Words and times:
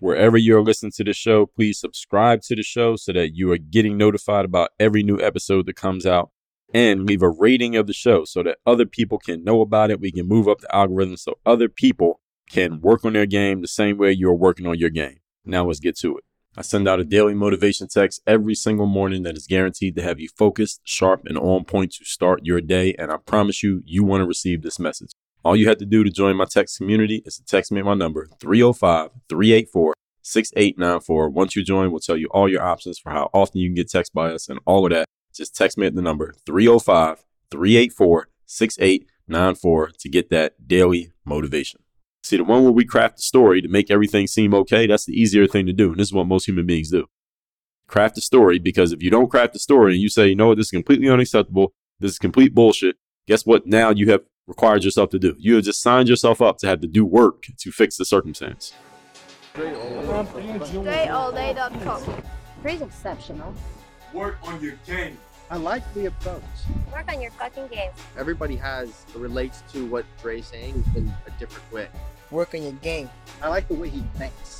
Wherever 0.00 0.38
you're 0.38 0.62
listening 0.62 0.92
to 0.92 1.04
the 1.04 1.12
show, 1.12 1.44
please 1.44 1.78
subscribe 1.78 2.40
to 2.44 2.56
the 2.56 2.62
show 2.62 2.96
so 2.96 3.12
that 3.12 3.36
you 3.36 3.52
are 3.52 3.58
getting 3.58 3.98
notified 3.98 4.46
about 4.46 4.70
every 4.80 5.02
new 5.02 5.20
episode 5.20 5.66
that 5.66 5.76
comes 5.76 6.06
out 6.06 6.30
and 6.72 7.06
leave 7.06 7.20
a 7.20 7.28
rating 7.28 7.76
of 7.76 7.86
the 7.86 7.92
show 7.92 8.24
so 8.24 8.42
that 8.42 8.56
other 8.64 8.86
people 8.86 9.18
can 9.18 9.44
know 9.44 9.60
about 9.60 9.90
it. 9.90 10.00
We 10.00 10.10
can 10.10 10.26
move 10.26 10.48
up 10.48 10.60
the 10.60 10.74
algorithm 10.74 11.18
so 11.18 11.34
other 11.44 11.68
people 11.68 12.20
can 12.48 12.80
work 12.80 13.04
on 13.04 13.12
their 13.12 13.26
game 13.26 13.60
the 13.60 13.68
same 13.68 13.98
way 13.98 14.10
you're 14.10 14.32
working 14.32 14.66
on 14.66 14.78
your 14.78 14.88
game. 14.88 15.18
Now 15.44 15.66
let's 15.66 15.80
get 15.80 15.98
to 15.98 16.16
it. 16.16 16.24
I 16.56 16.62
send 16.62 16.88
out 16.88 16.98
a 16.98 17.04
daily 17.04 17.34
motivation 17.34 17.86
text 17.86 18.22
every 18.26 18.54
single 18.54 18.86
morning 18.86 19.22
that 19.24 19.36
is 19.36 19.46
guaranteed 19.46 19.96
to 19.96 20.02
have 20.02 20.18
you 20.18 20.30
focused, 20.34 20.80
sharp, 20.84 21.26
and 21.26 21.36
on 21.36 21.64
point 21.64 21.92
to 21.98 22.06
start 22.06 22.46
your 22.46 22.62
day. 22.62 22.94
And 22.98 23.12
I 23.12 23.18
promise 23.18 23.62
you, 23.62 23.82
you 23.84 24.02
want 24.02 24.22
to 24.22 24.26
receive 24.26 24.62
this 24.62 24.78
message. 24.78 25.10
All 25.42 25.56
you 25.56 25.68
have 25.68 25.78
to 25.78 25.86
do 25.86 26.04
to 26.04 26.10
join 26.10 26.36
my 26.36 26.44
text 26.44 26.76
community 26.76 27.22
is 27.24 27.36
to 27.36 27.44
text 27.44 27.72
me 27.72 27.80
my 27.80 27.94
number 27.94 28.28
305 28.40 29.10
384 29.28 29.94
6894. 30.22 31.30
Once 31.30 31.56
you 31.56 31.64
join, 31.64 31.90
we'll 31.90 32.00
tell 32.00 32.16
you 32.16 32.28
all 32.30 32.48
your 32.48 32.62
options 32.62 32.98
for 32.98 33.10
how 33.10 33.30
often 33.32 33.60
you 33.60 33.68
can 33.68 33.74
get 33.74 33.90
text 33.90 34.12
by 34.12 34.30
us 34.30 34.48
and 34.48 34.60
all 34.66 34.84
of 34.84 34.92
that. 34.92 35.06
Just 35.34 35.56
text 35.56 35.78
me 35.78 35.86
at 35.86 35.94
the 35.94 36.02
number 36.02 36.34
305 36.44 37.24
384 37.50 38.28
6894 38.44 39.90
to 39.98 40.08
get 40.10 40.28
that 40.30 40.68
daily 40.68 41.12
motivation. 41.24 41.82
See, 42.22 42.36
the 42.36 42.44
one 42.44 42.62
where 42.62 42.72
we 42.72 42.84
craft 42.84 43.20
a 43.20 43.22
story 43.22 43.62
to 43.62 43.68
make 43.68 43.90
everything 43.90 44.26
seem 44.26 44.52
okay, 44.52 44.86
that's 44.86 45.06
the 45.06 45.18
easier 45.18 45.46
thing 45.46 45.64
to 45.66 45.72
do. 45.72 45.90
And 45.90 45.98
this 45.98 46.08
is 46.08 46.12
what 46.12 46.26
most 46.26 46.46
human 46.46 46.66
beings 46.66 46.90
do. 46.90 47.06
Craft 47.86 48.18
a 48.18 48.20
story 48.20 48.58
because 48.58 48.92
if 48.92 49.02
you 49.02 49.10
don't 49.10 49.30
craft 49.30 49.56
a 49.56 49.58
story 49.58 49.94
and 49.94 50.02
you 50.02 50.10
say, 50.10 50.28
you 50.28 50.36
know 50.36 50.48
what, 50.48 50.58
this 50.58 50.66
is 50.66 50.70
completely 50.70 51.08
unacceptable, 51.08 51.72
this 51.98 52.12
is 52.12 52.18
complete 52.18 52.54
bullshit, 52.54 52.96
guess 53.26 53.46
what 53.46 53.66
now 53.66 53.90
you 53.90 54.10
have 54.10 54.20
required 54.50 54.84
yourself 54.84 55.08
to 55.10 55.18
do? 55.18 55.34
You 55.38 55.54
have 55.54 55.64
just 55.64 55.80
signed 55.80 56.08
yourself 56.08 56.42
up 56.42 56.58
to 56.58 56.66
have 56.66 56.80
to 56.82 56.88
do 56.88 57.06
work 57.06 57.46
to 57.56 57.72
fix 57.72 57.96
the 57.96 58.04
circumstance. 58.04 58.74
DreAllDay.com. 59.54 62.22
Pretty 62.60 62.84
exceptional. 62.84 63.54
Work 64.12 64.36
on 64.42 64.62
your 64.62 64.74
game. 64.86 65.16
I 65.50 65.56
like 65.56 65.82
the 65.94 66.04
approach. 66.06 66.42
Work 66.92 67.12
on 67.12 67.22
your 67.22 67.30
fucking 67.32 67.66
game. 67.68 67.90
Everybody 68.18 68.56
has 68.56 69.06
relates 69.14 69.62
to 69.72 69.86
what 69.86 70.04
Dre's 70.20 70.46
saying 70.46 70.84
in 70.96 71.12
a 71.26 71.30
different 71.38 71.72
way. 71.72 71.88
Work 72.30 72.54
on 72.54 72.62
your 72.62 72.72
game. 72.72 73.08
I 73.42 73.48
like 73.48 73.68
the 73.68 73.74
way 73.74 73.88
he 73.88 74.02
thinks. 74.16 74.59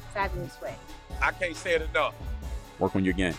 fabulous 0.13 0.59
way. 0.61 0.75
I 1.21 1.31
can't 1.31 1.55
say 1.55 1.75
it 1.75 1.81
enough. 1.81 2.13
Work 2.79 2.95
on 2.95 3.05
your 3.05 3.13
game. 3.13 3.35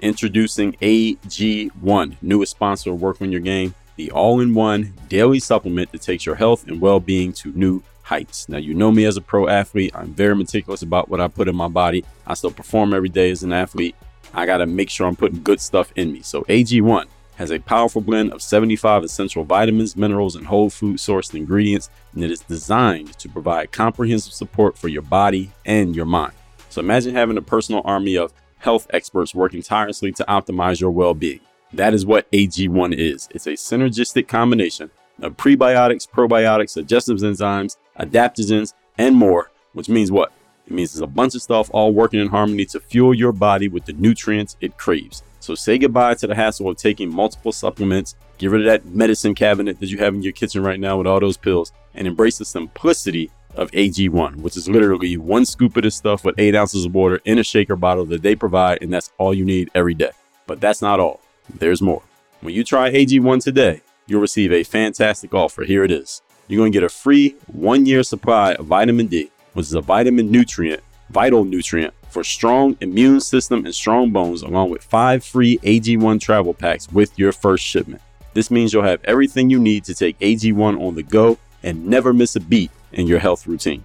Introducing 0.00 0.72
AG1, 0.74 2.16
newest 2.22 2.52
sponsor 2.52 2.90
of 2.90 3.02
Work 3.02 3.20
on 3.20 3.30
Your 3.30 3.42
Game, 3.42 3.74
the 3.96 4.10
all 4.10 4.40
in 4.40 4.54
one 4.54 4.94
daily 5.08 5.38
supplement 5.38 5.92
that 5.92 6.00
takes 6.00 6.24
your 6.24 6.34
health 6.34 6.66
and 6.66 6.80
well 6.80 7.00
being 7.00 7.34
to 7.34 7.52
new 7.52 7.82
heights. 8.02 8.48
Now, 8.48 8.56
you 8.56 8.72
know 8.72 8.90
me 8.90 9.04
as 9.04 9.18
a 9.18 9.20
pro 9.20 9.46
athlete. 9.46 9.92
I'm 9.94 10.14
very 10.14 10.34
meticulous 10.34 10.82
about 10.82 11.10
what 11.10 11.20
I 11.20 11.28
put 11.28 11.48
in 11.48 11.54
my 11.54 11.68
body. 11.68 12.04
I 12.26 12.34
still 12.34 12.50
perform 12.50 12.94
every 12.94 13.10
day 13.10 13.30
as 13.30 13.42
an 13.42 13.52
athlete. 13.52 13.94
I 14.32 14.46
got 14.46 14.58
to 14.58 14.66
make 14.66 14.88
sure 14.88 15.06
I'm 15.06 15.16
putting 15.16 15.42
good 15.42 15.60
stuff 15.60 15.92
in 15.96 16.12
me. 16.12 16.22
So, 16.22 16.42
AG1 16.44 17.06
has 17.40 17.50
a 17.50 17.58
powerful 17.58 18.02
blend 18.02 18.30
of 18.34 18.42
75 18.42 19.02
essential 19.02 19.44
vitamins, 19.44 19.96
minerals, 19.96 20.36
and 20.36 20.46
whole 20.46 20.68
food 20.68 20.98
sourced 20.98 21.34
ingredients, 21.34 21.88
and 22.12 22.22
it 22.22 22.30
is 22.30 22.40
designed 22.40 23.18
to 23.18 23.30
provide 23.30 23.72
comprehensive 23.72 24.34
support 24.34 24.76
for 24.76 24.88
your 24.88 25.00
body 25.00 25.50
and 25.64 25.96
your 25.96 26.04
mind. 26.04 26.34
So, 26.68 26.80
imagine 26.80 27.14
having 27.14 27.38
a 27.38 27.42
personal 27.42 27.80
army 27.86 28.14
of 28.18 28.34
health 28.58 28.86
experts 28.90 29.34
working 29.34 29.62
tirelessly 29.62 30.12
to 30.12 30.24
optimize 30.28 30.82
your 30.82 30.90
well 30.90 31.14
being. 31.14 31.40
That 31.72 31.94
is 31.94 32.04
what 32.04 32.30
AG1 32.30 32.92
is. 32.94 33.26
It's 33.30 33.46
a 33.46 33.52
synergistic 33.52 34.28
combination 34.28 34.90
of 35.22 35.38
prebiotics, 35.38 36.06
probiotics, 36.06 36.74
digestive 36.74 37.20
enzymes, 37.20 37.78
adaptogens, 37.98 38.74
and 38.98 39.16
more, 39.16 39.50
which 39.72 39.88
means 39.88 40.12
what? 40.12 40.30
It 40.66 40.74
means 40.74 40.92
there's 40.92 41.00
a 41.00 41.06
bunch 41.06 41.34
of 41.34 41.40
stuff 41.40 41.70
all 41.72 41.94
working 41.94 42.20
in 42.20 42.28
harmony 42.28 42.66
to 42.66 42.80
fuel 42.80 43.14
your 43.14 43.32
body 43.32 43.66
with 43.66 43.86
the 43.86 43.94
nutrients 43.94 44.58
it 44.60 44.76
craves. 44.76 45.22
So 45.40 45.54
say 45.54 45.78
goodbye 45.78 46.14
to 46.14 46.26
the 46.26 46.34
hassle 46.34 46.68
of 46.68 46.76
taking 46.76 47.12
multiple 47.12 47.50
supplements, 47.50 48.14
get 48.36 48.50
rid 48.50 48.60
of 48.60 48.66
that 48.66 48.84
medicine 48.94 49.34
cabinet 49.34 49.80
that 49.80 49.88
you 49.88 49.98
have 49.98 50.14
in 50.14 50.22
your 50.22 50.34
kitchen 50.34 50.62
right 50.62 50.78
now 50.78 50.98
with 50.98 51.06
all 51.06 51.18
those 51.18 51.38
pills, 51.38 51.72
and 51.94 52.06
embrace 52.06 52.38
the 52.38 52.44
simplicity 52.44 53.30
of 53.54 53.70
AG1, 53.72 54.36
which 54.36 54.56
is 54.56 54.68
literally 54.68 55.16
one 55.16 55.46
scoop 55.46 55.76
of 55.76 55.82
this 55.82 55.96
stuff 55.96 56.24
with 56.24 56.38
eight 56.38 56.54
ounces 56.54 56.84
of 56.84 56.94
water 56.94 57.20
in 57.24 57.38
a 57.38 57.42
shaker 57.42 57.74
bottle 57.74 58.04
that 58.04 58.22
they 58.22 58.36
provide, 58.36 58.82
and 58.82 58.92
that's 58.92 59.10
all 59.18 59.34
you 59.34 59.44
need 59.44 59.70
every 59.74 59.94
day. 59.94 60.10
But 60.46 60.60
that's 60.60 60.82
not 60.82 61.00
all. 61.00 61.20
There's 61.58 61.82
more. 61.82 62.02
When 62.42 62.54
you 62.54 62.62
try 62.62 62.90
AG1 62.92 63.42
today, 63.42 63.80
you'll 64.06 64.20
receive 64.20 64.52
a 64.52 64.62
fantastic 64.62 65.34
offer. 65.34 65.64
Here 65.64 65.84
it 65.84 65.90
is. 65.90 66.22
You're 66.48 66.58
going 66.58 66.72
to 66.72 66.76
get 66.76 66.84
a 66.84 66.88
free 66.88 67.36
one 67.46 67.86
year 67.86 68.02
supply 68.02 68.52
of 68.54 68.66
vitamin 68.66 69.06
D, 69.06 69.30
which 69.54 69.66
is 69.66 69.74
a 69.74 69.80
vitamin 69.80 70.30
nutrient, 70.30 70.82
vital 71.10 71.44
nutrient 71.44 71.94
for 72.10 72.24
strong 72.24 72.76
immune 72.80 73.20
system 73.20 73.64
and 73.64 73.74
strong 73.74 74.10
bones, 74.10 74.42
along 74.42 74.70
with 74.70 74.82
five 74.82 75.24
free 75.24 75.58
AG1 75.58 76.20
travel 76.20 76.54
packs 76.54 76.90
with 76.90 77.18
your 77.18 77.32
first 77.32 77.64
shipment. 77.64 78.02
This 78.34 78.50
means 78.50 78.72
you'll 78.72 78.82
have 78.84 79.02
everything 79.04 79.50
you 79.50 79.58
need 79.58 79.84
to 79.84 79.94
take 79.94 80.18
AG1 80.18 80.80
on 80.80 80.94
the 80.94 81.02
go 81.02 81.38
and 81.62 81.86
never 81.86 82.12
miss 82.12 82.36
a 82.36 82.40
beat 82.40 82.70
in 82.92 83.06
your 83.06 83.18
health 83.18 83.46
routine. 83.46 83.84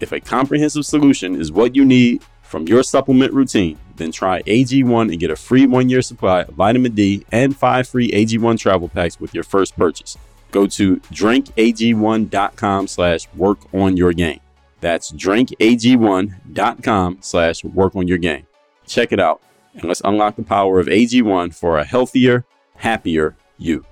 If 0.00 0.12
a 0.12 0.20
comprehensive 0.20 0.84
solution 0.84 1.40
is 1.40 1.52
what 1.52 1.76
you 1.76 1.84
need 1.84 2.22
from 2.42 2.66
your 2.66 2.82
supplement 2.82 3.32
routine, 3.32 3.78
then 3.96 4.12
try 4.12 4.42
AG1 4.42 5.10
and 5.10 5.20
get 5.20 5.30
a 5.30 5.36
free 5.36 5.66
one 5.66 5.88
year 5.88 6.02
supply 6.02 6.42
of 6.42 6.54
vitamin 6.54 6.92
D 6.92 7.24
and 7.32 7.56
five 7.56 7.88
free 7.88 8.10
AG1 8.10 8.58
travel 8.58 8.88
packs 8.88 9.20
with 9.20 9.34
your 9.34 9.44
first 9.44 9.76
purchase. 9.76 10.18
Go 10.50 10.66
to 10.66 10.96
drinkag1.com 10.96 12.88
slash 12.88 13.26
work 13.34 13.58
on 13.72 13.96
your 13.96 14.12
game. 14.12 14.41
That's 14.82 15.10
drinkag1.com 15.12 17.18
slash 17.20 17.64
work 17.64 17.96
on 17.96 18.06
your 18.08 18.18
game. 18.18 18.46
Check 18.86 19.12
it 19.12 19.20
out 19.20 19.40
and 19.74 19.84
let's 19.84 20.02
unlock 20.04 20.36
the 20.36 20.42
power 20.42 20.78
of 20.80 20.88
AG1 20.88 21.54
for 21.54 21.78
a 21.78 21.84
healthier, 21.84 22.44
happier 22.74 23.36
you. 23.58 23.86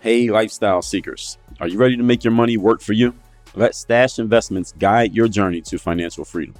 Hey, 0.00 0.30
lifestyle 0.30 0.82
seekers, 0.82 1.38
are 1.60 1.68
you 1.68 1.78
ready 1.78 1.96
to 1.96 2.02
make 2.02 2.24
your 2.24 2.32
money 2.32 2.56
work 2.56 2.80
for 2.80 2.94
you? 2.94 3.14
Let 3.54 3.74
Stash 3.74 4.18
Investments 4.18 4.72
guide 4.78 5.14
your 5.14 5.28
journey 5.28 5.60
to 5.62 5.78
financial 5.78 6.24
freedom. 6.24 6.54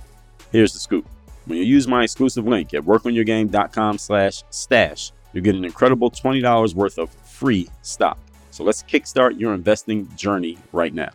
Here's 0.52 0.74
the 0.74 0.78
scoop. 0.78 1.06
When 1.46 1.58
you 1.58 1.64
use 1.64 1.88
my 1.88 2.04
exclusive 2.04 2.46
link 2.46 2.74
at 2.74 2.82
workonyourgame.com 2.82 3.98
slash 3.98 4.44
stash, 4.50 5.10
you 5.32 5.40
get 5.40 5.56
an 5.56 5.64
incredible 5.64 6.10
$20 6.10 6.74
worth 6.74 6.98
of 6.98 7.10
free 7.10 7.68
stock. 7.82 8.18
So 8.54 8.62
let's 8.62 8.84
kickstart 8.84 9.40
your 9.40 9.52
investing 9.52 10.08
journey 10.14 10.58
right 10.70 10.94
now. 10.94 11.10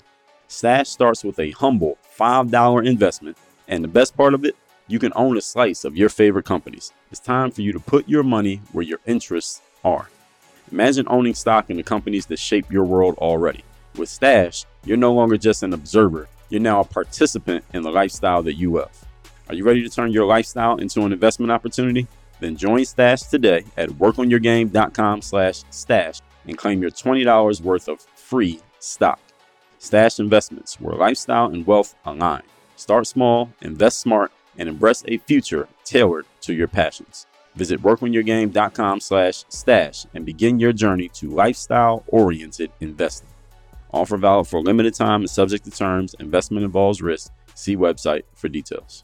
Stash 0.50 0.90
starts 0.90 1.24
with 1.24 1.40
a 1.40 1.52
humble 1.52 1.98
$5 2.20 2.86
investment, 2.86 3.38
and 3.70 3.82
the 3.82 3.88
best 3.88 4.18
part 4.18 4.34
of 4.34 4.44
it, 4.44 4.58
you 4.90 5.00
can 5.00 5.14
own 5.16 5.38
a 5.38 5.42
slice 5.42 5.86
of 5.86 5.96
your 5.96 6.10
favorite 6.10 6.44
companies. 6.44 6.92
It's 7.12 7.22
time 7.22 7.52
for 7.52 7.62
you 7.62 7.72
to 7.72 7.80
put 7.80 8.10
your 8.10 8.24
money 8.24 8.60
where 8.74 8.84
your 8.84 9.00
interests 9.06 9.62
are. 9.86 10.10
Imagine 10.70 11.06
owning 11.08 11.34
stock 11.34 11.70
in 11.70 11.78
the 11.78 11.84
companies 11.84 12.26
that 12.26 12.40
shape 12.40 12.70
your 12.70 12.84
world 12.84 13.16
already. 13.20 13.64
With 13.96 14.10
Stash, 14.10 14.66
you're 14.84 14.98
no 14.98 15.14
longer 15.14 15.38
just 15.38 15.64
an 15.64 15.72
observer, 15.72 16.28
you're 16.50 16.60
now 16.60 16.81
a 16.81 16.84
participant 16.84 17.63
in 17.74 17.84
the 17.84 17.90
lifestyle 17.92 18.44
that 18.44 18.56
you 18.56 18.74
love. 18.74 19.06
Are 19.48 19.56
you 19.56 19.63
ready 19.63 19.81
to 19.81 19.90
turn 19.90 20.12
your 20.12 20.25
lifestyle 20.25 20.75
into 20.75 21.04
an 21.04 21.13
investment 21.13 21.54
opportunity? 21.54 22.06
Then 22.42 22.58
join 22.58 22.84
Stash 22.84 23.22
today 23.22 23.63
at 23.78 23.88
workonyourgame.com 23.92 25.22
slash 25.22 25.63
stash 25.69 26.19
and 26.50 26.57
claim 26.57 26.81
your 26.81 26.92
$20 26.92 27.62
worth 27.62 27.88
of 27.88 28.01
free 28.01 28.60
stock. 28.80 29.19
Stash 29.78 30.19
Investments, 30.19 30.81
where 30.81 30.96
lifestyle 30.96 31.46
and 31.46 31.66
wealth 31.66 31.96
align. 32.06 32.42
Start 32.75 33.07
small, 33.07 33.51
invest 33.62 34.00
smart, 34.00 34.31
and 34.57 34.68
embrace 34.68 35.04
a 35.07 35.18
future 35.19 35.69
tailored 35.86 36.25
to 36.42 36.54
your 36.54 36.68
passions. 36.68 37.28
Visit 37.56 37.81
workonyourgame.com 37.81 39.00
slash 39.00 39.46
stash 39.50 40.06
and 40.13 40.25
begin 40.25 40.60
your 40.60 40.74
journey 40.74 41.10
to 41.10 41.30
lifestyle-oriented 41.30 42.72
investing. 42.80 43.30
Offer 43.92 44.18
valid 44.18 44.48
for 44.48 44.57
a 44.57 44.62
limited 44.62 44.94
time 44.94 45.22
and 45.22 45.30
subject 45.30 45.66
to 45.66 45.72
terms. 45.72 46.16
Investment 46.19 46.63
involves 46.63 47.01
risk. 47.01 47.31
See 47.56 47.75
website 47.75 48.24
for 48.36 48.48
details. 48.48 49.04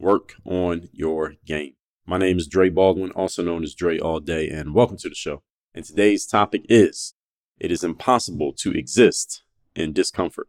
Work 0.00 0.34
on 0.44 0.88
Your 0.92 1.34
Game. 1.44 1.74
My 2.06 2.18
name 2.18 2.38
is 2.38 2.46
Dre 2.46 2.68
Baldwin, 2.68 3.10
also 3.12 3.42
known 3.42 3.64
as 3.64 3.74
Dre 3.74 3.98
All 3.98 4.20
Day, 4.20 4.48
and 4.48 4.72
welcome 4.72 4.96
to 4.98 5.08
the 5.08 5.14
show. 5.16 5.42
And 5.74 5.84
today's 5.84 6.24
topic 6.24 6.62
is 6.68 7.14
It 7.58 7.72
is 7.72 7.82
impossible 7.82 8.52
to 8.58 8.70
exist 8.70 9.42
in 9.74 9.92
discomfort. 9.92 10.46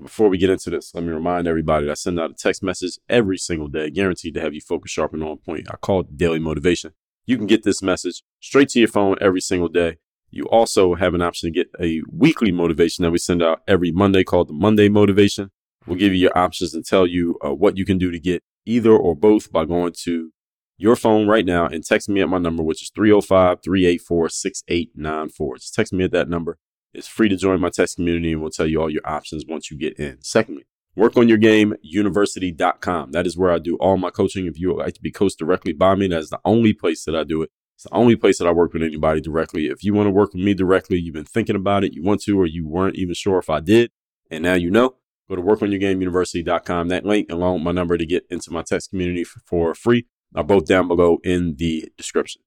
Before 0.00 0.28
we 0.28 0.38
get 0.38 0.50
into 0.50 0.70
this, 0.70 0.94
let 0.94 1.02
me 1.02 1.10
remind 1.10 1.48
everybody 1.48 1.86
that 1.86 1.90
I 1.90 1.94
send 1.94 2.20
out 2.20 2.30
a 2.30 2.34
text 2.34 2.62
message 2.62 3.00
every 3.08 3.36
single 3.36 3.66
day, 3.66 3.90
guaranteed 3.90 4.34
to 4.34 4.40
have 4.40 4.54
you 4.54 4.60
focus 4.60 4.92
sharp 4.92 5.12
and 5.12 5.24
on 5.24 5.38
point. 5.38 5.66
I 5.68 5.76
call 5.76 6.02
it 6.02 6.16
daily 6.16 6.38
motivation. 6.38 6.92
You 7.26 7.36
can 7.36 7.48
get 7.48 7.64
this 7.64 7.82
message 7.82 8.22
straight 8.38 8.68
to 8.70 8.78
your 8.78 8.88
phone 8.88 9.16
every 9.20 9.40
single 9.40 9.68
day. 9.68 9.96
You 10.30 10.44
also 10.44 10.94
have 10.94 11.14
an 11.14 11.22
option 11.22 11.52
to 11.52 11.58
get 11.58 11.68
a 11.80 12.02
weekly 12.12 12.52
motivation 12.52 13.02
that 13.02 13.10
we 13.10 13.18
send 13.18 13.42
out 13.42 13.62
every 13.66 13.90
Monday 13.90 14.22
called 14.22 14.48
the 14.48 14.54
Monday 14.54 14.88
Motivation. 14.88 15.50
We'll 15.84 15.98
give 15.98 16.14
you 16.14 16.20
your 16.20 16.38
options 16.38 16.74
and 16.74 16.86
tell 16.86 17.08
you 17.08 17.36
uh, 17.44 17.52
what 17.52 17.76
you 17.76 17.84
can 17.84 17.98
do 17.98 18.12
to 18.12 18.20
get 18.20 18.44
either 18.66 18.92
or 18.92 19.14
both 19.14 19.52
by 19.52 19.64
going 19.64 19.92
to 20.04 20.30
your 20.76 20.96
phone 20.96 21.26
right 21.26 21.44
now 21.44 21.66
and 21.66 21.84
text 21.84 22.08
me 22.08 22.20
at 22.20 22.28
my 22.28 22.38
number, 22.38 22.62
which 22.62 22.82
is 22.82 22.90
305 22.94 23.58
384 23.62 24.28
6894. 24.28 25.56
Just 25.58 25.74
text 25.74 25.92
me 25.92 26.04
at 26.04 26.12
that 26.12 26.28
number. 26.28 26.58
It's 26.92 27.08
free 27.08 27.28
to 27.28 27.36
join 27.36 27.60
my 27.60 27.70
text 27.70 27.96
community 27.96 28.32
and 28.32 28.40
we'll 28.40 28.50
tell 28.50 28.66
you 28.66 28.80
all 28.80 28.90
your 28.90 29.06
options 29.06 29.44
once 29.46 29.70
you 29.70 29.78
get 29.78 29.98
in. 29.98 30.18
Secondly, 30.22 30.64
work 30.96 31.16
on 31.16 31.28
your 31.28 31.38
game 31.38 31.74
university.com. 31.82 33.12
That 33.12 33.26
is 33.26 33.36
where 33.36 33.52
I 33.52 33.58
do 33.58 33.76
all 33.76 33.96
my 33.96 34.10
coaching. 34.10 34.46
If 34.46 34.58
you 34.58 34.68
would 34.68 34.78
like 34.78 34.94
to 34.94 35.02
be 35.02 35.10
coached 35.10 35.38
directly 35.38 35.72
by 35.72 35.94
me, 35.94 36.08
that's 36.08 36.30
the 36.30 36.40
only 36.44 36.72
place 36.72 37.04
that 37.04 37.16
I 37.16 37.24
do 37.24 37.42
it. 37.42 37.50
It's 37.76 37.84
the 37.84 37.94
only 37.94 38.14
place 38.14 38.38
that 38.38 38.46
I 38.46 38.52
work 38.52 38.72
with 38.72 38.82
anybody 38.82 39.20
directly. 39.20 39.66
If 39.66 39.82
you 39.82 39.94
want 39.94 40.06
to 40.06 40.12
work 40.12 40.32
with 40.32 40.42
me 40.42 40.54
directly, 40.54 40.98
you've 40.98 41.14
been 41.14 41.24
thinking 41.24 41.56
about 41.56 41.82
it, 41.82 41.92
you 41.92 42.04
want 42.04 42.22
to, 42.22 42.38
or 42.38 42.46
you 42.46 42.66
weren't 42.66 42.96
even 42.96 43.14
sure 43.14 43.38
if 43.38 43.50
I 43.50 43.58
did, 43.58 43.90
and 44.30 44.44
now 44.44 44.54
you 44.54 44.70
know, 44.70 44.94
go 45.28 45.36
to 45.36 45.42
workonyourgameuniversity.com. 45.42 46.88
That 46.88 47.04
link 47.04 47.30
along 47.30 47.54
with 47.54 47.62
my 47.64 47.72
number 47.72 47.96
to 47.96 48.06
get 48.06 48.24
into 48.30 48.50
my 48.50 48.62
text 48.62 48.90
community 48.90 49.24
for 49.24 49.74
free 49.74 50.06
are 50.34 50.44
both 50.44 50.66
down 50.66 50.88
below 50.88 51.18
in 51.24 51.56
the 51.56 51.90
description. 51.96 52.42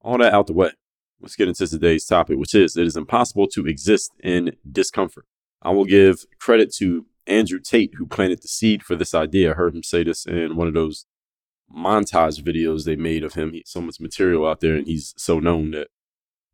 All 0.00 0.18
that 0.18 0.32
out 0.32 0.46
the 0.46 0.52
way. 0.52 0.70
Let's 1.20 1.36
get 1.36 1.48
into 1.48 1.66
today's 1.66 2.06
topic, 2.06 2.38
which 2.38 2.54
is 2.54 2.76
it 2.76 2.86
is 2.86 2.96
impossible 2.96 3.48
to 3.48 3.66
exist 3.66 4.12
in 4.22 4.52
discomfort. 4.70 5.26
I 5.60 5.70
will 5.70 5.84
give 5.84 6.24
credit 6.38 6.72
to 6.76 7.06
Andrew 7.26 7.58
Tate, 7.58 7.94
who 7.96 8.06
planted 8.06 8.42
the 8.42 8.48
seed 8.48 8.82
for 8.82 8.94
this 8.94 9.14
idea. 9.14 9.50
I 9.50 9.54
heard 9.54 9.74
him 9.74 9.82
say 9.82 10.04
this 10.04 10.26
in 10.26 10.56
one 10.56 10.68
of 10.68 10.74
those 10.74 11.06
montage 11.74 12.40
videos 12.40 12.84
they 12.84 12.96
made 12.96 13.24
of 13.24 13.34
him. 13.34 13.52
He 13.52 13.64
so 13.66 13.80
much 13.80 14.00
material 14.00 14.46
out 14.46 14.60
there, 14.60 14.76
and 14.76 14.86
he's 14.86 15.12
so 15.16 15.40
known 15.40 15.72
that 15.72 15.88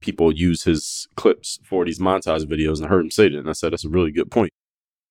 people 0.00 0.32
use 0.32 0.64
his 0.64 1.06
clips 1.14 1.60
for 1.64 1.84
these 1.84 1.98
montage 1.98 2.44
videos. 2.44 2.78
And 2.78 2.86
I 2.86 2.88
heard 2.88 3.04
him 3.04 3.10
say 3.10 3.28
that, 3.28 3.38
and 3.38 3.48
I 3.48 3.52
said, 3.52 3.72
that's 3.72 3.84
a 3.84 3.90
really 3.90 4.10
good 4.10 4.30
point. 4.30 4.52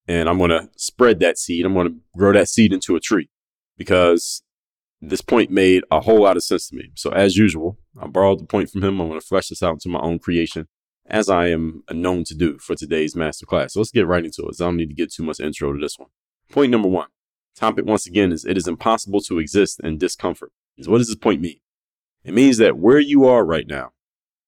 And 0.08 0.28
I'm 0.28 0.38
going 0.38 0.50
to 0.50 0.70
spread 0.76 1.20
that 1.22 1.38
seed. 1.38 1.66
I'm 1.66 1.74
going 1.74 1.88
to 1.88 1.96
grow 2.18 2.34
that 2.34 2.50
seed 2.50 2.74
into 2.74 2.96
a 2.96 3.00
tree 3.00 3.30
because 3.78 4.44
this 5.02 5.22
point 5.22 5.50
made 5.50 5.84
a 5.92 6.02
whole 6.02 6.24
lot 6.24 6.38
of 6.38 6.44
sense 6.44 6.68
to 6.70 6.76
me. 6.76 6.92
So, 6.96 7.10
as 7.12 7.38
usual, 7.38 7.78
I 8.00 8.08
borrowed 8.08 8.40
the 8.40 8.46
point 8.46 8.70
from 8.70 8.84
him. 8.84 9.00
I'm 9.00 9.08
going 9.08 9.20
to 9.20 9.26
flesh 9.26 9.50
this 9.50 9.64
out 9.64 9.74
into 9.74 9.90
my 9.90 10.00
own 10.00 10.20
creation, 10.20 10.68
as 11.06 11.30
I 11.30 11.48
am 11.48 11.84
known 11.92 12.24
to 12.26 12.36
do 12.36 12.58
for 12.58 12.76
today's 12.76 13.16
masterclass. 13.16 13.72
So, 13.72 13.80
let's 13.80 13.92
get 13.92 14.08
right 14.08 14.26
into 14.26 14.44
it. 14.44 14.62
I 14.62 14.66
don't 14.66 14.78
need 14.78 14.90
to 14.90 14.96
get 14.96 15.14
too 15.14 15.24
much 15.24 15.40
intro 15.40 15.72
to 15.72 15.80
this 15.80 15.98
one. 15.98 16.10
Point 16.50 16.72
number 16.72 16.90
one 16.90 17.08
topic, 17.56 17.86
once 17.86 18.06
again, 18.06 18.32
is 18.32 18.46
it 18.46 18.58
is 18.58 18.68
impossible 18.68 19.22
to 19.22 19.40
exist 19.40 19.80
in 19.84 19.98
discomfort. 19.98 20.52
So 20.82 20.92
what 20.92 20.98
does 21.00 21.08
this 21.08 21.16
point 21.16 21.42
mean? 21.42 21.60
It 22.24 22.34
means 22.34 22.58
that 22.58 22.78
where 22.78 23.00
you 23.00 23.26
are 23.26 23.46
right 23.46 23.68
now, 23.68 23.92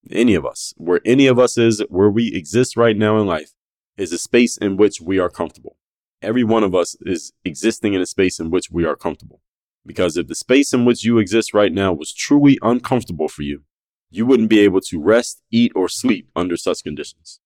any 0.09 0.35
of 0.35 0.45
us, 0.45 0.73
where 0.77 1.01
any 1.05 1.27
of 1.27 1.39
us 1.39 1.57
is, 1.57 1.83
where 1.89 2.09
we 2.09 2.33
exist 2.33 2.77
right 2.77 2.97
now 2.97 3.17
in 3.19 3.27
life, 3.27 3.51
is 3.97 4.11
a 4.11 4.17
space 4.17 4.57
in 4.57 4.77
which 4.77 5.01
we 5.01 5.19
are 5.19 5.29
comfortable. 5.29 5.77
Every 6.21 6.43
one 6.43 6.63
of 6.63 6.73
us 6.73 6.95
is 7.01 7.33
existing 7.43 7.93
in 7.93 8.01
a 8.01 8.05
space 8.05 8.39
in 8.39 8.49
which 8.49 8.71
we 8.71 8.85
are 8.85 8.95
comfortable. 8.95 9.41
Because 9.85 10.17
if 10.17 10.27
the 10.27 10.35
space 10.35 10.73
in 10.73 10.85
which 10.85 11.05
you 11.05 11.19
exist 11.19 11.53
right 11.53 11.71
now 11.71 11.93
was 11.93 12.13
truly 12.13 12.57
uncomfortable 12.61 13.27
for 13.27 13.43
you, 13.43 13.63
you 14.09 14.25
wouldn't 14.25 14.49
be 14.49 14.59
able 14.59 14.81
to 14.81 15.01
rest, 15.01 15.41
eat, 15.51 15.71
or 15.75 15.87
sleep 15.87 16.29
under 16.35 16.57
such 16.57 16.83
conditions. 16.83 17.39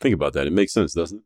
Think 0.00 0.14
about 0.14 0.32
that. 0.32 0.46
It 0.46 0.52
makes 0.52 0.72
sense, 0.72 0.94
doesn't 0.94 1.18
it? 1.18 1.24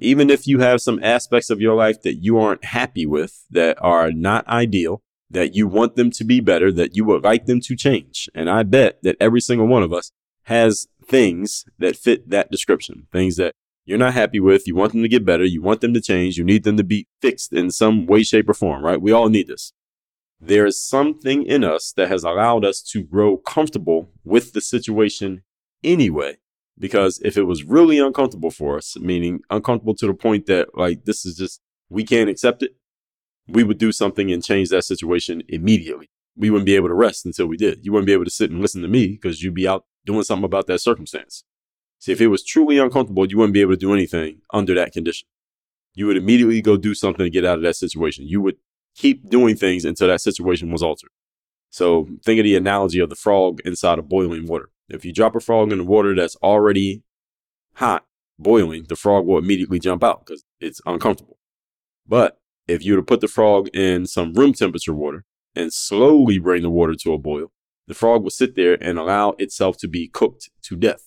Even 0.00 0.30
if 0.30 0.46
you 0.46 0.60
have 0.60 0.80
some 0.80 1.02
aspects 1.02 1.50
of 1.50 1.60
your 1.60 1.74
life 1.74 2.02
that 2.02 2.22
you 2.22 2.38
aren't 2.38 2.64
happy 2.64 3.04
with, 3.04 3.44
that 3.50 3.76
are 3.80 4.12
not 4.12 4.46
ideal, 4.46 5.02
that 5.30 5.54
you 5.54 5.66
want 5.66 5.96
them 5.96 6.10
to 6.12 6.24
be 6.24 6.40
better, 6.40 6.70
that 6.72 6.96
you 6.96 7.04
would 7.04 7.24
like 7.24 7.46
them 7.46 7.60
to 7.62 7.74
change. 7.74 8.28
And 8.34 8.48
I 8.48 8.62
bet 8.62 9.02
that 9.02 9.16
every 9.20 9.40
single 9.40 9.66
one 9.66 9.82
of 9.82 9.92
us 9.92 10.12
has 10.44 10.86
things 11.08 11.64
that 11.78 11.96
fit 11.96 12.30
that 12.30 12.50
description, 12.50 13.06
things 13.12 13.36
that 13.36 13.52
you're 13.88 13.98
not 13.98 14.12
happy 14.12 14.38
with. 14.38 14.66
You 14.66 14.74
want 14.74 14.92
them 14.92 15.02
to 15.02 15.08
get 15.08 15.24
better. 15.24 15.44
You 15.44 15.62
want 15.62 15.80
them 15.80 15.94
to 15.94 16.00
change. 16.00 16.36
You 16.36 16.44
need 16.44 16.64
them 16.64 16.76
to 16.76 16.84
be 16.84 17.08
fixed 17.22 17.54
in 17.54 17.70
some 17.70 18.04
way, 18.06 18.22
shape, 18.22 18.48
or 18.48 18.54
form, 18.54 18.84
right? 18.84 19.00
We 19.00 19.12
all 19.12 19.30
need 19.30 19.48
this. 19.48 19.72
There 20.40 20.66
is 20.66 20.86
something 20.86 21.42
in 21.44 21.64
us 21.64 21.92
that 21.96 22.08
has 22.08 22.22
allowed 22.22 22.64
us 22.64 22.82
to 22.92 23.02
grow 23.02 23.38
comfortable 23.38 24.10
with 24.24 24.52
the 24.52 24.60
situation 24.60 25.42
anyway. 25.82 26.36
Because 26.78 27.20
if 27.24 27.36
it 27.36 27.44
was 27.44 27.64
really 27.64 27.98
uncomfortable 27.98 28.50
for 28.50 28.76
us, 28.76 28.96
meaning 29.00 29.40
uncomfortable 29.50 29.96
to 29.96 30.06
the 30.06 30.14
point 30.14 30.46
that 30.46 30.76
like 30.76 31.06
this 31.06 31.24
is 31.24 31.36
just, 31.36 31.60
we 31.88 32.04
can't 32.04 32.30
accept 32.30 32.62
it, 32.62 32.76
we 33.48 33.64
would 33.64 33.78
do 33.78 33.90
something 33.90 34.30
and 34.30 34.44
change 34.44 34.68
that 34.68 34.84
situation 34.84 35.42
immediately. 35.48 36.08
We 36.36 36.50
wouldn't 36.50 36.66
be 36.66 36.76
able 36.76 36.88
to 36.88 36.94
rest 36.94 37.26
until 37.26 37.46
we 37.46 37.56
did. 37.56 37.84
You 37.84 37.92
wouldn't 37.92 38.06
be 38.06 38.12
able 38.12 38.26
to 38.26 38.30
sit 38.30 38.50
and 38.50 38.60
listen 38.60 38.82
to 38.82 38.88
me 38.88 39.08
because 39.08 39.42
you'd 39.42 39.54
be 39.54 39.66
out 39.66 39.86
doing 40.08 40.24
something 40.24 40.44
about 40.44 40.66
that 40.66 40.80
circumstance. 40.80 41.44
See, 42.00 42.12
if 42.12 42.20
it 42.20 42.28
was 42.28 42.42
truly 42.42 42.78
uncomfortable, 42.78 43.26
you 43.26 43.36
wouldn't 43.36 43.54
be 43.54 43.60
able 43.60 43.72
to 43.72 43.76
do 43.76 43.92
anything 43.92 44.40
under 44.52 44.74
that 44.74 44.92
condition. 44.92 45.28
You 45.94 46.06
would 46.06 46.16
immediately 46.16 46.62
go 46.62 46.76
do 46.76 46.94
something 46.94 47.24
to 47.24 47.30
get 47.30 47.44
out 47.44 47.58
of 47.58 47.62
that 47.62 47.76
situation. 47.76 48.26
You 48.26 48.40
would 48.40 48.56
keep 48.96 49.28
doing 49.28 49.54
things 49.54 49.84
until 49.84 50.08
that 50.08 50.20
situation 50.20 50.70
was 50.70 50.82
altered. 50.82 51.10
So 51.70 52.08
think 52.24 52.40
of 52.40 52.44
the 52.44 52.56
analogy 52.56 53.00
of 53.00 53.10
the 53.10 53.16
frog 53.16 53.60
inside 53.64 53.98
of 53.98 54.08
boiling 54.08 54.46
water. 54.46 54.70
If 54.88 55.04
you 55.04 55.12
drop 55.12 55.36
a 55.36 55.40
frog 55.40 55.70
in 55.70 55.78
the 55.78 55.84
water 55.84 56.14
that's 56.14 56.36
already 56.36 57.02
hot, 57.74 58.06
boiling, 58.38 58.86
the 58.88 58.96
frog 58.96 59.26
will 59.26 59.38
immediately 59.38 59.78
jump 59.78 60.02
out 60.02 60.24
because 60.24 60.44
it's 60.60 60.80
uncomfortable. 60.86 61.38
But 62.06 62.38
if 62.66 62.84
you 62.84 62.94
were 62.94 63.00
to 63.00 63.04
put 63.04 63.20
the 63.20 63.28
frog 63.28 63.68
in 63.74 64.06
some 64.06 64.32
room 64.32 64.54
temperature 64.54 64.94
water 64.94 65.24
and 65.54 65.72
slowly 65.72 66.38
bring 66.38 66.62
the 66.62 66.70
water 66.70 66.94
to 66.94 67.12
a 67.12 67.18
boil, 67.18 67.52
the 67.88 67.94
frog 67.94 68.22
will 68.22 68.30
sit 68.30 68.54
there 68.54 68.76
and 68.80 68.98
allow 68.98 69.30
itself 69.38 69.78
to 69.78 69.88
be 69.88 70.08
cooked 70.08 70.50
to 70.62 70.76
death. 70.76 71.06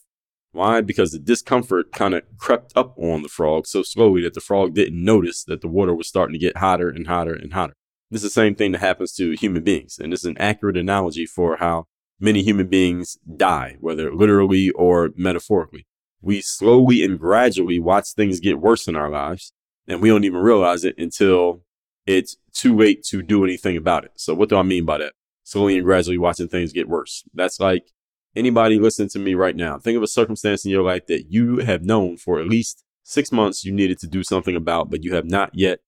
Why? 0.52 0.82
Because 0.82 1.12
the 1.12 1.20
discomfort 1.20 1.94
kind 1.94 2.14
of 2.14 2.24
crept 2.38 2.74
up 2.76 2.98
on 2.98 3.22
the 3.22 3.30
frog 3.30 3.68
so 3.68 3.84
slowly 3.84 4.22
that 4.24 4.34
the 4.34 4.42
frog 4.42 4.74
didn't 4.74 5.02
notice 5.02 5.44
that 5.46 5.62
the 5.62 5.70
water 5.70 5.96
was 5.96 6.08
starting 6.08 6.34
to 6.34 6.40
get 6.40 6.58
hotter 6.58 6.90
and 6.90 7.08
hotter 7.08 7.34
and 7.34 7.54
hotter. 7.54 7.74
This 8.10 8.24
is 8.24 8.34
the 8.34 8.42
same 8.42 8.56
thing 8.56 8.74
that 8.74 8.80
happens 8.80 9.14
to 9.14 9.32
human 9.32 9.64
beings. 9.64 9.98
And 9.98 10.12
this 10.12 10.22
is 10.22 10.26
an 10.26 10.38
accurate 10.40 10.76
analogy 10.76 11.26
for 11.26 11.58
how 11.58 11.86
many 12.20 12.44
human 12.44 12.68
beings 12.68 13.18
die, 13.38 13.78
whether 13.80 14.14
literally 14.14 14.72
or 14.72 15.12
metaphorically. 15.16 15.86
We 16.22 16.42
slowly 16.42 17.04
and 17.04 17.18
gradually 17.18 17.80
watch 17.80 18.10
things 18.10 18.40
get 18.40 18.60
worse 18.60 18.88
in 18.88 18.96
our 18.96 19.10
lives, 19.10 19.54
and 19.88 20.02
we 20.02 20.10
don't 20.10 20.24
even 20.24 20.40
realize 20.40 20.84
it 20.84 20.96
until 20.98 21.64
it's 22.06 22.38
too 22.54 22.76
late 22.76 23.04
to 23.06 23.22
do 23.22 23.44
anything 23.44 23.78
about 23.78 24.04
it. 24.04 24.12
So, 24.18 24.36
what 24.36 24.50
do 24.50 24.58
I 24.58 24.62
mean 24.62 24.86
by 24.86 25.00
that? 25.00 25.14
Slowly 25.51 25.75
and 25.75 25.84
gradually 25.84 26.17
watching 26.17 26.48
things 26.48 26.72
get 26.72 26.88
worse. 26.88 27.25
That's 27.34 27.60
like 27.60 27.91
anybody 28.38 28.79
listening 28.79 29.10
to 29.10 29.20
me 29.20 29.34
right 29.34 29.53
now, 29.53 29.77
think 29.77 29.98
of 29.98 30.01
a 30.01 30.08
circumstance 30.08 30.63
in 30.63 30.72
your 30.72 30.81
life 30.81 31.08
that 31.08 31.25
you 31.29 31.58
have 31.58 31.84
known 31.84 32.15
for 32.15 32.39
at 32.39 32.48
least 32.48 32.86
six 33.03 33.34
months 33.34 33.65
you 33.65 33.74
needed 33.74 34.00
to 34.00 34.08
do 34.08 34.24
something 34.24 34.55
about, 34.55 34.89
but 34.89 35.03
you 35.03 35.13
have 35.13 35.25
not 35.25 35.53
yet 35.53 35.79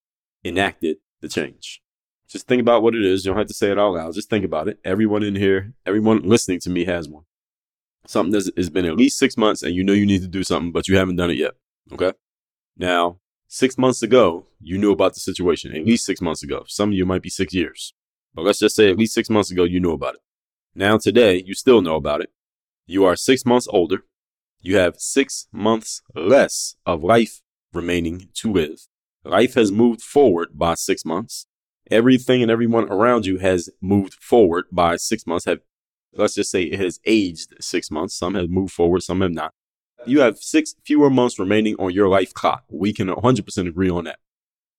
enacted 0.44 0.98
the 1.22 1.30
change. 1.30 1.82
Just 2.28 2.46
think 2.46 2.60
about 2.60 2.84
what 2.84 2.94
it 2.94 3.06
is. 3.06 3.24
You 3.24 3.32
don't 3.32 3.38
have 3.38 3.48
to 3.48 3.54
say 3.54 3.72
it 3.72 3.80
out 3.80 3.94
loud. 3.94 4.14
Just 4.14 4.30
think 4.30 4.44
about 4.44 4.68
it. 4.68 4.80
Everyone 4.84 5.24
in 5.24 5.38
here, 5.38 5.72
everyone 5.86 6.24
listening 6.24 6.60
to 6.60 6.70
me 6.70 6.84
has 6.84 7.08
one. 7.08 7.24
Something 8.06 8.34
that 8.34 8.52
has 8.58 8.70
been 8.70 8.84
at 8.84 8.98
least 8.98 9.18
six 9.18 9.38
months 9.38 9.64
and 9.64 9.74
you 9.74 9.82
know 9.82 9.94
you 9.94 10.06
need 10.06 10.24
to 10.24 10.28
do 10.28 10.44
something, 10.44 10.74
but 10.74 10.90
you 10.90 10.98
haven't 10.98 11.16
done 11.16 11.30
it 11.32 11.38
yet. 11.38 11.54
Okay. 11.90 12.12
Now, 12.76 13.20
six 13.48 13.78
months 13.78 14.04
ago, 14.04 14.46
you 14.60 14.78
knew 14.78 14.92
about 14.92 15.14
the 15.14 15.22
situation, 15.22 15.74
at 15.74 15.86
least 15.86 16.06
six 16.06 16.20
months 16.20 16.44
ago. 16.44 16.66
Some 16.68 16.90
of 16.90 16.96
you 16.96 17.06
might 17.06 17.22
be 17.22 17.30
six 17.30 17.54
years, 17.54 17.94
but 18.34 18.44
let's 18.44 18.60
just 18.60 18.76
say 18.76 18.90
at 18.90 18.98
least 18.98 19.14
six 19.14 19.30
months 19.30 19.52
ago, 19.52 19.64
you 19.64 19.80
knew 19.80 19.92
about 19.92 20.16
it. 20.16 20.22
Now, 20.76 20.98
today, 20.98 21.44
you 21.46 21.54
still 21.54 21.82
know 21.82 21.96
about 21.96 22.22
it. 22.22 22.32
You 22.86 23.06
are 23.06 23.16
six 23.16 23.46
months 23.46 23.68
older. 23.70 24.06
You 24.62 24.78
have 24.78 24.96
six 24.98 25.48
months 25.52 26.02
less 26.16 26.76
of 26.86 27.04
life 27.04 27.42
remaining 27.74 28.30
to 28.36 28.52
live. 28.52 28.88
Life 29.24 29.54
has 29.56 29.72
moved 29.72 30.02
forward 30.02 30.50
by 30.54 30.76
six 30.76 31.06
months. 31.06 31.48
Everything 31.92 32.42
and 32.42 32.50
everyone 32.50 32.86
around 32.90 33.26
you 33.26 33.38
has 33.38 33.70
moved 33.82 34.16
forward 34.16 34.66
by 34.72 34.96
six 34.96 35.28
months. 35.28 35.46
Have 35.46 35.60
let's 36.14 36.36
just 36.36 36.52
say 36.52 36.64
it 36.64 36.80
has 36.80 37.00
aged 37.06 37.54
six 37.62 37.92
months. 37.92 38.16
Some 38.16 38.36
have 38.36 38.50
moved 38.50 38.74
forward, 38.74 39.04
some 39.04 39.22
have 39.22 39.32
not. 39.32 39.54
You 40.06 40.22
have 40.22 40.38
six 40.38 40.76
fewer 40.84 41.10
months 41.10 41.40
remaining 41.40 41.76
on 41.80 41.92
your 41.92 42.10
life 42.10 42.34
clock. 42.34 42.64
We 42.70 42.94
can 42.94 43.08
100% 43.08 43.68
agree 43.68 43.90
on 43.90 44.06
that. 44.06 44.20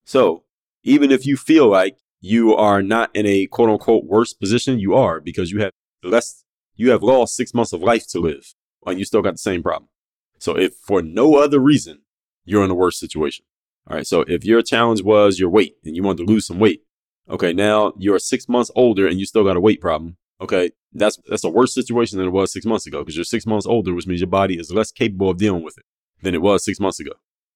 So 0.04 0.44
even 0.82 1.10
if 1.10 1.24
you 1.24 1.36
feel 1.36 1.68
like 1.68 1.96
you 2.24 2.54
are 2.54 2.82
not 2.82 3.10
in 3.14 3.26
a 3.26 3.46
quote 3.46 3.68
unquote 3.68 4.04
worse 4.04 4.32
position, 4.32 4.78
you 4.78 4.94
are 4.94 5.20
because 5.20 5.50
you 5.50 5.60
have 5.60 5.72
less, 6.02 6.42
you 6.74 6.90
have 6.90 7.02
lost 7.02 7.36
six 7.36 7.52
months 7.52 7.74
of 7.74 7.82
life 7.82 8.06
to 8.08 8.18
live 8.18 8.54
and 8.86 8.98
you 8.98 9.04
still 9.04 9.20
got 9.20 9.34
the 9.34 9.38
same 9.38 9.62
problem. 9.62 9.90
So 10.38 10.56
if 10.56 10.74
for 10.74 11.02
no 11.02 11.36
other 11.36 11.58
reason, 11.58 12.00
you're 12.46 12.64
in 12.64 12.70
a 12.70 12.74
worse 12.74 12.98
situation. 12.98 13.44
All 13.86 13.96
right. 13.96 14.06
So 14.06 14.22
if 14.22 14.42
your 14.42 14.62
challenge 14.62 15.02
was 15.02 15.38
your 15.38 15.50
weight 15.50 15.74
and 15.84 15.94
you 15.94 16.02
wanted 16.02 16.24
to 16.26 16.32
lose 16.32 16.46
some 16.46 16.58
weight, 16.58 16.80
okay, 17.28 17.52
now 17.52 17.92
you're 17.98 18.18
six 18.18 18.48
months 18.48 18.70
older 18.74 19.06
and 19.06 19.20
you 19.20 19.26
still 19.26 19.44
got 19.44 19.58
a 19.58 19.60
weight 19.60 19.82
problem. 19.82 20.16
Okay. 20.40 20.70
That's, 20.94 21.18
that's 21.28 21.44
a 21.44 21.50
worse 21.50 21.74
situation 21.74 22.16
than 22.16 22.28
it 22.28 22.30
was 22.30 22.50
six 22.50 22.64
months 22.64 22.86
ago 22.86 23.00
because 23.00 23.16
you're 23.16 23.24
six 23.24 23.44
months 23.44 23.66
older, 23.66 23.92
which 23.92 24.06
means 24.06 24.22
your 24.22 24.28
body 24.28 24.58
is 24.58 24.72
less 24.72 24.90
capable 24.90 25.28
of 25.28 25.36
dealing 25.36 25.62
with 25.62 25.76
it 25.76 25.84
than 26.22 26.34
it 26.34 26.40
was 26.40 26.64
six 26.64 26.80
months 26.80 27.00
ago. 27.00 27.12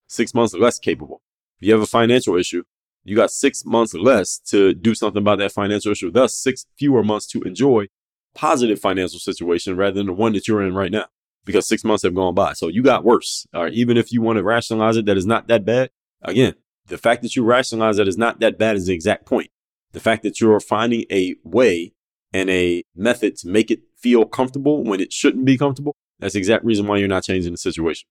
Six 0.09 0.35
months 0.35 0.53
less 0.53 0.79
capable. 0.79 1.23
If 1.59 1.69
you 1.69 1.73
have 1.73 1.83
a 1.83 1.87
financial 1.87 2.37
issue, 2.37 2.65
you 3.09 3.17
got 3.17 3.31
six 3.31 3.65
months 3.65 3.95
less 3.95 4.39
to 4.39 4.75
do 4.75 4.95
something 4.95 5.23
about 5.23 5.39
that 5.39 5.53
financial 5.53 5.93
issue, 5.93 6.11
thus 6.11 6.35
six 6.35 6.67
fewer 6.79 7.03
months 7.03 7.27
to 7.29 7.43
enjoy 7.43 7.87
positive 8.35 8.79
financial 8.79 9.19
situation 9.19 9.77
rather 9.77 9.95
than 9.95 10.07
the 10.07 10.13
one 10.13 10.33
that 10.33 10.47
you're 10.47 10.63
in 10.63 10.75
right 10.75 10.93
now 10.93 11.07
because 11.45 11.67
six 11.67 11.83
months 11.83 12.03
have 12.03 12.15
gone 12.15 12.35
by. 12.35 12.53
So 12.53 12.69
you 12.69 12.83
got 12.83 13.05
worse. 13.05 13.47
All 13.55 13.65
right. 13.65 13.73
Even 13.73 13.97
if 13.97 14.13
you 14.13 14.21
want 14.21 14.37
to 14.37 14.43
rationalize 14.43 14.97
it, 14.97 15.07
that 15.07 15.17
is 15.17 15.27
not 15.27 15.49
that 15.49 15.65
bad. 15.65 15.91
Again, 16.23 16.55
the 16.87 16.99
fact 16.99 17.23
that 17.23 17.35
you 17.35 17.43
rationalize 17.43 17.97
that 17.97 18.07
is 18.07 18.19
not 18.19 18.41
that 18.41 18.59
bad 18.59 18.77
is 18.77 18.87
the 18.87 18.95
exact 18.95 19.27
point. 19.27 19.51
The 19.93 20.01
fact 20.01 20.23
that 20.25 20.41
you're 20.41 20.61
finding 20.61 21.05
a 21.11 21.37
way 21.45 21.95
and 22.35 22.51
a 22.51 22.85
method 22.95 23.37
to 23.39 23.49
make 23.49 23.71
it 23.71 23.81
feel 23.97 24.27
comfortable 24.27 24.85
when 24.85 25.01
it 25.01 25.13
shouldn't 25.13 25.47
be 25.47 25.57
comfortable. 25.57 25.97
That's 26.19 26.35
the 26.35 26.39
exact 26.39 26.65
reason 26.65 26.87
why 26.87 26.99
you're 26.99 27.09
not 27.09 27.25
changing 27.25 27.53
the 27.53 27.59
situation. 27.59 28.07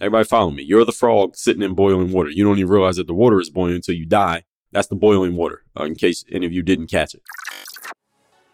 Everybody 0.00 0.24
follow 0.24 0.52
me. 0.52 0.62
You're 0.62 0.84
the 0.84 0.92
frog 0.92 1.36
sitting 1.36 1.62
in 1.62 1.74
boiling 1.74 2.12
water. 2.12 2.30
You 2.30 2.44
don't 2.44 2.58
even 2.58 2.70
realize 2.70 2.96
that 2.96 3.08
the 3.08 3.14
water 3.14 3.40
is 3.40 3.50
boiling 3.50 3.74
until 3.74 3.96
you 3.96 4.06
die. 4.06 4.44
That's 4.70 4.86
the 4.86 4.94
boiling 4.94 5.34
water, 5.34 5.64
uh, 5.78 5.84
in 5.84 5.96
case 5.96 6.24
any 6.30 6.46
of 6.46 6.52
you 6.52 6.62
didn't 6.62 6.86
catch 6.86 7.14
it. 7.14 7.22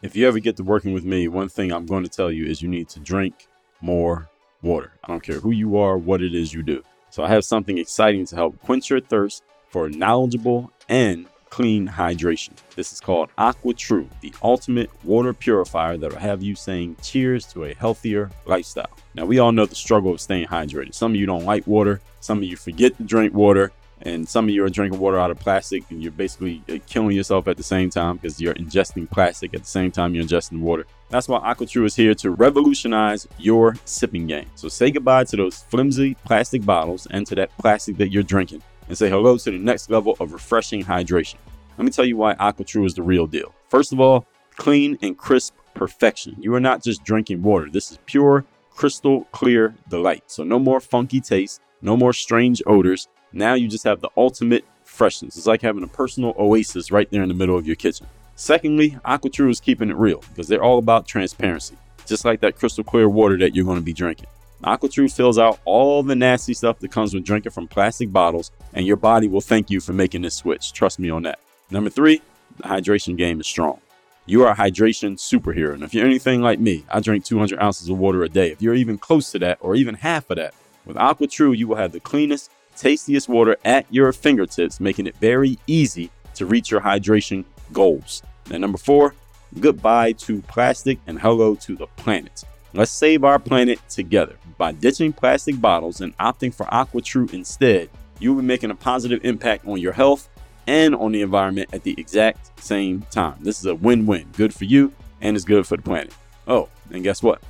If 0.01 0.17
you 0.17 0.27
ever 0.27 0.39
get 0.39 0.57
to 0.57 0.63
working 0.63 0.95
with 0.95 1.05
me, 1.05 1.29
one 1.29 1.51
thing 1.51 1.71
I'm 1.71 1.85
going 1.85 2.03
to 2.03 2.09
tell 2.09 2.31
you 2.31 2.47
is 2.47 2.63
you 2.63 2.69
need 2.69 2.89
to 2.91 3.01
drink 3.01 3.47
more 3.83 4.31
water. 4.63 4.93
I 5.05 5.09
don't 5.09 5.23
care 5.23 5.41
who 5.41 5.51
you 5.51 5.77
are, 5.77 5.99
what 5.99 6.23
it 6.23 6.35
is 6.35 6.55
you 6.55 6.63
do. 6.63 6.83
So 7.11 7.23
I 7.23 7.29
have 7.29 7.45
something 7.45 7.77
exciting 7.77 8.25
to 8.27 8.37
help 8.37 8.59
quench 8.63 8.89
your 8.89 9.01
thirst 9.01 9.43
for 9.69 9.91
knowledgeable 9.91 10.73
and 10.89 11.27
clean 11.55 11.87
hydration. 11.87 12.51
This 12.75 12.93
is 12.93 13.01
called 13.01 13.31
Aqua 13.39 13.75
True, 13.75 14.09
the 14.23 14.35
ultimate 14.43 14.91
water 15.05 15.33
purifier 15.33 15.97
that 15.97 16.11
will 16.11 16.19
have 16.19 16.43
you 16.43 16.57
saying 16.57 16.97
cheers 17.01 17.47
to 17.53 17.67
a 17.67 17.75
healthier 17.75 18.33
lifestyle. 18.45 18.91
Now, 19.15 19.25
we 19.25 19.39
all 19.39 19.53
know 19.53 19.65
the 19.65 19.77
struggle 19.77 20.13
of 20.13 20.21
staying 20.21 20.49
hydrated. 20.49 20.97
Some 20.97 21.13
of 21.13 21.17
you 21.17 21.27
don't 21.27 21.45
like 21.45 21.65
water, 21.69 22.01
some 22.19 22.39
of 22.39 22.45
you 22.45 22.57
forget 22.57 22.97
to 22.97 23.05
drink 23.05 23.35
water, 23.35 23.71
and 24.03 24.29
some 24.29 24.47
of 24.47 24.51
you 24.51 24.65
are 24.65 24.69
drinking 24.69 24.99
water 24.99 25.17
out 25.17 25.31
of 25.31 25.39
plastic 25.39 25.85
and 25.91 26.03
you're 26.03 26.11
basically 26.11 26.61
uh, 26.69 26.79
killing 26.89 27.17
yourself 27.17 27.47
at 27.47 27.57
the 27.57 27.63
same 27.63 27.89
time 27.89 28.17
because 28.17 28.41
you're 28.41 28.55
ingesting 28.55 29.09
plastic 29.09 29.55
at 29.55 29.61
the 29.61 29.69
same 29.69 29.93
time 29.93 30.13
you're 30.13 30.25
ingesting 30.25 30.59
water. 30.59 30.85
That's 31.09 31.29
why 31.29 31.39
AquaTrue 31.39 31.87
is 31.87 31.95
here 31.95 32.15
to 32.17 32.33
revolutionize 32.33 33.29
your 33.39 33.77
sipping 33.85 34.27
game. 34.27 34.47
So 34.57 34.69
say 34.69 34.91
goodbye 34.91 35.25
to 35.25 35.37
those 35.37 35.63
flimsy 35.63 36.17
plastic 36.25 36.67
bottles 36.67 37.07
and 37.13 37.25
to 37.29 37.37
that 37.37 37.57
plastic 37.59 37.97
that 37.99 38.11
you're 38.11 38.25
drinking 38.25 38.63
and 38.89 38.97
say 38.97 39.09
hello 39.09 39.37
to 39.37 39.51
the 39.51 39.59
next 39.59 39.91
level 39.91 40.17
of 40.21 40.33
refreshing 40.33 40.85
hydration. 40.85 41.37
Let 41.77 41.85
me 41.85 41.91
tell 41.91 42.05
you 42.05 42.17
why 42.17 42.35
AquaTrue 42.35 42.87
is 42.87 42.95
the 42.95 43.03
real 43.03 43.27
deal. 43.27 43.55
First 43.69 43.93
of 43.93 44.01
all, 44.01 44.27
clean 44.57 44.99
and 45.03 45.17
crisp 45.19 45.55
perfection. 45.75 46.37
You 46.39 46.55
are 46.55 46.61
not 46.61 46.83
just 46.83 47.05
drinking 47.05 47.43
water. 47.43 47.69
This 47.71 47.91
is 47.91 47.99
pure, 48.07 48.45
crystal 48.71 49.25
clear 49.33 49.75
delight. 49.89 50.25
So 50.27 50.45
no 50.45 50.59
more 50.59 50.81
funky 50.81 51.21
taste, 51.21 51.61
no 51.83 51.97
more 51.97 52.13
strange 52.13 52.63
odors. 52.67 53.09
Now 53.33 53.55
you 53.55 53.69
just 53.69 53.85
have 53.85 54.01
the 54.01 54.11
ultimate 54.17 54.65
freshness. 54.85 55.37
It's 55.37 55.47
like 55.47 55.63
having 55.63 55.83
a 55.83 55.89
personal 55.89 56.35
oasis 56.39 56.93
right 56.93 57.11
there 57.11 57.23
in 57.23 57.29
the 57.29 57.35
middle 57.35 57.59
of 57.59 57.67
your 57.67 57.77
kitchen. 57.77 58.07
Secondly, 58.37 58.99
AquaTrue 59.05 59.51
is 59.51 59.61
keeping 59.61 59.91
it 59.91 59.97
real 59.97 60.23
because 60.29 60.49
they're 60.49 60.63
all 60.63 60.79
about 60.79 61.07
transparency, 61.07 61.77
just 62.07 62.25
like 62.25 62.41
that 62.41 62.57
crystal 62.57 62.85
clear 62.85 63.09
water 63.09 63.37
that 63.39 63.55
you're 63.55 63.65
going 63.65 63.79
to 63.79 63.85
be 63.85 63.93
drinking. 63.93 64.27
AquaTrue 64.65 65.15
fills 65.15 65.39
out 65.39 65.61
all 65.67 66.03
the 66.03 66.17
nasty 66.17 66.55
stuff 66.55 66.79
that 66.79 66.91
comes 66.91 67.13
with 67.13 67.25
drinking 67.25 67.53
from 67.53 67.69
plastic 67.69 68.11
bottles, 68.11 68.51
and 68.73 68.87
your 68.87 68.97
body 68.97 69.29
will 69.29 69.43
thank 69.43 69.71
you 69.71 69.79
for 69.79 69.93
making 69.93 70.23
this 70.23 70.35
switch. 70.35 70.73
Trust 70.73 70.99
me 70.99 71.11
on 71.11 71.23
that. 71.25 71.39
Number 71.71 71.91
three, 71.91 72.23
the 72.57 72.63
hydration 72.63 73.17
game 73.17 73.41
is 73.41 73.47
strong. 73.47 73.81
You 74.27 74.43
are 74.45 74.53
a 74.53 74.57
hydration 74.57 75.19
superhero. 75.19 75.75
And 75.75 75.83
if 75.83 75.93
you're 75.93 76.07
anything 76.07 76.41
like 76.41 76.59
me, 76.59 76.85
I 76.89 77.01
drink 77.01 77.27
200 77.27 77.61
ounces 77.61 77.91
of 77.91 77.99
water 77.99 78.23
a 78.23 78.29
day. 78.29 78.53
If 78.53 78.63
you're 78.63 78.75
even 78.75 78.97
close 78.97 79.31
to 79.33 79.39
that 79.41 79.59
or 79.61 79.75
even 79.75 79.97
half 79.97 80.31
of 80.31 80.37
that, 80.37 80.55
with 80.87 80.97
AquaTrue, 80.97 81.57
you 81.57 81.69
will 81.69 81.77
have 81.77 81.93
the 81.93 82.01
cleanest, 82.01 82.51
tastiest 82.75 83.29
water 83.29 83.57
at 83.67 83.85
your 83.91 84.13
fingertips, 84.13 84.81
making 84.81 85.07
it 85.07 85.17
very 85.17 85.59
easy 85.67 86.11
to 86.37 86.47
reach 86.47 86.71
your 86.71 86.81
hydration 86.81 87.45
goals. 87.75 88.23
And 88.51 88.63
number 88.63 88.79
four, 88.79 89.15
goodbye 89.61 90.13
to 90.13 90.41
plastic 90.43 90.99
and 91.07 91.21
hello 91.21 91.55
to 91.57 91.77
the 91.77 91.87
planet. 91.97 92.45
Let's 92.73 92.91
save 92.91 93.23
our 93.25 93.39
planet 93.39 93.79
together. 93.89 94.37
By 94.57 94.73
ditching 94.73 95.13
plastic 95.13 95.61
bottles 95.61 96.01
and 96.01 96.17
opting 96.19 96.55
for 96.55 96.67
AquaTrue 96.67 97.33
instead, 97.33 97.91
you'll 98.19 98.37
be 98.37 98.43
making 98.43 98.71
a 98.71 98.75
positive 98.75 99.25
impact 99.25 99.67
on 99.67 99.79
your 99.79 99.93
health 99.93 100.29
and 100.67 100.95
on 100.95 101.13
the 101.13 101.23
environment 101.23 101.71
at 101.73 101.83
the 101.83 101.95
exact 101.99 102.59
same 102.61 103.03
time. 103.11 103.37
This 103.41 103.59
is 103.59 103.67
a 103.67 103.75
win 103.75 104.07
win. 104.07 104.29
Good 104.37 104.55
for 104.55 104.65
you 104.65 104.93
and 105.21 105.37
it's 105.37 105.45
good 105.45 105.67
for 105.67 105.77
the 105.77 105.83
planet. 105.83 106.13
Oh, 106.47 106.69
and 106.91 107.03
guess 107.03 107.23
what? 107.23 107.43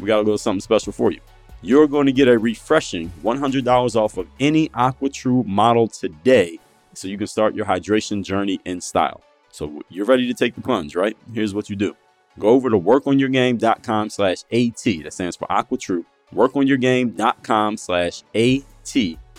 We 0.00 0.06
got 0.06 0.18
a 0.18 0.22
little 0.22 0.38
something 0.38 0.60
special 0.60 0.92
for 0.92 1.12
you 1.12 1.20
you're 1.62 1.86
going 1.86 2.06
to 2.06 2.12
get 2.12 2.28
a 2.28 2.36
refreshing 2.36 3.10
$100 3.22 3.96
off 3.96 4.18
of 4.18 4.26
any 4.40 4.68
AquaTrue 4.70 5.46
model 5.46 5.86
today 5.86 6.58
so 6.92 7.08
you 7.08 7.16
can 7.16 7.28
start 7.28 7.54
your 7.54 7.64
hydration 7.64 8.22
journey 8.24 8.60
in 8.64 8.80
style. 8.80 9.22
So 9.50 9.82
you're 9.88 10.04
ready 10.04 10.26
to 10.26 10.34
take 10.34 10.56
the 10.56 10.60
plunge, 10.60 10.96
right? 10.96 11.16
Here's 11.32 11.54
what 11.54 11.70
you 11.70 11.76
do. 11.76 11.96
Go 12.38 12.48
over 12.48 12.68
to 12.68 12.78
workonyourgame.com 12.78 14.10
slash 14.10 14.42
AT. 14.52 15.04
That 15.04 15.12
stands 15.12 15.36
for 15.36 15.46
AquaTrue. 15.48 16.04
Workonyourgame.com 16.34 17.76
slash 17.76 18.22
AT 18.34 18.96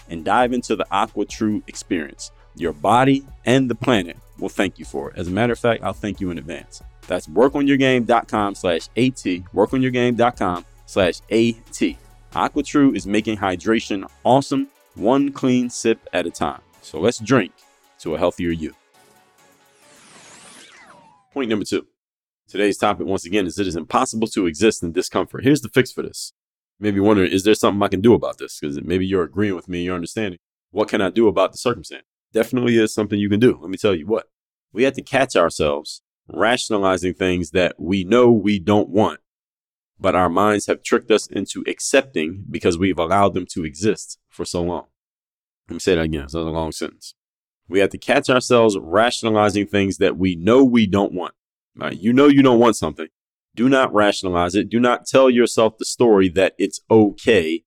and 0.10 0.26
dive 0.26 0.54
into 0.54 0.76
the 0.76 0.86
AquaTrue 0.92 1.64
experience. 1.68 2.32
Your 2.56 2.74
body 2.74 3.26
and 3.46 3.70
the 3.70 3.76
planet 3.76 4.18
will 4.38 4.50
thank 4.50 4.78
you 4.80 4.86
for 4.86 5.10
it. 5.10 5.18
As 5.18 5.28
a 5.28 5.32
matter 5.32 5.54
of 5.54 5.60
fact, 5.60 5.84
I'll 5.84 5.94
thank 5.94 6.20
you 6.22 6.30
in 6.32 6.38
advance. 6.38 6.82
That's 7.08 7.28
workonyourgame.com 7.28 8.56
slash 8.56 8.88
AT. 8.96 9.24
Workonyourgame.com 9.54 10.66
slash 10.86 11.20
AT. 11.32 11.96
AquaTrue 12.34 12.96
is 12.96 13.06
making 13.06 13.38
hydration 13.38 14.10
awesome, 14.24 14.68
one 14.96 15.32
clean 15.32 15.70
sip 15.70 16.00
at 16.14 16.26
a 16.26 16.32
time. 16.32 16.62
So 16.82 17.00
let's 17.00 17.20
drink 17.20 17.52
to 18.00 18.16
a 18.16 18.18
healthier 18.18 18.52
you. 18.52 18.76
Point 21.34 21.50
number 21.50 21.66
two. 21.66 21.88
Today's 22.48 22.78
topic, 22.78 23.08
once 23.08 23.26
again, 23.26 23.48
is 23.48 23.58
it 23.58 23.66
is 23.66 23.76
impossible 23.76 24.28
to 24.28 24.46
exist 24.46 24.84
in 24.84 24.92
discomfort. 24.92 25.44
Here's 25.44 25.62
the 25.62 25.70
fix 25.70 25.92
for 25.92 26.04
this. 26.04 26.34
Maybe 26.84 27.00
wondering, 27.00 27.32
is 27.32 27.44
there 27.44 27.56
something 27.56 27.82
I 27.82 27.88
can 27.88 28.02
do 28.02 28.14
about 28.14 28.38
this? 28.38 28.60
Because 28.60 28.82
maybe 28.82 29.06
you're 29.06 29.24
agreeing 29.24 29.56
with 29.56 29.68
me, 29.68 29.84
you're 29.84 29.96
understanding. 29.96 30.40
What 30.72 30.90
can 30.90 31.02
I 31.02 31.10
do 31.10 31.28
about 31.28 31.52
the 31.52 31.58
circumstance? 31.58 32.04
Definitely 32.34 32.78
is 32.78 32.94
something 32.94 33.20
you 33.20 33.30
can 33.30 33.40
do. 33.40 33.58
Let 33.62 33.70
me 33.70 33.78
tell 33.78 33.96
you 33.96 34.06
what. 34.06 34.30
We 34.72 34.84
have 34.84 34.94
to 34.94 35.02
catch 35.02 35.36
ourselves 35.36 36.02
rationalizing 36.28 37.14
things 37.14 37.52
that 37.52 37.80
we 37.80 38.04
know 38.04 38.32
we 38.32 38.60
don't 38.60 38.90
want 38.90 39.20
but 40.04 40.16
our 40.16 40.30
minds 40.30 40.68
have 40.68 40.84
tricked 40.84 41.10
us 41.12 41.28
into 41.28 41.64
accepting 41.66 42.44
because 42.52 42.78
we've 42.78 43.00
allowed 43.00 43.34
them 43.34 43.46
to 43.46 43.64
exist 43.64 44.20
for 44.30 44.44
so 44.44 44.62
long. 44.62 44.88
Let 45.70 45.76
me 45.76 45.80
say 45.80 45.96
that 45.96 46.02
again. 46.02 46.26
It's 46.26 46.34
a 46.34 46.42
long 46.42 46.74
sentence. 46.74 47.16
We 47.70 47.80
have 47.80 47.90
to 47.92 47.98
catch 47.98 48.30
ourselves 48.30 48.78
rationalizing 48.78 49.68
things 49.68 49.98
that 49.98 50.18
we 50.18 50.36
know 50.36 50.64
we 50.64 50.88
don't 50.88 51.14
want. 51.14 51.34
Right? 51.76 51.98
You 51.98 52.12
know 52.12 52.28
you 52.28 52.44
don't 52.44 52.60
want 52.60 52.76
something. 52.76 53.08
Do 53.56 53.70
not 53.70 53.94
rationalize 53.94 54.56
it. 54.56 54.70
Do 54.70 54.80
not 54.80 55.06
tell 55.06 55.30
yourself 55.30 55.78
the 55.78 55.86
story 55.86 56.30
that 56.30 56.56
it's 56.58 56.82
okay. 56.90 57.64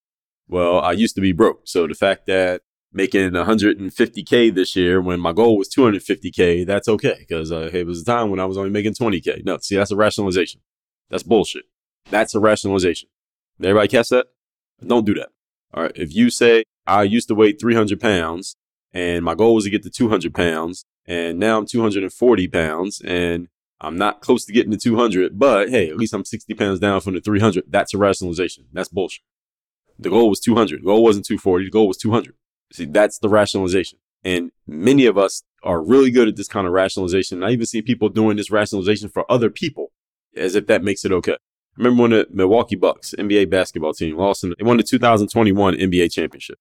Well, 0.48 0.80
I 0.80 0.92
used 0.92 1.14
to 1.16 1.20
be 1.20 1.32
broke. 1.32 1.62
So 1.64 1.86
the 1.86 1.94
fact 1.94 2.26
that 2.26 2.62
making 2.92 3.30
150K 3.30 4.54
this 4.54 4.74
year 4.74 5.00
when 5.00 5.20
my 5.20 5.32
goal 5.32 5.58
was 5.58 5.68
250K, 5.68 6.66
that's 6.66 6.88
okay. 6.88 7.16
Because 7.20 7.52
uh, 7.52 7.70
it 7.72 7.86
was 7.86 8.02
a 8.02 8.04
time 8.04 8.30
when 8.30 8.40
I 8.40 8.46
was 8.46 8.56
only 8.56 8.70
making 8.70 8.94
20K. 8.94 9.44
No, 9.44 9.58
see, 9.58 9.76
that's 9.76 9.90
a 9.90 9.96
rationalization. 9.96 10.60
That's 11.10 11.22
bullshit. 11.22 11.64
That's 12.10 12.34
a 12.34 12.40
rationalization. 12.40 13.08
Everybody 13.60 13.88
catch 13.88 14.08
that? 14.10 14.26
Don't 14.84 15.06
do 15.06 15.14
that. 15.14 15.28
All 15.72 15.84
right. 15.84 15.92
If 15.94 16.14
you 16.14 16.30
say, 16.30 16.64
I 16.86 17.02
used 17.02 17.28
to 17.28 17.34
weigh 17.34 17.52
300 17.52 18.00
pounds 18.00 18.56
and 18.92 19.24
my 19.24 19.34
goal 19.34 19.54
was 19.54 19.64
to 19.64 19.70
get 19.70 19.82
to 19.82 19.90
200 19.90 20.34
pounds 20.34 20.84
and 21.06 21.38
now 21.38 21.58
I'm 21.58 21.66
240 21.66 22.48
pounds 22.48 23.00
and 23.04 23.48
I'm 23.80 23.96
not 23.96 24.20
close 24.20 24.44
to 24.46 24.52
getting 24.52 24.72
to 24.72 24.78
200, 24.78 25.38
but 25.38 25.68
hey, 25.68 25.90
at 25.90 25.96
least 25.96 26.14
I'm 26.14 26.24
60 26.24 26.54
pounds 26.54 26.80
down 26.80 27.00
from 27.00 27.14
the 27.14 27.20
300. 27.20 27.64
That's 27.68 27.92
a 27.94 27.98
rationalization. 27.98 28.64
That's 28.72 28.88
bullshit. 28.88 29.22
The 29.98 30.10
goal 30.10 30.28
was 30.28 30.40
200. 30.40 30.80
The 30.80 30.84
goal 30.84 31.02
wasn't 31.02 31.26
240. 31.26 31.66
The 31.66 31.70
goal 31.70 31.88
was 31.88 31.96
200. 31.98 32.34
See, 32.72 32.86
that's 32.86 33.18
the 33.18 33.28
rationalization. 33.28 33.98
And 34.24 34.50
many 34.66 35.06
of 35.06 35.16
us 35.16 35.42
are 35.62 35.82
really 35.82 36.10
good 36.10 36.28
at 36.28 36.36
this 36.36 36.48
kind 36.48 36.66
of 36.66 36.72
rationalization. 36.72 37.42
I 37.42 37.50
even 37.50 37.66
see 37.66 37.82
people 37.82 38.08
doing 38.08 38.36
this 38.36 38.50
rationalization 38.50 39.08
for 39.08 39.30
other 39.30 39.50
people 39.50 39.92
as 40.36 40.54
if 40.54 40.66
that 40.66 40.82
makes 40.82 41.04
it 41.04 41.12
okay. 41.12 41.34
I 41.34 41.36
remember 41.78 42.02
when 42.02 42.10
the 42.12 42.26
Milwaukee 42.30 42.76
Bucks, 42.76 43.14
NBA 43.18 43.50
basketball 43.50 43.92
team, 43.92 44.16
lost 44.16 44.44
in, 44.44 44.54
they 44.58 44.64
won 44.64 44.78
the 44.78 44.82
2021 44.82 45.74
NBA 45.74 46.12
championship. 46.12 46.58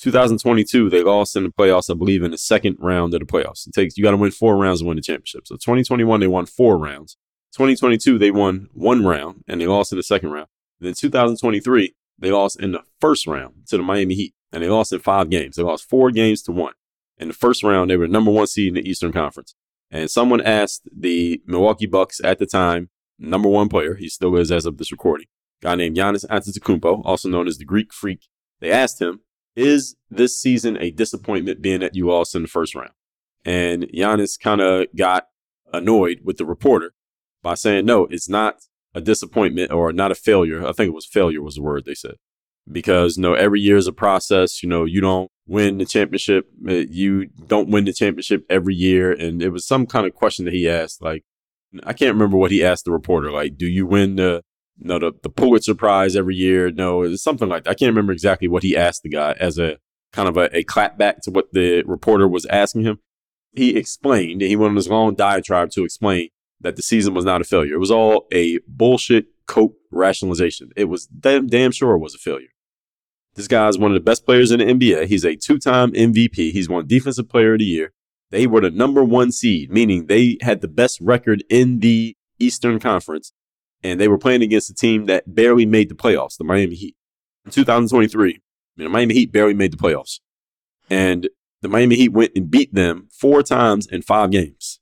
2022, 0.00 0.88
they 0.88 1.02
lost 1.02 1.36
in 1.36 1.44
the 1.44 1.50
playoffs, 1.50 1.90
I 1.90 1.94
believe, 1.94 2.22
in 2.22 2.30
the 2.30 2.38
second 2.38 2.76
round 2.80 3.12
of 3.12 3.20
the 3.20 3.26
playoffs. 3.26 3.66
It 3.66 3.74
takes, 3.74 3.98
you 3.98 4.04
got 4.04 4.12
to 4.12 4.16
win 4.16 4.30
four 4.30 4.56
rounds 4.56 4.80
to 4.80 4.86
win 4.86 4.96
the 4.96 5.02
championship. 5.02 5.46
So 5.46 5.56
2021, 5.56 6.20
they 6.20 6.26
won 6.26 6.46
four 6.46 6.78
rounds. 6.78 7.16
2022, 7.52 8.18
they 8.18 8.30
won 8.30 8.68
one 8.72 9.04
round 9.04 9.44
and 9.46 9.60
they 9.60 9.66
lost 9.66 9.92
in 9.92 9.98
the 9.98 10.02
second 10.02 10.30
round. 10.30 10.48
And 10.80 10.86
then 10.86 10.94
2023, 10.94 11.94
they 12.18 12.30
lost 12.30 12.60
in 12.60 12.72
the 12.72 12.82
first 13.00 13.26
round 13.26 13.66
to 13.68 13.76
the 13.76 13.82
Miami 13.82 14.14
Heat 14.14 14.34
and 14.52 14.62
they 14.62 14.68
lost 14.68 14.92
in 14.92 15.00
five 15.00 15.28
games. 15.28 15.56
They 15.56 15.62
lost 15.62 15.88
four 15.88 16.10
games 16.10 16.42
to 16.42 16.52
one. 16.52 16.74
In 17.18 17.28
the 17.28 17.34
first 17.34 17.62
round, 17.62 17.90
they 17.90 17.96
were 17.96 18.06
the 18.06 18.12
number 18.12 18.30
one 18.30 18.46
seed 18.46 18.68
in 18.68 18.74
the 18.82 18.88
Eastern 18.88 19.12
Conference. 19.12 19.54
And 19.90 20.10
someone 20.10 20.40
asked 20.40 20.88
the 20.90 21.42
Milwaukee 21.46 21.86
Bucks 21.86 22.20
at 22.24 22.38
the 22.38 22.46
time, 22.46 22.88
number 23.18 23.48
one 23.48 23.68
player, 23.68 23.96
he 23.96 24.08
still 24.08 24.36
is 24.36 24.50
as 24.50 24.64
of 24.64 24.78
this 24.78 24.92
recording, 24.92 25.26
guy 25.60 25.74
named 25.74 25.96
Giannis 25.96 26.24
Antetokounmpo, 26.26 27.02
also 27.04 27.28
known 27.28 27.48
as 27.48 27.58
the 27.58 27.64
Greek 27.64 27.92
Freak. 27.92 28.28
They 28.60 28.70
asked 28.70 29.02
him, 29.02 29.20
"Is 29.60 29.96
this 30.10 30.38
season 30.38 30.76
a 30.78 30.90
disappointment 30.90 31.62
being 31.62 31.80
that 31.80 31.94
you 31.94 32.10
in 32.10 32.42
the 32.42 32.48
first 32.48 32.74
round?" 32.74 32.92
And 33.44 33.84
Giannis 33.84 34.38
kind 34.38 34.60
of 34.60 34.86
got 34.96 35.26
annoyed 35.72 36.20
with 36.24 36.36
the 36.36 36.46
reporter 36.46 36.92
by 37.42 37.54
saying, 37.54 37.86
"No, 37.86 38.06
it's 38.10 38.28
not 38.28 38.56
a 38.94 39.00
disappointment 39.00 39.70
or 39.70 39.92
not 39.92 40.10
a 40.10 40.16
failure. 40.16 40.66
I 40.66 40.72
think 40.72 40.88
it 40.88 40.94
was 40.94 41.06
failure 41.06 41.42
was 41.42 41.54
the 41.54 41.62
word 41.62 41.84
they 41.84 41.94
said." 41.94 42.16
Because 42.70 43.16
you 43.16 43.22
know, 43.22 43.34
every 43.34 43.60
year 43.60 43.76
is 43.76 43.86
a 43.86 43.92
process. 43.92 44.62
You 44.62 44.68
know, 44.68 44.84
you 44.84 45.00
don't 45.00 45.30
win 45.50 45.78
the 45.78 45.84
championship. 45.84 46.46
Uh, 46.66 46.84
you 46.88 47.26
don't 47.46 47.68
win 47.68 47.84
the 47.84 47.92
championship 47.92 48.44
every 48.48 48.74
year. 48.74 49.10
And 49.10 49.42
it 49.42 49.50
was 49.50 49.66
some 49.66 49.84
kind 49.84 50.06
of 50.06 50.14
question 50.14 50.44
that 50.44 50.54
he 50.54 50.68
asked. 50.68 51.02
Like, 51.02 51.24
I 51.82 51.92
can't 51.92 52.14
remember 52.14 52.36
what 52.36 52.52
he 52.52 52.64
asked 52.64 52.84
the 52.84 52.92
reporter. 52.92 53.32
Like, 53.32 53.56
do 53.56 53.66
you 53.66 53.84
win 53.86 54.16
the, 54.16 54.42
no, 54.80 54.98
the, 54.98 55.12
the 55.22 55.28
Pulitzer 55.28 55.74
Prize 55.74 56.16
every 56.16 56.36
year? 56.36 56.70
No, 56.70 57.14
something 57.16 57.48
like 57.48 57.64
that. 57.64 57.70
I 57.70 57.74
can't 57.74 57.90
remember 57.90 58.12
exactly 58.12 58.48
what 58.48 58.62
he 58.62 58.76
asked 58.76 59.02
the 59.02 59.10
guy 59.10 59.32
as 59.38 59.58
a 59.58 59.78
kind 60.12 60.28
of 60.28 60.36
a, 60.36 60.56
a 60.56 60.64
clapback 60.64 61.20
to 61.22 61.30
what 61.30 61.52
the 61.52 61.82
reporter 61.84 62.26
was 62.26 62.46
asking 62.46 62.82
him. 62.82 62.98
He 63.52 63.76
explained, 63.76 64.42
he 64.42 64.56
went 64.56 64.70
on 64.70 64.76
his 64.76 64.88
long 64.88 65.14
diatribe 65.14 65.70
to 65.72 65.84
explain 65.84 66.28
that 66.60 66.76
the 66.76 66.82
season 66.82 67.14
was 67.14 67.24
not 67.24 67.40
a 67.40 67.44
failure. 67.44 67.74
It 67.74 67.80
was 67.80 67.90
all 67.90 68.26
a 68.32 68.58
bullshit 68.66 69.26
cope 69.46 69.76
rationalization. 69.90 70.70
It 70.76 70.84
was 70.84 71.06
damn, 71.06 71.46
damn 71.46 71.72
sure 71.72 71.94
it 71.94 71.98
was 71.98 72.14
a 72.14 72.18
failure. 72.18 72.48
This 73.34 73.48
guy 73.48 73.68
is 73.68 73.78
one 73.78 73.90
of 73.90 73.94
the 73.94 74.00
best 74.00 74.24
players 74.24 74.50
in 74.50 74.58
the 74.58 74.66
NBA. 74.66 75.06
He's 75.06 75.24
a 75.24 75.36
two 75.36 75.58
time 75.58 75.92
MVP. 75.92 76.52
He's 76.52 76.68
won 76.68 76.86
Defensive 76.86 77.28
Player 77.28 77.54
of 77.54 77.60
the 77.60 77.64
Year. 77.64 77.92
They 78.30 78.46
were 78.46 78.60
the 78.60 78.70
number 78.70 79.02
one 79.02 79.32
seed, 79.32 79.70
meaning 79.70 80.06
they 80.06 80.38
had 80.40 80.60
the 80.60 80.68
best 80.68 81.00
record 81.00 81.42
in 81.50 81.80
the 81.80 82.16
Eastern 82.38 82.78
Conference. 82.78 83.32
And 83.82 84.00
they 84.00 84.08
were 84.08 84.18
playing 84.18 84.42
against 84.42 84.70
a 84.70 84.74
team 84.74 85.06
that 85.06 85.34
barely 85.34 85.66
made 85.66 85.88
the 85.88 85.94
playoffs, 85.94 86.36
the 86.36 86.44
Miami 86.44 86.74
Heat. 86.74 86.96
In 87.46 87.50
2023, 87.50 88.40
the 88.76 88.88
Miami 88.88 89.14
Heat 89.14 89.32
barely 89.32 89.54
made 89.54 89.72
the 89.72 89.78
playoffs. 89.78 90.20
Hmm. 90.88 90.94
And 90.94 91.28
the 91.62 91.68
Miami 91.68 91.96
Heat 91.96 92.12
went 92.12 92.32
and 92.36 92.50
beat 92.50 92.74
them 92.74 93.08
four 93.10 93.42
times 93.42 93.86
in 93.86 94.02
five 94.02 94.30
games. 94.30 94.80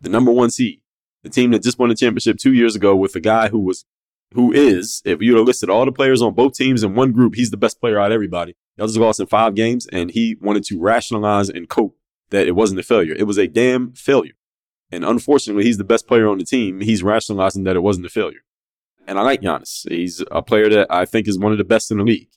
The 0.00 0.08
number 0.08 0.30
one 0.30 0.50
seed. 0.50 0.80
The 1.24 1.30
team 1.30 1.50
that 1.50 1.62
just 1.62 1.78
won 1.78 1.88
the 1.88 1.96
championship 1.96 2.38
two 2.38 2.52
years 2.52 2.76
ago 2.76 2.94
with 2.94 3.16
a 3.16 3.20
guy 3.20 3.48
who 3.48 3.58
was 3.58 3.84
who 4.34 4.52
is, 4.52 5.00
if 5.04 5.22
you 5.22 5.32
would 5.32 5.38
have 5.38 5.46
listed 5.46 5.70
all 5.70 5.86
the 5.86 5.92
players 5.92 6.20
on 6.20 6.34
both 6.34 6.52
teams 6.52 6.82
in 6.82 6.94
one 6.94 7.12
group, 7.12 7.34
he's 7.34 7.50
the 7.50 7.56
best 7.56 7.80
player 7.80 7.98
out 7.98 8.10
of 8.10 8.14
everybody. 8.14 8.54
Y'all 8.76 8.86
just 8.86 8.98
lost 8.98 9.20
in 9.20 9.26
five 9.26 9.54
games, 9.54 9.86
and 9.86 10.10
he 10.10 10.36
wanted 10.40 10.64
to 10.64 10.78
rationalize 10.78 11.48
and 11.48 11.68
cope 11.68 11.96
that 12.30 12.46
it 12.46 12.54
wasn't 12.54 12.78
a 12.78 12.82
failure. 12.82 13.14
It 13.14 13.24
was 13.24 13.38
a 13.38 13.48
damn 13.48 13.92
failure. 13.92 14.34
And 14.90 15.04
unfortunately, 15.04 15.64
he's 15.64 15.78
the 15.78 15.84
best 15.84 16.06
player 16.06 16.28
on 16.28 16.38
the 16.38 16.44
team. 16.44 16.80
He's 16.80 17.02
rationalizing 17.02 17.64
that 17.64 17.76
it 17.76 17.82
wasn't 17.82 18.06
a 18.06 18.10
failure. 18.10 18.40
And 19.06 19.18
I 19.18 19.22
like 19.22 19.42
Giannis. 19.42 19.88
He's 19.88 20.22
a 20.30 20.42
player 20.42 20.68
that 20.68 20.86
I 20.90 21.04
think 21.04 21.28
is 21.28 21.38
one 21.38 21.52
of 21.52 21.58
the 21.58 21.64
best 21.64 21.90
in 21.90 21.98
the 21.98 22.04
league. 22.04 22.28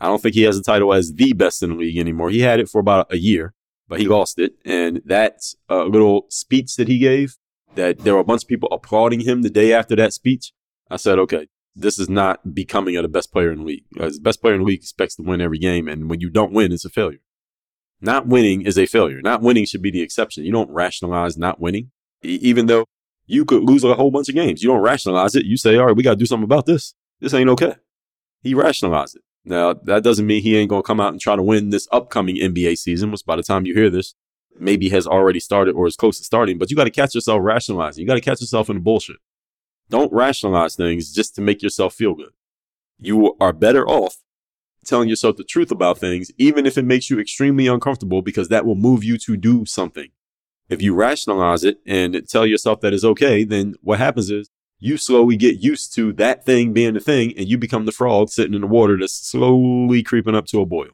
I 0.00 0.06
don't 0.06 0.20
think 0.20 0.34
he 0.34 0.42
has 0.42 0.58
a 0.58 0.62
title 0.62 0.92
as 0.92 1.14
the 1.14 1.32
best 1.32 1.62
in 1.62 1.70
the 1.70 1.76
league 1.76 1.98
anymore. 1.98 2.30
He 2.30 2.40
had 2.40 2.60
it 2.60 2.68
for 2.68 2.80
about 2.80 3.12
a 3.12 3.16
year, 3.16 3.54
but 3.88 4.00
he 4.00 4.06
lost 4.06 4.38
it. 4.38 4.54
And 4.64 5.00
that 5.06 5.40
uh, 5.70 5.84
little 5.84 6.26
speech 6.28 6.76
that 6.76 6.88
he 6.88 6.98
gave, 6.98 7.36
that 7.74 8.00
there 8.00 8.14
were 8.14 8.20
a 8.20 8.24
bunch 8.24 8.42
of 8.42 8.48
people 8.48 8.68
applauding 8.72 9.20
him 9.20 9.42
the 9.42 9.50
day 9.50 9.72
after 9.72 9.96
that 9.96 10.12
speech, 10.12 10.52
I 10.90 10.96
said, 10.96 11.18
okay, 11.18 11.48
this 11.74 11.98
is 11.98 12.08
not 12.08 12.54
becoming 12.54 12.96
of 12.96 13.02
the 13.02 13.08
best 13.08 13.32
player 13.32 13.52
in 13.52 13.58
the 13.58 13.64
league. 13.64 13.84
The 13.92 14.18
best 14.22 14.40
player 14.40 14.54
in 14.54 14.60
the 14.60 14.66
league 14.66 14.80
expects 14.80 15.16
to 15.16 15.22
win 15.22 15.40
every 15.40 15.58
game, 15.58 15.88
and 15.88 16.08
when 16.08 16.20
you 16.20 16.30
don't 16.30 16.52
win, 16.52 16.72
it's 16.72 16.84
a 16.84 16.90
failure. 16.90 17.20
Not 18.00 18.26
winning 18.26 18.62
is 18.62 18.78
a 18.78 18.86
failure. 18.86 19.20
Not 19.22 19.42
winning 19.42 19.64
should 19.64 19.82
be 19.82 19.90
the 19.90 20.02
exception. 20.02 20.44
You 20.44 20.52
don't 20.52 20.70
rationalize 20.70 21.36
not 21.36 21.60
winning, 21.60 21.90
e- 22.22 22.38
even 22.42 22.66
though 22.66 22.84
you 23.26 23.44
could 23.44 23.64
lose 23.64 23.84
a 23.84 23.94
whole 23.94 24.10
bunch 24.10 24.28
of 24.28 24.34
games. 24.34 24.62
You 24.62 24.70
don't 24.70 24.82
rationalize 24.82 25.34
it. 25.34 25.46
You 25.46 25.56
say, 25.56 25.76
all 25.76 25.86
right, 25.86 25.96
we 25.96 26.02
got 26.02 26.10
to 26.10 26.16
do 26.16 26.26
something 26.26 26.44
about 26.44 26.66
this. 26.66 26.94
This 27.20 27.34
ain't 27.34 27.50
okay. 27.50 27.74
He 28.42 28.54
rationalized 28.54 29.16
it. 29.16 29.22
Now, 29.44 29.74
that 29.84 30.02
doesn't 30.02 30.26
mean 30.26 30.42
he 30.42 30.56
ain't 30.56 30.70
going 30.70 30.82
to 30.82 30.86
come 30.86 31.00
out 31.00 31.12
and 31.12 31.20
try 31.20 31.36
to 31.36 31.42
win 31.42 31.70
this 31.70 31.88
upcoming 31.92 32.36
NBA 32.36 32.78
season, 32.78 33.10
which 33.10 33.24
by 33.24 33.36
the 33.36 33.42
time 33.42 33.64
you 33.64 33.74
hear 33.74 33.90
this, 33.90 34.14
maybe 34.58 34.88
has 34.90 35.06
already 35.06 35.40
started 35.40 35.72
or 35.72 35.86
is 35.86 35.96
close 35.96 36.18
to 36.18 36.24
starting. 36.24 36.58
But 36.58 36.70
you 36.70 36.76
got 36.76 36.84
to 36.84 36.90
catch 36.90 37.14
yourself 37.14 37.40
rationalizing. 37.42 38.02
You 38.02 38.08
got 38.08 38.14
to 38.14 38.20
catch 38.20 38.40
yourself 38.40 38.68
in 38.68 38.76
the 38.76 38.80
bullshit. 38.80 39.16
Don't 39.88 40.12
rationalize 40.12 40.74
things 40.74 41.12
just 41.12 41.34
to 41.36 41.40
make 41.40 41.62
yourself 41.62 41.94
feel 41.94 42.14
good. 42.14 42.32
You 42.98 43.36
are 43.40 43.52
better 43.52 43.86
off 43.86 44.16
telling 44.86 45.08
yourself 45.08 45.36
the 45.36 45.44
truth 45.44 45.70
about 45.70 45.98
things, 45.98 46.30
even 46.38 46.66
if 46.66 46.78
it 46.78 46.84
makes 46.84 47.10
you 47.10 47.20
extremely 47.20 47.66
uncomfortable, 47.66 48.22
because 48.22 48.48
that 48.48 48.64
will 48.64 48.74
move 48.74 49.04
you 49.04 49.18
to 49.18 49.36
do 49.36 49.66
something. 49.66 50.08
If 50.68 50.82
you 50.82 50.94
rationalize 50.94 51.64
it 51.64 51.80
and 51.86 52.26
tell 52.28 52.46
yourself 52.46 52.80
that 52.80 52.94
is 52.94 53.04
okay, 53.04 53.44
then 53.44 53.74
what 53.82 53.98
happens 53.98 54.30
is 54.30 54.48
you 54.78 54.96
slowly 54.96 55.36
get 55.36 55.62
used 55.62 55.94
to 55.94 56.12
that 56.14 56.44
thing 56.44 56.72
being 56.72 56.94
the 56.94 57.00
thing 57.00 57.32
and 57.36 57.48
you 57.48 57.56
become 57.56 57.86
the 57.86 57.92
frog 57.92 58.28
sitting 58.28 58.54
in 58.54 58.60
the 58.60 58.66
water 58.66 58.96
that's 58.98 59.14
slowly 59.14 60.02
creeping 60.02 60.34
up 60.34 60.46
to 60.46 60.60
a 60.60 60.66
boil. 60.66 60.90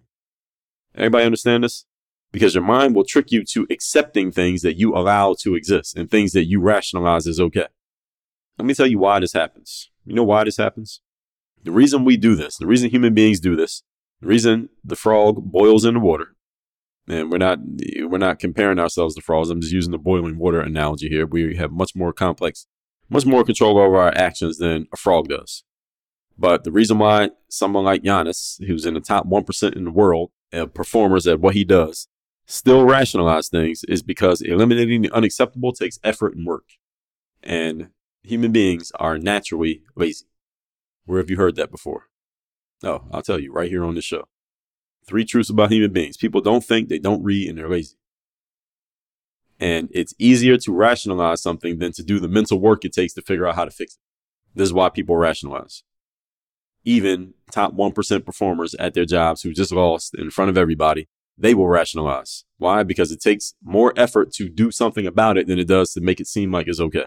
Everybody 0.94 1.24
understand 1.24 1.64
this? 1.64 1.86
Because 2.32 2.54
your 2.54 2.64
mind 2.64 2.94
will 2.94 3.04
trick 3.04 3.32
you 3.32 3.44
to 3.44 3.66
accepting 3.70 4.30
things 4.30 4.62
that 4.62 4.78
you 4.78 4.94
allow 4.94 5.34
to 5.40 5.54
exist 5.54 5.96
and 5.96 6.10
things 6.10 6.32
that 6.32 6.44
you 6.44 6.60
rationalize 6.60 7.26
as 7.26 7.40
okay. 7.40 7.66
Let 8.58 8.66
me 8.66 8.74
tell 8.74 8.86
you 8.86 8.98
why 8.98 9.20
this 9.20 9.32
happens. 9.32 9.90
You 10.04 10.14
know 10.14 10.24
why 10.24 10.44
this 10.44 10.56
happens? 10.56 11.00
The 11.64 11.72
reason 11.72 12.04
we 12.04 12.16
do 12.16 12.34
this, 12.34 12.56
the 12.56 12.66
reason 12.66 12.90
human 12.90 13.14
beings 13.14 13.40
do 13.40 13.54
this, 13.54 13.82
the 14.20 14.26
reason 14.26 14.68
the 14.84 14.96
frog 14.96 15.36
boils 15.52 15.84
in 15.84 15.94
the 15.94 16.00
water, 16.00 16.34
and 17.08 17.30
we're 17.30 17.38
not 17.38 17.58
we're 18.00 18.18
not 18.18 18.38
comparing 18.38 18.78
ourselves 18.78 19.14
to 19.14 19.22
frogs. 19.22 19.50
I'm 19.50 19.60
just 19.60 19.72
using 19.72 19.92
the 19.92 19.98
boiling 19.98 20.38
water 20.38 20.60
analogy 20.60 21.08
here. 21.08 21.26
We 21.26 21.56
have 21.56 21.72
much 21.72 21.94
more 21.94 22.12
complex, 22.12 22.66
much 23.08 23.26
more 23.26 23.44
control 23.44 23.78
over 23.78 23.96
our 23.96 24.12
actions 24.16 24.58
than 24.58 24.86
a 24.92 24.96
frog 24.96 25.28
does. 25.28 25.64
But 26.38 26.64
the 26.64 26.72
reason 26.72 26.98
why 26.98 27.30
someone 27.48 27.84
like 27.84 28.02
Giannis, 28.02 28.64
who's 28.66 28.86
in 28.86 28.94
the 28.94 29.00
top 29.00 29.26
one 29.26 29.44
percent 29.44 29.74
in 29.74 29.84
the 29.84 29.90
world 29.90 30.30
of 30.52 30.74
performers 30.74 31.26
at 31.26 31.40
what 31.40 31.54
he 31.54 31.64
does, 31.64 32.08
still 32.46 32.84
rationalize 32.84 33.48
things 33.48 33.84
is 33.88 34.02
because 34.02 34.40
eliminating 34.40 35.02
the 35.02 35.12
unacceptable 35.12 35.72
takes 35.72 35.98
effort 36.02 36.34
and 36.34 36.46
work. 36.46 36.64
And 37.42 37.90
human 38.22 38.52
beings 38.52 38.92
are 38.96 39.18
naturally 39.18 39.82
lazy. 39.96 40.26
Where 41.04 41.18
have 41.18 41.30
you 41.30 41.36
heard 41.36 41.56
that 41.56 41.70
before? 41.70 42.08
Oh, 42.84 43.04
I'll 43.12 43.22
tell 43.22 43.38
you 43.38 43.52
right 43.52 43.70
here 43.70 43.84
on 43.84 43.94
the 43.94 44.02
show. 44.02 44.24
Three 45.06 45.24
truths 45.24 45.50
about 45.50 45.72
human 45.72 45.92
beings. 45.92 46.16
People 46.16 46.40
don't 46.40 46.64
think, 46.64 46.88
they 46.88 46.98
don't 46.98 47.22
read, 47.22 47.48
and 47.48 47.58
they're 47.58 47.68
lazy. 47.68 47.96
And 49.58 49.88
it's 49.92 50.14
easier 50.18 50.56
to 50.58 50.72
rationalize 50.72 51.42
something 51.42 51.78
than 51.78 51.92
to 51.92 52.02
do 52.02 52.18
the 52.18 52.28
mental 52.28 52.60
work 52.60 52.84
it 52.84 52.92
takes 52.92 53.12
to 53.14 53.22
figure 53.22 53.46
out 53.46 53.54
how 53.54 53.64
to 53.64 53.70
fix 53.70 53.94
it. 53.94 54.00
This 54.54 54.66
is 54.66 54.72
why 54.72 54.88
people 54.88 55.16
rationalize. 55.16 55.84
Even 56.84 57.34
top 57.50 57.74
1% 57.74 58.26
performers 58.26 58.74
at 58.74 58.94
their 58.94 59.04
jobs 59.04 59.42
who 59.42 59.52
just 59.52 59.72
lost 59.72 60.14
in 60.16 60.30
front 60.30 60.50
of 60.50 60.58
everybody, 60.58 61.08
they 61.38 61.54
will 61.54 61.68
rationalize. 61.68 62.44
Why? 62.58 62.82
Because 62.82 63.12
it 63.12 63.20
takes 63.20 63.54
more 63.62 63.92
effort 63.96 64.32
to 64.32 64.48
do 64.48 64.70
something 64.70 65.06
about 65.06 65.36
it 65.36 65.46
than 65.46 65.58
it 65.58 65.68
does 65.68 65.92
to 65.92 66.00
make 66.00 66.20
it 66.20 66.26
seem 66.26 66.50
like 66.50 66.66
it's 66.66 66.80
okay. 66.80 67.06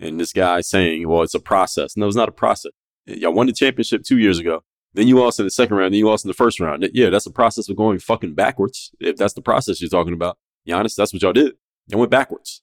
And 0.00 0.18
this 0.18 0.32
guy 0.32 0.60
saying, 0.62 1.06
well, 1.08 1.22
it's 1.22 1.34
a 1.34 1.40
process. 1.40 1.96
No, 1.96 2.06
it's 2.06 2.16
not 2.16 2.28
a 2.28 2.32
process. 2.32 2.72
Y'all 3.06 3.32
won 3.32 3.46
the 3.46 3.52
championship 3.52 4.02
two 4.02 4.18
years 4.18 4.38
ago. 4.38 4.62
Then 4.94 5.08
you 5.08 5.18
lost 5.18 5.38
in 5.38 5.46
the 5.46 5.50
second 5.50 5.76
round. 5.76 5.92
Then 5.92 5.98
you 5.98 6.08
lost 6.08 6.24
in 6.24 6.28
the 6.28 6.34
first 6.34 6.58
round. 6.58 6.88
Yeah, 6.92 7.10
that's 7.10 7.24
the 7.24 7.30
process 7.30 7.68
of 7.68 7.76
going 7.76 7.98
fucking 7.98 8.34
backwards. 8.34 8.92
If 8.98 9.16
that's 9.16 9.34
the 9.34 9.42
process 9.42 9.80
you're 9.80 9.90
talking 9.90 10.14
about, 10.14 10.38
Giannis, 10.66 10.94
that's 10.94 11.12
what 11.12 11.22
y'all 11.22 11.32
did. 11.32 11.54
Y'all 11.88 12.00
went 12.00 12.10
backwards. 12.10 12.62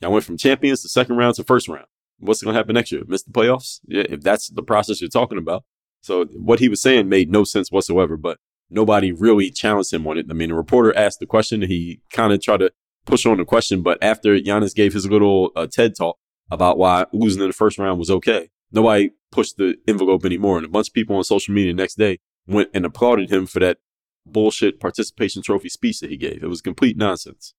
Y'all 0.00 0.12
went 0.12 0.24
from 0.24 0.36
champions 0.36 0.82
to 0.82 0.88
second 0.88 1.16
round 1.16 1.34
to 1.36 1.44
first 1.44 1.68
round. 1.68 1.86
What's 2.18 2.42
going 2.42 2.54
to 2.54 2.58
happen 2.58 2.74
next 2.74 2.92
year? 2.92 3.02
Miss 3.06 3.22
the 3.22 3.32
playoffs? 3.32 3.80
Yeah, 3.86 4.04
if 4.08 4.20
that's 4.20 4.48
the 4.48 4.62
process 4.62 5.00
you're 5.00 5.10
talking 5.10 5.38
about. 5.38 5.64
So 6.02 6.26
what 6.26 6.60
he 6.60 6.68
was 6.68 6.82
saying 6.82 7.08
made 7.08 7.30
no 7.30 7.44
sense 7.44 7.72
whatsoever, 7.72 8.16
but 8.16 8.38
nobody 8.70 9.10
really 9.10 9.50
challenged 9.50 9.92
him 9.92 10.06
on 10.06 10.18
it. 10.18 10.26
I 10.30 10.34
mean, 10.34 10.50
the 10.50 10.54
reporter 10.54 10.96
asked 10.96 11.18
the 11.18 11.26
question. 11.26 11.62
He 11.62 12.00
kind 12.12 12.32
of 12.32 12.40
tried 12.40 12.60
to 12.60 12.72
push 13.06 13.26
on 13.26 13.38
the 13.38 13.44
question, 13.44 13.82
but 13.82 13.98
after 14.02 14.38
Giannis 14.38 14.74
gave 14.74 14.92
his 14.92 15.08
little 15.10 15.50
uh, 15.56 15.66
TED 15.66 15.96
talk, 15.96 16.18
about 16.50 16.78
why 16.78 17.06
losing 17.12 17.42
in 17.42 17.48
the 17.48 17.54
first 17.54 17.78
round 17.78 17.98
was 17.98 18.10
okay. 18.10 18.48
Nobody 18.70 19.10
pushed 19.30 19.56
the 19.56 19.76
envelope 19.86 20.24
anymore. 20.24 20.56
And 20.56 20.66
a 20.66 20.68
bunch 20.68 20.88
of 20.88 20.94
people 20.94 21.16
on 21.16 21.24
social 21.24 21.54
media 21.54 21.74
next 21.74 21.96
day 21.96 22.18
went 22.46 22.70
and 22.74 22.84
applauded 22.84 23.30
him 23.30 23.46
for 23.46 23.60
that 23.60 23.78
bullshit 24.26 24.80
participation 24.80 25.42
trophy 25.42 25.68
speech 25.68 26.00
that 26.00 26.10
he 26.10 26.16
gave. 26.16 26.42
It 26.42 26.48
was 26.48 26.60
complete 26.60 26.96
nonsense. 26.96 27.54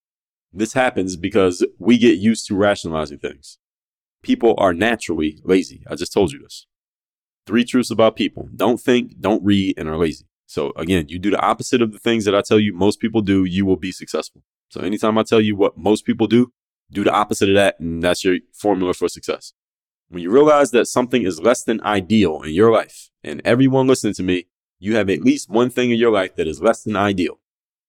This 0.51 0.73
happens 0.73 1.15
because 1.15 1.65
we 1.77 1.97
get 1.97 2.17
used 2.17 2.47
to 2.47 2.55
rationalizing 2.55 3.19
things. 3.19 3.59
People 4.23 4.55
are 4.57 4.73
naturally 4.73 5.39
lazy. 5.43 5.83
I 5.89 5.95
just 5.95 6.11
told 6.11 6.31
you 6.31 6.39
this. 6.39 6.65
Three 7.45 7.63
truths 7.63 7.91
about 7.91 8.15
people 8.15 8.49
don't 8.55 8.79
think, 8.79 9.19
don't 9.19 9.43
read, 9.43 9.77
and 9.77 9.87
are 9.87 9.97
lazy. 9.97 10.25
So, 10.45 10.73
again, 10.75 11.05
you 11.09 11.19
do 11.19 11.29
the 11.29 11.39
opposite 11.39 11.81
of 11.81 11.93
the 11.93 11.99
things 11.99 12.25
that 12.25 12.35
I 12.35 12.41
tell 12.41 12.59
you 12.59 12.73
most 12.73 12.99
people 12.99 13.21
do, 13.21 13.45
you 13.45 13.65
will 13.65 13.77
be 13.77 13.91
successful. 13.91 14.41
So, 14.69 14.81
anytime 14.81 15.17
I 15.17 15.23
tell 15.23 15.39
you 15.39 15.55
what 15.55 15.77
most 15.77 16.05
people 16.05 16.27
do, 16.27 16.51
do 16.91 17.03
the 17.03 17.13
opposite 17.13 17.49
of 17.49 17.55
that, 17.55 17.79
and 17.79 18.01
that's 18.01 18.23
your 18.23 18.37
formula 18.53 18.93
for 18.93 19.07
success. 19.07 19.53
When 20.09 20.23
you 20.23 20.31
realize 20.31 20.71
that 20.71 20.87
something 20.87 21.23
is 21.23 21.39
less 21.39 21.63
than 21.63 21.81
ideal 21.81 22.41
in 22.41 22.51
your 22.53 22.71
life, 22.71 23.09
and 23.23 23.41
everyone 23.45 23.87
listening 23.87 24.15
to 24.15 24.23
me, 24.23 24.47
you 24.79 24.95
have 24.95 25.09
at 25.09 25.21
least 25.21 25.49
one 25.49 25.69
thing 25.69 25.91
in 25.91 25.99
your 25.99 26.11
life 26.11 26.35
that 26.35 26.47
is 26.47 26.61
less 26.61 26.83
than 26.83 26.95
ideal. 26.95 27.39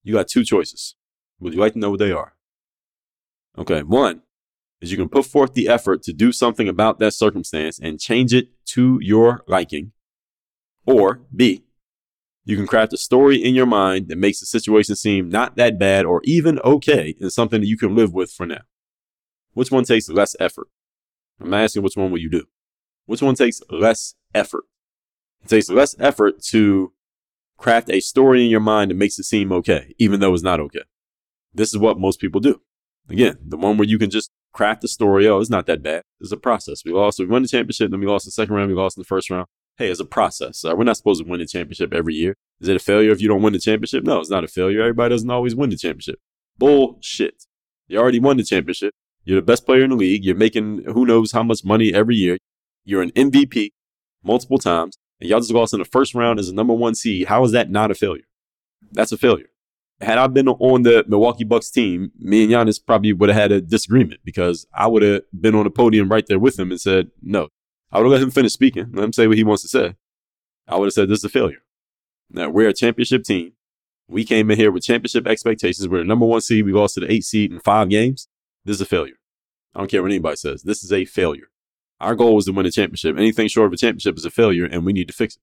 You 0.03 0.15
got 0.15 0.29
two 0.29 0.45
choices. 0.45 0.97
Would 1.39 1.55
you 1.55 1.61
like 1.61 1.73
to 1.73 1.79
know 1.79 1.91
what 1.91 1.99
they 1.99 2.13
are? 2.13 2.35
Okay, 3.57 3.83
one 3.83 4.21
is 4.83 4.91
you 4.91 4.99
can 4.99 5.09
put 5.09 5.25
forth 5.25 5.55
the 5.55 5.69
effort 5.69 6.03
to 6.03 6.13
do 6.13 6.31
something 6.31 6.69
about 6.69 6.99
that 6.99 7.15
circumstance 7.15 7.79
and 7.79 7.99
change 7.99 8.35
it 8.35 8.49
to 8.67 8.99
your 9.01 9.43
liking. 9.47 9.93
Or 10.85 11.23
B, 11.35 11.65
you 12.45 12.57
can 12.57 12.67
craft 12.67 12.93
a 12.93 12.99
story 12.99 13.43
in 13.43 13.55
your 13.55 13.67
mind 13.67 14.09
that 14.09 14.19
makes 14.19 14.41
the 14.41 14.47
situation 14.47 14.95
seem 14.95 15.31
not 15.31 15.57
that 15.57 15.79
bad 15.79 16.05
or 16.05 16.21
even 16.25 16.59
okay 16.61 17.15
and 17.19 17.33
something 17.33 17.63
that 17.63 17.67
you 17.67 17.79
can 17.79 17.95
live 17.95 18.13
with 18.13 18.31
for 18.31 18.45
now. 18.45 18.63
Which 19.53 19.71
one 19.71 19.85
takes 19.85 20.09
less 20.09 20.37
effort? 20.39 20.69
I'm 21.41 21.55
asking 21.55 21.83
which 21.83 21.97
one 21.97 22.11
will 22.11 22.19
you 22.19 22.31
do? 22.31 22.45
Which 23.07 23.23
one 23.23 23.35
takes 23.35 23.61
less 23.71 24.15
effort? 24.35 24.65
It 25.43 25.49
takes 25.49 25.71
less 25.71 25.97
effort 25.99 26.43
to 26.45 26.93
craft 27.57 27.91
a 27.91 28.01
story 28.01 28.45
in 28.45 28.51
your 28.51 28.61
mind 28.61 28.91
that 28.91 28.97
makes 28.97 29.19
it 29.19 29.25
seem 29.25 29.53
okay, 29.53 29.95
even 29.99 30.21
though 30.21 30.35
it's 30.35 30.43
not 30.43 30.61
okay. 30.61 30.83
This 31.53 31.71
is 31.71 31.79
what 31.79 31.99
most 31.99 32.21
people 32.21 32.41
do. 32.41 32.61
Again, 33.09 33.39
the 33.45 33.57
one 33.57 33.77
where 33.77 33.89
you 33.89 33.99
can 33.99 34.11
just 34.11 34.31
craft 34.53 34.85
a 34.85 34.89
story. 34.89 35.27
Oh, 35.27 35.41
it's 35.41 35.51
not 35.51 35.67
that 35.67 35.83
bad. 35.83 36.03
It's 36.21 36.33
a 36.33 36.37
process. 36.37 36.85
We 36.85 36.93
lost, 36.93 37.19
we 37.19 37.27
won 37.27 37.43
the 37.43 37.49
championship, 37.49 37.91
then 37.91 38.01
we 38.01 38.07
lost 38.07 38.25
the 38.25 38.31
second 38.31 38.55
round, 38.55 38.69
we 38.69 38.75
lost 38.75 38.97
in 38.97 39.01
the 39.01 39.07
first 39.07 39.31
round. 39.31 39.47
Hey, 39.77 39.91
it's 39.91 40.01
a 40.01 40.05
process. 40.05 40.65
Uh, 40.65 40.75
we're 40.77 40.85
not 40.85 40.97
supposed 40.97 41.23
to 41.23 41.29
win 41.29 41.41
the 41.41 41.47
championship 41.47 41.93
every 41.93 42.15
year. 42.15 42.37
Is 42.61 42.69
it 42.69 42.77
a 42.77 42.81
failure 42.81 43.13
if 43.13 43.21
you 43.21 43.29
don't 43.29 43.43
win 43.43 43.53
the 43.53 43.59
championship? 43.59 44.05
No, 44.05 44.21
it's 44.21 44.31
not 44.31 44.45
a 44.45 44.49
failure. 44.49 44.81
Everybody 44.81 45.15
doesn't 45.15 45.31
always 45.31 45.55
win 45.55 45.71
the 45.71 45.77
championship. 45.77 46.19
Bullshit. 46.59 47.47
You 47.89 47.99
already 47.99 48.21
won 48.21 48.37
the 48.37 48.45
championship. 48.45 48.95
You're 49.25 49.41
the 49.41 49.47
best 49.47 49.67
player 49.67 49.85
in 49.85 49.91
the 49.91 49.97
league. 49.97 50.25
You're 50.25 50.35
making 50.35 50.85
who 50.85 51.07
knows 51.07 51.33
how 51.33 51.43
much 51.43 51.65
money 51.65 51.93
every 51.93 52.17
year. 52.17 52.39
You're 52.85 53.03
an 53.03 53.11
MVP 53.13 53.71
multiple 54.23 54.59
times, 54.59 54.97
and 55.21 55.29
y'all 55.29 55.41
just 55.41 55.53
lost 55.53 55.73
in 55.75 55.79
the 55.79 55.85
first 55.85 56.15
round 56.15 56.39
as 56.39 56.49
a 56.49 56.55
number 56.55 56.75
one 56.75 56.95
seed. 56.95 57.29
How 57.29 57.45
is 57.45 57.53
that 57.53 57.71
not 57.71 57.91
a 57.91 57.95
failure? 57.95 58.25
That's 58.93 59.13
a 59.13 59.19
failure. 59.19 59.51
Had 60.01 60.17
I 60.17 60.27
been 60.29 60.49
on 60.49 60.83
the 60.83 61.05
Milwaukee 61.07 61.45
Bucks 61.45 61.71
team, 61.71 62.13
me 62.19 62.45
and 62.45 62.53
Giannis 62.53 62.81
probably 62.85 63.13
would 63.13 63.29
have 63.29 63.39
had 63.39 63.53
a 63.53 63.61
disagreement 63.61 64.23
because 64.25 64.67
I 64.73 64.87
would 64.87 65.03
have 65.03 65.23
been 65.39 65.55
on 65.55 65.65
the 65.65 65.71
podium 65.71 66.11
right 66.11 66.27
there 66.27 66.39
with 66.39 66.59
him 66.59 66.71
and 66.71 66.81
said, 66.81 67.11
no. 67.21 67.49
I 67.93 67.99
would 67.99 68.05
have 68.05 68.13
let 68.13 68.23
him 68.23 68.31
finish 68.31 68.53
speaking, 68.53 68.91
let 68.93 69.05
him 69.05 69.13
say 69.13 69.27
what 69.27 69.37
he 69.37 69.45
wants 69.45 69.63
to 69.63 69.69
say. 69.69 69.97
I 70.67 70.77
would 70.77 70.87
have 70.87 70.95
said, 70.95 71.09
this 71.11 71.19
is 71.19 71.25
a 71.25 71.29
failure. 71.29 71.63
Now, 72.31 72.49
we're 72.49 72.69
a 72.69 72.73
championship 72.73 73.25
team. 73.25 73.53
We 74.09 74.25
came 74.25 74.51
in 74.51 74.57
here 74.57 74.71
with 74.71 74.85
championship 74.85 75.27
expectations. 75.27 75.87
We're 75.87 75.99
the 75.99 76.05
number 76.05 76.27
one 76.27 76.41
seed. 76.41 76.65
We 76.65 76.73
lost 76.73 76.95
to 76.95 77.01
the 77.01 77.13
eight 77.13 77.25
seed 77.25 77.53
in 77.53 77.61
five 77.61 77.91
games. 77.91 78.27
This 78.65 78.77
is 78.77 78.81
a 78.81 78.87
failure. 78.87 79.15
I 79.75 79.79
don't 79.79 79.91
care 79.91 80.03
what 80.03 80.11
anybody 80.11 80.37
says. 80.37 80.63
This 80.63 80.83
is 80.83 80.93
a 80.93 81.05
failure. 81.05 81.51
Our 82.01 82.15
goal 82.15 82.35
was 82.35 82.47
to 82.47 82.53
win 82.53 82.67
a 82.67 82.71
championship. 82.71 83.17
Anything 83.17 83.49
short 83.49 83.67
of 83.67 83.73
a 83.73 83.77
championship 83.77 84.17
is 84.17 84.25
a 84.25 84.31
failure, 84.31 84.65
and 84.65 84.85
we 84.85 84.93
need 84.93 85.09
to 85.09 85.15
fix 85.15 85.37
it. 85.37 85.43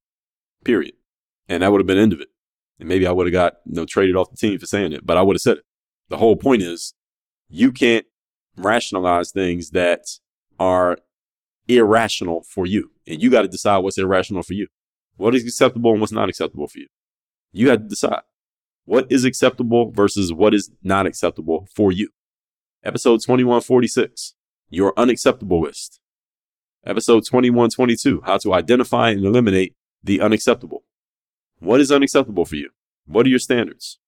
Period. 0.65 0.95
And 1.47 1.63
that 1.63 1.71
would 1.71 1.79
have 1.79 1.87
been 1.87 1.97
the 1.97 2.03
end 2.03 2.13
of 2.13 2.21
it. 2.21 2.29
And 2.79 2.89
maybe 2.89 3.07
I 3.07 3.11
would 3.11 3.27
have 3.27 3.33
got 3.33 3.57
you 3.65 3.75
know 3.75 3.85
traded 3.85 4.15
off 4.15 4.31
the 4.31 4.37
team 4.37 4.57
for 4.59 4.65
saying 4.65 4.93
it, 4.93 5.05
but 5.05 5.17
I 5.17 5.21
would 5.21 5.35
have 5.35 5.41
said 5.41 5.57
it. 5.57 5.63
The 6.09 6.17
whole 6.17 6.35
point 6.35 6.61
is 6.61 6.93
you 7.49 7.71
can't 7.71 8.05
rationalize 8.57 9.31
things 9.31 9.71
that 9.71 10.05
are 10.59 10.97
irrational 11.67 12.43
for 12.43 12.65
you. 12.65 12.91
And 13.05 13.21
you 13.21 13.29
got 13.29 13.43
to 13.43 13.47
decide 13.47 13.79
what's 13.79 13.97
irrational 13.97 14.43
for 14.43 14.53
you. 14.53 14.67
What 15.15 15.35
is 15.35 15.43
acceptable 15.43 15.91
and 15.91 16.01
what's 16.01 16.13
not 16.13 16.29
acceptable 16.29 16.67
for 16.67 16.79
you. 16.79 16.87
You 17.51 17.69
have 17.69 17.79
to 17.79 17.87
decide 17.87 18.21
what 18.85 19.11
is 19.11 19.25
acceptable 19.25 19.91
versus 19.91 20.31
what 20.31 20.53
is 20.53 20.71
not 20.83 21.05
acceptable 21.05 21.67
for 21.73 21.91
you. 21.91 22.09
Episode 22.87 23.19
2146, 23.19 24.35
your 24.69 24.93
unacceptable 24.95 25.59
list. 25.59 25.99
Episode 26.85 27.25
2122, 27.25 28.21
how 28.23 28.37
to 28.37 28.53
identify 28.53 29.09
and 29.09 29.25
eliminate 29.25 29.75
the 30.01 30.21
unacceptable. 30.21 30.85
What 31.59 31.81
is 31.81 31.91
unacceptable 31.91 32.45
for 32.45 32.55
you? 32.55 32.69
What 33.05 33.25
are 33.25 33.29
your 33.29 33.39
standards? 33.39 33.99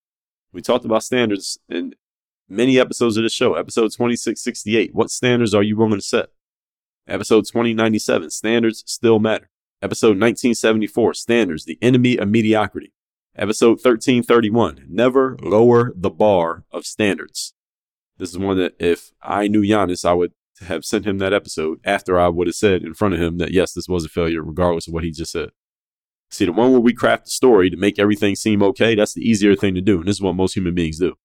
We 0.53 0.61
talked 0.61 0.85
about 0.85 1.03
standards 1.03 1.59
in 1.67 1.95
many 2.47 2.79
episodes 2.79 3.17
of 3.17 3.23
the 3.23 3.29
show. 3.29 3.55
Episode 3.55 3.91
2668, 3.91 4.95
what 4.95 5.11
standards 5.11 5.53
are 5.53 5.61
you 5.61 5.75
willing 5.75 5.99
to 5.99 6.01
set? 6.01 6.27
Episode 7.05 7.47
2097, 7.47 8.29
standards 8.29 8.85
still 8.87 9.19
matter. 9.19 9.49
Episode 9.81 10.15
1974, 10.15 11.15
standards, 11.15 11.65
the 11.65 11.77
enemy 11.81 12.15
of 12.15 12.29
mediocrity. 12.29 12.93
Episode 13.35 13.71
1331, 13.71 14.85
never 14.87 15.35
lower 15.41 15.91
the 15.97 16.09
bar 16.09 16.63
of 16.71 16.85
standards. 16.85 17.53
This 18.19 18.29
is 18.29 18.38
one 18.38 18.58
that 18.58 18.73
if 18.79 19.12
I 19.21 19.47
knew 19.47 19.62
Giannis, 19.62 20.05
I 20.05 20.13
would 20.13 20.34
have 20.67 20.84
sent 20.84 21.08
him 21.08 21.17
that 21.19 21.34
episode 21.34 21.79
after 21.86 22.19
I 22.19 22.27
would 22.27 22.47
have 22.47 22.55
said 22.55 22.84
in 22.84 22.93
front 22.93 23.13
of 23.13 23.21
him 23.21 23.38
that 23.38 23.51
yes, 23.51 23.73
this 23.73 23.88
was 23.88 24.05
a 24.05 24.10
failure, 24.10 24.43
regardless 24.43 24.88
of 24.88 24.93
what 24.93 25.05
he 25.05 25.12
just 25.12 25.32
said. 25.32 25.49
See, 26.29 26.45
the 26.45 26.51
one 26.51 26.71
where 26.71 26.82
we 26.82 26.93
craft 26.93 27.27
a 27.27 27.32
story 27.32 27.69
to 27.69 27.77
make 27.77 27.97
everything 27.97 28.36
seem 28.36 28.62
okay, 28.62 28.93
that's 28.93 29.13
the 29.13 29.27
easier 29.27 29.55
thing 29.55 29.73
to 29.75 29.82
do. 29.82 29.99
And 29.99 30.08
this 30.08 30.17
is 30.17 30.21
what 30.21 30.36
most 30.36 30.55
human 30.55 30.75
beings 30.75 30.99
do. 30.99 31.15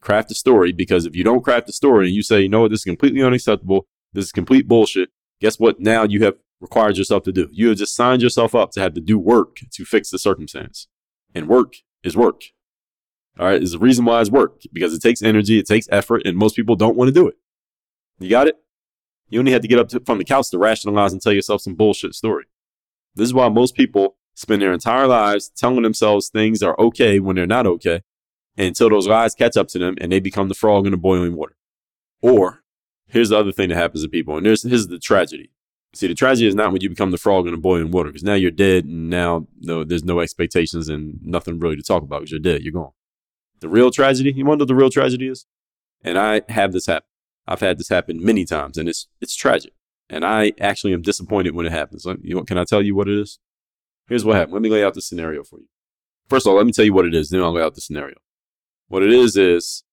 Craft 0.00 0.30
a 0.30 0.34
story 0.34 0.72
because 0.72 1.06
if 1.06 1.14
you 1.14 1.22
don't 1.22 1.44
craft 1.44 1.68
a 1.68 1.72
story 1.72 2.06
and 2.06 2.16
you 2.16 2.22
say, 2.22 2.40
you 2.40 2.48
know 2.48 2.62
what, 2.62 2.70
this 2.70 2.80
is 2.80 2.84
completely 2.84 3.22
unacceptable, 3.22 3.86
this 4.12 4.24
is 4.24 4.32
complete 4.32 4.66
bullshit, 4.66 5.10
guess 5.40 5.60
what 5.60 5.78
now 5.78 6.02
you 6.04 6.24
have 6.24 6.34
required 6.60 6.96
yourself 6.96 7.22
to 7.24 7.32
do? 7.32 7.48
You 7.52 7.68
have 7.68 7.78
just 7.78 7.94
signed 7.94 8.22
yourself 8.22 8.54
up 8.54 8.72
to 8.72 8.80
have 8.80 8.94
to 8.94 9.00
do 9.00 9.18
work 9.18 9.58
to 9.70 9.84
fix 9.84 10.10
the 10.10 10.18
circumstance. 10.18 10.88
And 11.34 11.48
work 11.48 11.74
is 12.02 12.16
work. 12.16 12.42
All 13.38 13.46
right. 13.46 13.58
There's 13.58 13.74
a 13.74 13.78
reason 13.78 14.04
why 14.04 14.20
it's 14.20 14.30
work 14.30 14.62
because 14.72 14.94
it 14.94 15.02
takes 15.02 15.22
energy, 15.22 15.58
it 15.58 15.66
takes 15.66 15.88
effort, 15.90 16.22
and 16.24 16.36
most 16.36 16.56
people 16.56 16.76
don't 16.76 16.96
want 16.96 17.08
to 17.08 17.12
do 17.12 17.26
it. 17.26 17.34
You 18.18 18.30
got 18.30 18.46
it? 18.46 18.56
You 19.28 19.40
only 19.40 19.52
had 19.52 19.62
to 19.62 19.68
get 19.68 19.78
up 19.78 19.88
to, 19.88 20.00
from 20.00 20.18
the 20.18 20.24
couch 20.24 20.50
to 20.50 20.58
rationalize 20.58 21.12
and 21.12 21.20
tell 21.20 21.32
yourself 21.32 21.62
some 21.62 21.74
bullshit 21.74 22.14
story. 22.14 22.44
This 23.14 23.26
is 23.26 23.34
why 23.34 23.48
most 23.48 23.74
people 23.74 24.16
spend 24.34 24.62
their 24.62 24.72
entire 24.72 25.06
lives 25.06 25.48
telling 25.48 25.82
themselves 25.82 26.28
things 26.28 26.62
are 26.62 26.78
okay 26.78 27.20
when 27.20 27.36
they're 27.36 27.46
not 27.46 27.66
okay 27.66 28.02
until 28.56 28.90
those 28.90 29.06
lies 29.06 29.34
catch 29.34 29.56
up 29.56 29.68
to 29.68 29.78
them 29.78 29.96
and 30.00 30.12
they 30.12 30.20
become 30.20 30.48
the 30.48 30.54
frog 30.54 30.86
in 30.86 30.92
the 30.92 30.96
boiling 30.96 31.34
water. 31.34 31.56
Or 32.22 32.62
here's 33.06 33.30
the 33.30 33.38
other 33.38 33.52
thing 33.52 33.68
that 33.68 33.76
happens 33.76 34.02
to 34.02 34.08
people, 34.08 34.36
and 34.36 34.46
here's, 34.46 34.62
here's 34.62 34.88
the 34.88 34.98
tragedy. 34.98 35.50
See, 35.94 36.08
the 36.08 36.14
tragedy 36.14 36.48
is 36.48 36.56
not 36.56 36.72
when 36.72 36.80
you 36.80 36.88
become 36.88 37.12
the 37.12 37.18
frog 37.18 37.46
in 37.46 37.52
the 37.52 37.58
boiling 37.58 37.92
water 37.92 38.10
because 38.10 38.24
now 38.24 38.34
you're 38.34 38.50
dead 38.50 38.84
and 38.84 39.08
now 39.08 39.46
no, 39.60 39.84
there's 39.84 40.02
no 40.02 40.20
expectations 40.20 40.88
and 40.88 41.20
nothing 41.22 41.60
really 41.60 41.76
to 41.76 41.82
talk 41.82 42.02
about 42.02 42.20
because 42.20 42.32
you're 42.32 42.40
dead, 42.40 42.62
you're 42.62 42.72
gone. 42.72 42.90
The 43.60 43.68
real 43.68 43.90
tragedy, 43.90 44.32
you 44.32 44.44
wonder 44.44 44.62
what 44.62 44.68
the 44.68 44.74
real 44.74 44.90
tragedy 44.90 45.28
is? 45.28 45.46
And 46.02 46.18
I 46.18 46.42
have 46.48 46.72
this 46.72 46.86
happen. 46.86 47.08
I've 47.46 47.60
had 47.60 47.78
this 47.78 47.88
happen 47.88 48.24
many 48.24 48.44
times 48.44 48.78
and 48.78 48.88
it's 48.88 49.08
it's 49.20 49.34
tragic. 49.34 49.72
And 50.10 50.24
I 50.24 50.52
actually 50.60 50.92
am 50.92 51.02
disappointed 51.02 51.54
when 51.54 51.66
it 51.66 51.72
happens. 51.72 52.04
You 52.22 52.36
know, 52.36 52.44
can 52.44 52.58
I 52.58 52.64
tell 52.64 52.82
you 52.82 52.94
what 52.94 53.08
it 53.08 53.18
is? 53.18 53.38
Here's 54.06 54.24
what 54.24 54.36
happened. 54.36 54.54
Let 54.54 54.62
me 54.62 54.68
lay 54.68 54.84
out 54.84 54.94
the 54.94 55.00
scenario 55.00 55.42
for 55.44 55.58
you. 55.58 55.66
First 56.28 56.46
of 56.46 56.50
all, 56.50 56.56
let 56.56 56.66
me 56.66 56.72
tell 56.72 56.84
you 56.84 56.92
what 56.92 57.06
it 57.06 57.14
is, 57.14 57.30
then 57.30 57.42
I'll 57.42 57.52
lay 57.52 57.62
out 57.62 57.74
the 57.74 57.80
scenario. 57.80 58.16
What 58.88 59.02
it 59.02 59.12
is 59.12 59.36
is 59.36 59.84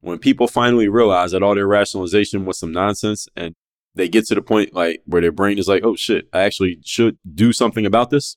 when 0.00 0.18
people 0.18 0.46
finally 0.46 0.88
realize 0.88 1.32
that 1.32 1.42
all 1.42 1.54
their 1.54 1.66
rationalization 1.66 2.44
was 2.44 2.58
some 2.58 2.72
nonsense 2.72 3.28
and 3.36 3.54
they 3.94 4.08
get 4.08 4.26
to 4.26 4.34
the 4.34 4.42
point 4.42 4.74
like 4.74 5.02
where 5.06 5.20
their 5.20 5.32
brain 5.32 5.58
is 5.58 5.68
like, 5.68 5.82
oh 5.84 5.96
shit, 5.96 6.28
I 6.32 6.42
actually 6.42 6.80
should 6.84 7.18
do 7.34 7.52
something 7.52 7.84
about 7.84 8.10
this. 8.10 8.36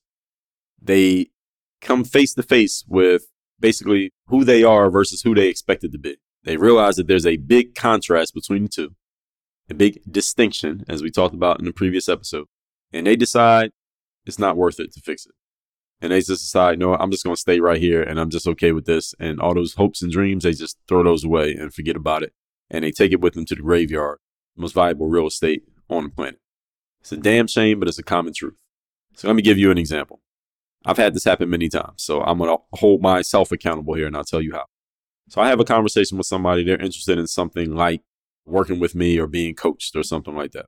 They 0.81 1.29
come 1.81 2.03
face 2.03 2.33
to 2.33 2.43
face 2.43 2.83
with 2.87 3.27
basically 3.61 4.11
who 4.27 4.43
they 4.43 4.63
are 4.63 4.89
versus 4.89 5.21
who 5.21 5.33
they 5.33 5.47
expected 5.47 5.91
to 5.93 5.99
be. 5.99 6.17
They 6.43 6.57
realize 6.57 6.95
that 6.95 7.07
there's 7.07 7.25
a 7.25 7.37
big 7.37 7.75
contrast 7.75 8.33
between 8.33 8.63
the 8.63 8.69
two, 8.69 8.95
a 9.69 9.73
big 9.73 10.01
distinction, 10.09 10.83
as 10.89 11.03
we 11.03 11.11
talked 11.11 11.35
about 11.35 11.59
in 11.59 11.65
the 11.65 11.73
previous 11.73 12.09
episode. 12.09 12.47
And 12.91 13.07
they 13.07 13.15
decide 13.15 13.71
it's 14.25 14.39
not 14.39 14.57
worth 14.57 14.79
it 14.79 14.91
to 14.93 15.01
fix 15.01 15.25
it. 15.25 15.33
And 16.01 16.11
they 16.11 16.19
just 16.19 16.41
decide, 16.41 16.79
no, 16.79 16.95
I'm 16.95 17.11
just 17.11 17.23
going 17.23 17.35
to 17.35 17.39
stay 17.39 17.59
right 17.59 17.79
here 17.79 18.01
and 18.01 18.19
I'm 18.19 18.31
just 18.31 18.47
okay 18.47 18.71
with 18.71 18.85
this. 18.85 19.13
And 19.19 19.39
all 19.39 19.53
those 19.53 19.75
hopes 19.75 20.01
and 20.01 20.11
dreams, 20.11 20.43
they 20.43 20.53
just 20.53 20.77
throw 20.87 21.03
those 21.03 21.23
away 21.23 21.53
and 21.53 21.73
forget 21.73 21.95
about 21.95 22.23
it. 22.23 22.33
And 22.71 22.83
they 22.83 22.91
take 22.91 23.11
it 23.11 23.21
with 23.21 23.35
them 23.35 23.45
to 23.45 23.55
the 23.55 23.61
graveyard, 23.61 24.17
the 24.55 24.61
most 24.61 24.73
valuable 24.73 25.07
real 25.07 25.27
estate 25.27 25.63
on 25.89 26.05
the 26.05 26.09
planet. 26.09 26.39
It's 27.01 27.11
a 27.11 27.17
damn 27.17 27.47
shame, 27.47 27.79
but 27.79 27.87
it's 27.87 27.99
a 27.99 28.03
common 28.03 28.33
truth. 28.33 28.55
So 29.15 29.27
let 29.27 29.35
me 29.35 29.43
give 29.43 29.57
you 29.59 29.69
an 29.69 29.77
example. 29.77 30.21
I've 30.85 30.97
had 30.97 31.13
this 31.13 31.23
happen 31.23 31.49
many 31.49 31.69
times. 31.69 32.03
So 32.03 32.21
I'm 32.21 32.37
going 32.37 32.49
to 32.49 32.77
hold 32.77 33.01
myself 33.01 33.51
accountable 33.51 33.93
here 33.93 34.07
and 34.07 34.15
I'll 34.15 34.23
tell 34.23 34.41
you 34.41 34.53
how. 34.53 34.65
So 35.29 35.41
I 35.41 35.47
have 35.47 35.59
a 35.59 35.65
conversation 35.65 36.17
with 36.17 36.27
somebody, 36.27 36.63
they're 36.63 36.81
interested 36.81 37.17
in 37.17 37.27
something 37.27 37.75
like 37.75 38.01
working 38.45 38.79
with 38.79 38.95
me 38.95 39.17
or 39.17 39.27
being 39.27 39.55
coached 39.55 39.95
or 39.95 40.03
something 40.03 40.35
like 40.35 40.51
that 40.51 40.65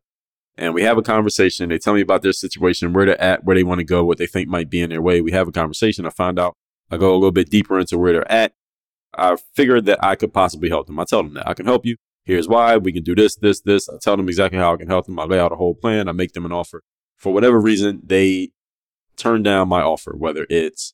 and 0.58 0.73
we 0.73 0.84
have 0.84 0.97
a 0.97 1.02
conversation. 1.02 1.69
They 1.69 1.80
tell 1.80 1.93
me 1.93 2.02
about 2.02 2.21
their 2.21 2.34
situation, 2.34 2.93
where 2.93 3.06
they're 3.06 3.21
at, 3.21 3.43
where 3.43 3.56
they 3.56 3.63
want 3.63 3.80
to 3.80 3.86
go, 3.86 4.06
what 4.06 4.17
they 4.17 4.28
think 4.28 4.47
might 4.47 4.69
be 4.69 4.82
in 4.82 4.89
their 4.89 5.02
way. 5.02 5.21
We 5.21 5.32
have 5.32 5.47
a 5.47 5.52
conversation. 5.52 6.06
I 6.06 6.10
find 6.10 6.38
out. 6.38 6.56
I 6.91 6.97
go 6.97 7.12
a 7.12 7.15
little 7.15 7.32
bit 7.32 7.49
deeper 7.49 7.80
into 7.80 7.97
where 7.97 8.13
they're 8.13 8.32
at. 8.32 8.54
I 9.15 9.38
figured 9.56 9.86
that 9.86 10.04
I 10.04 10.15
could 10.15 10.34
possibly 10.34 10.69
help 10.69 10.88
them. 10.88 10.99
I 10.99 11.06
tell 11.06 11.23
them 11.23 11.34
that 11.36 11.47
I 11.47 11.54
can 11.54 11.65
help 11.65 11.86
you. 11.86 11.95
Here's 12.23 12.47
why 12.47 12.78
we 12.78 12.93
can 12.93 13.04
do 13.04 13.15
this, 13.15 13.36
this, 13.36 13.62
this. 13.62 13.89
I 13.89 13.95
tell 14.02 14.15
them 14.15 14.30
exactly 14.30 14.60
how 14.60 14.73
I 14.73 14.78
can 14.78 14.88
help 14.88 15.08
them. 15.08 15.19
I 15.19 15.23
lay 15.23 15.39
out 15.39 15.52
a 15.52 15.56
whole 15.56 15.76
plan. 15.76 16.08
I 16.08 16.12
make 16.12 16.34
them 16.34 16.45
an 16.45 16.52
offer. 16.52 16.84
For 17.17 17.34
whatever 17.34 17.60
reason, 17.60 18.02
they 18.04 18.52
turn 19.17 19.43
down 19.43 19.69
my 19.69 19.82
offer, 19.82 20.15
whether 20.17 20.45
it's 20.49 20.93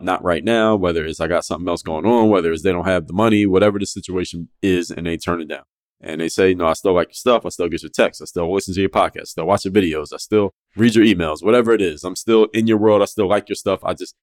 not 0.00 0.22
right 0.22 0.44
now, 0.44 0.76
whether 0.76 1.04
it's 1.04 1.20
I 1.20 1.26
got 1.26 1.44
something 1.44 1.68
else 1.68 1.82
going 1.82 2.06
on, 2.06 2.28
whether 2.28 2.52
it's 2.52 2.62
they 2.62 2.72
don't 2.72 2.86
have 2.86 3.06
the 3.06 3.12
money, 3.12 3.46
whatever 3.46 3.78
the 3.78 3.86
situation 3.86 4.48
is, 4.62 4.90
and 4.90 5.06
they 5.06 5.16
turn 5.16 5.40
it 5.40 5.48
down. 5.48 5.64
And 6.00 6.20
they 6.20 6.28
say, 6.28 6.54
no, 6.54 6.68
I 6.68 6.74
still 6.74 6.94
like 6.94 7.08
your 7.08 7.14
stuff. 7.14 7.44
I 7.44 7.48
still 7.48 7.68
get 7.68 7.82
your 7.82 7.90
texts. 7.90 8.22
I 8.22 8.26
still 8.26 8.52
listen 8.52 8.72
to 8.74 8.80
your 8.80 8.88
podcast. 8.88 9.20
I 9.20 9.24
still 9.24 9.46
watch 9.46 9.64
your 9.64 9.74
videos. 9.74 10.12
I 10.12 10.18
still 10.18 10.52
read 10.76 10.94
your 10.94 11.04
emails, 11.04 11.42
whatever 11.42 11.72
it 11.72 11.82
is. 11.82 12.04
I'm 12.04 12.14
still 12.14 12.44
in 12.54 12.68
your 12.68 12.76
world. 12.76 13.02
I 13.02 13.06
still 13.06 13.28
like 13.28 13.48
your 13.48 13.56
stuff. 13.56 13.80
I 13.82 13.94
just 13.94 14.14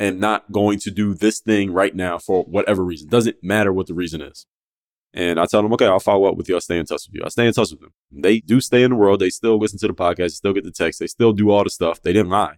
am 0.00 0.18
not 0.18 0.50
going 0.50 0.78
to 0.78 0.90
do 0.90 1.12
this 1.12 1.40
thing 1.40 1.70
right 1.70 1.94
now 1.94 2.16
for 2.16 2.44
whatever 2.44 2.82
reason. 2.82 3.08
Doesn't 3.08 3.36
matter 3.42 3.74
what 3.74 3.88
the 3.88 3.94
reason 3.94 4.22
is. 4.22 4.46
And 5.12 5.38
I 5.38 5.44
tell 5.44 5.62
them, 5.62 5.74
okay, 5.74 5.86
I'll 5.86 6.00
follow 6.00 6.30
up 6.30 6.38
with 6.38 6.48
you. 6.48 6.54
I'll 6.54 6.62
stay 6.62 6.78
in 6.78 6.86
touch 6.86 7.06
with 7.06 7.14
you. 7.14 7.22
I 7.22 7.28
stay 7.28 7.46
in 7.46 7.52
touch 7.52 7.70
with 7.70 7.80
them. 7.80 7.92
They 8.10 8.40
do 8.40 8.62
stay 8.62 8.82
in 8.82 8.92
the 8.92 8.96
world. 8.96 9.20
They 9.20 9.28
still 9.28 9.58
listen 9.58 9.78
to 9.80 9.88
the 9.88 9.92
podcast. 9.92 10.16
They 10.16 10.28
still 10.28 10.54
get 10.54 10.64
the 10.64 10.70
text. 10.70 10.98
They 11.00 11.06
still 11.06 11.34
do 11.34 11.50
all 11.50 11.64
the 11.64 11.68
stuff. 11.68 12.00
They 12.00 12.14
didn't 12.14 12.30
lie. 12.30 12.56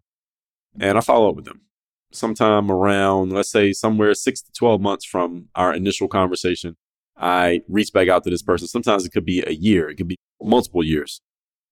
And 0.81 0.99
I 0.99 1.01
follow 1.01 1.29
up 1.31 1.37
with 1.37 1.45
them 1.45 1.63
sometime 2.13 2.71
around, 2.71 3.33
let's 3.33 3.51
say, 3.51 3.73
somewhere 3.73 4.15
six 4.15 4.41
to 4.43 4.53
12 4.53 4.81
months 4.81 5.05
from 5.05 5.49
our 5.55 5.75
initial 5.75 6.09
conversation. 6.09 6.77
I 7.17 7.63
reach 7.69 7.93
back 7.93 8.09
out 8.09 8.25
to 8.25 8.31
this 8.31 8.43
person. 8.43 8.69
Sometimes 8.69 9.05
it 9.05 9.13
could 9.13 9.25
be 9.25 9.43
a 9.47 9.53
year, 9.53 9.89
it 9.89 9.97
could 9.97 10.09
be 10.09 10.17
multiple 10.43 10.85
years 10.85 11.21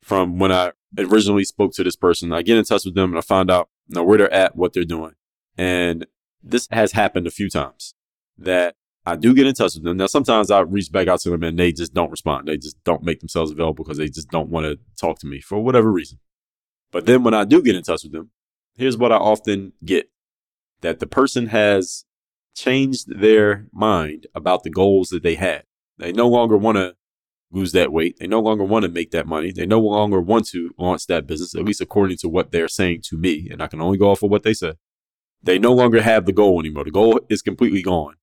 from 0.03 0.39
when 0.39 0.53
I 0.53 0.73
originally 0.99 1.45
spoke 1.45 1.73
to 1.75 1.85
this 1.85 1.97
person. 1.97 2.33
I 2.33 2.43
get 2.43 2.59
in 2.59 2.65
touch 2.65 2.85
with 2.85 2.95
them 2.95 3.11
and 3.11 3.19
I 3.19 3.23
find 3.23 3.51
out 3.51 3.69
you 3.89 3.97
know, 3.97 4.05
where 4.05 4.19
they're 4.19 4.33
at, 4.33 4.57
what 4.57 4.73
they're 4.73 4.85
doing. 4.85 5.13
And 5.57 6.07
this 6.43 6.69
has 6.71 6.93
happened 6.93 7.27
a 7.27 7.31
few 7.31 7.49
times 7.49 7.95
that 8.39 8.75
I 9.05 9.17
do 9.17 9.35
get 9.35 9.47
in 9.47 9.55
touch 9.55 9.75
with 9.75 9.85
them. 9.85 9.97
Now, 9.97 10.07
sometimes 10.07 10.51
I 10.51 10.61
reach 10.61 10.91
back 10.91 11.09
out 11.09 11.21
to 11.21 11.31
them 11.31 11.43
and 11.43 11.59
they 11.59 11.73
just 11.73 11.93
don't 11.93 12.11
respond. 12.11 12.49
They 12.49 12.57
just 12.57 12.83
don't 12.85 13.03
make 13.03 13.21
themselves 13.21 13.51
available 13.51 13.85
because 13.85 13.99
they 13.99 14.09
just 14.09 14.29
don't 14.31 14.49
want 14.49 14.67
to 14.67 14.79
talk 15.01 15.19
to 15.21 15.27
me 15.27 15.41
for 15.41 15.63
whatever 15.63 15.91
reason. 15.91 16.19
But 16.91 17.07
then 17.07 17.23
when 17.23 17.35
I 17.35 17.45
do 17.45 17.63
get 17.63 17.75
in 17.75 17.83
touch 17.83 18.05
with 18.05 18.13
them, 18.13 18.31
here's 18.77 18.97
what 18.97 19.13
I 19.13 19.17
often 19.17 19.73
get 19.85 20.11
that 20.81 20.99
the 20.99 21.07
person 21.07 21.47
has 21.47 22.05
changed 22.55 23.21
their 23.21 23.67
mind 23.73 24.27
about 24.35 24.63
the 24.63 24.71
goals 24.71 25.09
that 25.09 25.23
they 25.23 25.37
had. 25.37 25.65
They 25.99 26.13
no 26.13 26.29
longer 26.29 26.57
want 26.57 26.77
to 26.77 26.97
lose 27.51 27.73
that 27.73 27.93
weight. 27.93 28.19
They 28.19 28.27
no 28.27 28.41
longer 28.41 28.65
want 28.65 28.85
to 28.85 28.91
make 28.91 29.11
that 29.13 29.27
money. 29.27 29.53
They 29.53 29.67
no 29.67 29.81
longer 29.81 30.21
want 30.21 30.47
to 30.49 30.71
launch 30.79 31.07
that 31.07 31.27
business, 31.27 31.55
at 31.55 31.65
least 31.65 31.81
according 31.81 32.17
to 32.19 32.29
what 32.29 32.51
they're 32.51 32.69
saying 32.69 33.03
to 33.05 33.17
me. 33.17 33.49
And 33.51 33.63
I 33.63 33.67
can 33.67 33.81
only 33.81 33.99
go 33.99 34.11
off 34.11 34.23
of 34.23 34.31
what 34.31 34.43
they 34.43 34.55
said. 34.55 34.79
They 35.43 35.59
no 35.59 35.73
longer 35.73 36.03
have 36.03 36.25
the 36.25 36.33
goal 36.33 36.61
anymore. 36.61 36.85
The 36.85 36.91
goal 36.91 37.21
is 37.29 37.43
completely 37.43 37.83
gone. 37.83 38.15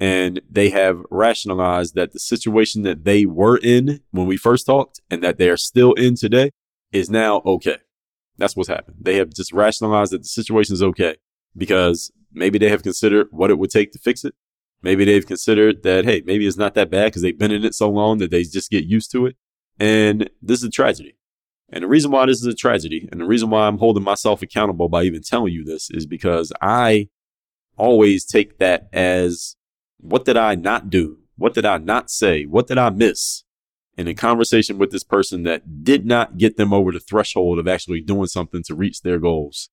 And 0.00 0.40
they 0.48 0.70
have 0.70 1.02
rationalized 1.10 1.94
that 1.94 2.12
the 2.12 2.20
situation 2.20 2.82
that 2.82 3.04
they 3.04 3.26
were 3.26 3.58
in 3.58 4.00
when 4.10 4.26
we 4.26 4.36
first 4.36 4.66
talked 4.66 5.00
and 5.10 5.22
that 5.22 5.38
they 5.38 5.48
are 5.48 5.56
still 5.56 5.92
in 5.94 6.14
today 6.14 6.50
is 6.92 7.10
now 7.10 7.42
okay. 7.44 7.78
That's 8.38 8.56
what's 8.56 8.68
happened. 8.68 8.96
They 9.00 9.16
have 9.16 9.30
just 9.34 9.52
rationalized 9.52 10.12
that 10.12 10.22
the 10.22 10.28
situation 10.28 10.74
is 10.74 10.82
okay 10.82 11.16
because 11.56 12.10
maybe 12.32 12.58
they 12.58 12.70
have 12.70 12.82
considered 12.82 13.28
what 13.30 13.50
it 13.50 13.58
would 13.58 13.70
take 13.70 13.92
to 13.92 13.98
fix 13.98 14.24
it. 14.24 14.34
Maybe 14.80 15.04
they've 15.04 15.26
considered 15.26 15.82
that, 15.82 16.04
hey, 16.04 16.22
maybe 16.24 16.46
it's 16.46 16.56
not 16.56 16.74
that 16.74 16.90
bad 16.90 17.06
because 17.06 17.22
they've 17.22 17.38
been 17.38 17.50
in 17.50 17.64
it 17.64 17.74
so 17.74 17.90
long 17.90 18.18
that 18.18 18.30
they 18.30 18.44
just 18.44 18.70
get 18.70 18.84
used 18.84 19.10
to 19.12 19.26
it. 19.26 19.36
And 19.78 20.30
this 20.40 20.60
is 20.60 20.68
a 20.68 20.70
tragedy. 20.70 21.16
And 21.70 21.82
the 21.82 21.88
reason 21.88 22.10
why 22.10 22.26
this 22.26 22.40
is 22.40 22.46
a 22.46 22.54
tragedy 22.54 23.08
and 23.10 23.20
the 23.20 23.26
reason 23.26 23.50
why 23.50 23.66
I'm 23.66 23.78
holding 23.78 24.04
myself 24.04 24.40
accountable 24.40 24.88
by 24.88 25.02
even 25.02 25.22
telling 25.22 25.52
you 25.52 25.64
this 25.64 25.90
is 25.90 26.06
because 26.06 26.52
I 26.62 27.08
always 27.76 28.24
take 28.24 28.58
that 28.58 28.88
as 28.92 29.56
what 29.98 30.24
did 30.24 30.36
I 30.36 30.54
not 30.54 30.90
do? 30.90 31.18
What 31.36 31.54
did 31.54 31.66
I 31.66 31.78
not 31.78 32.10
say? 32.10 32.44
What 32.44 32.68
did 32.68 32.78
I 32.78 32.90
miss 32.90 33.44
in 33.98 34.08
a 34.08 34.14
conversation 34.14 34.78
with 34.78 34.92
this 34.92 35.04
person 35.04 35.42
that 35.42 35.82
did 35.82 36.06
not 36.06 36.38
get 36.38 36.56
them 36.56 36.72
over 36.72 36.92
the 36.92 37.00
threshold 37.00 37.58
of 37.58 37.66
actually 37.66 38.00
doing 38.00 38.28
something 38.28 38.62
to 38.62 38.74
reach 38.74 39.02
their 39.02 39.18
goals? 39.18 39.68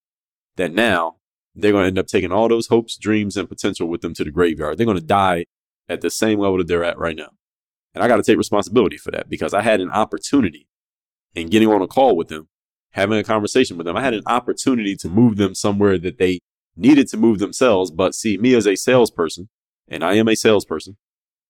That 0.56 0.74
now 0.74 1.16
they're 1.54 1.72
going 1.72 1.84
to 1.84 1.88
end 1.88 1.98
up 1.98 2.08
taking 2.08 2.32
all 2.32 2.48
those 2.48 2.66
hopes, 2.66 2.98
dreams, 2.98 3.36
and 3.36 3.48
potential 3.48 3.86
with 3.88 4.00
them 4.00 4.12
to 4.14 4.24
the 4.24 4.30
graveyard. 4.30 4.76
They're 4.76 4.84
going 4.84 4.98
to 4.98 5.04
die 5.04 5.46
at 5.88 6.00
the 6.00 6.10
same 6.10 6.40
level 6.40 6.58
that 6.58 6.66
they're 6.66 6.84
at 6.84 6.98
right 6.98 7.16
now. 7.16 7.30
And 7.94 8.02
I 8.02 8.08
got 8.08 8.16
to 8.16 8.22
take 8.22 8.36
responsibility 8.36 8.98
for 8.98 9.10
that 9.12 9.30
because 9.30 9.54
I 9.54 9.62
had 9.62 9.80
an 9.80 9.90
opportunity 9.90 10.68
in 11.34 11.48
getting 11.48 11.68
on 11.68 11.80
a 11.80 11.86
call 11.86 12.16
with 12.16 12.28
them, 12.28 12.48
having 12.90 13.18
a 13.18 13.24
conversation 13.24 13.76
with 13.76 13.86
them. 13.86 13.96
I 13.96 14.02
had 14.02 14.14
an 14.14 14.24
opportunity 14.26 14.96
to 14.96 15.08
move 15.08 15.36
them 15.36 15.54
somewhere 15.54 15.98
that 15.98 16.18
they 16.18 16.40
needed 16.76 17.08
to 17.08 17.16
move 17.16 17.38
themselves. 17.38 17.90
But 17.90 18.14
see, 18.14 18.36
me 18.36 18.54
as 18.54 18.66
a 18.66 18.74
salesperson, 18.74 19.48
and 19.88 20.04
I 20.04 20.14
am 20.14 20.28
a 20.28 20.34
salesperson, 20.34 20.96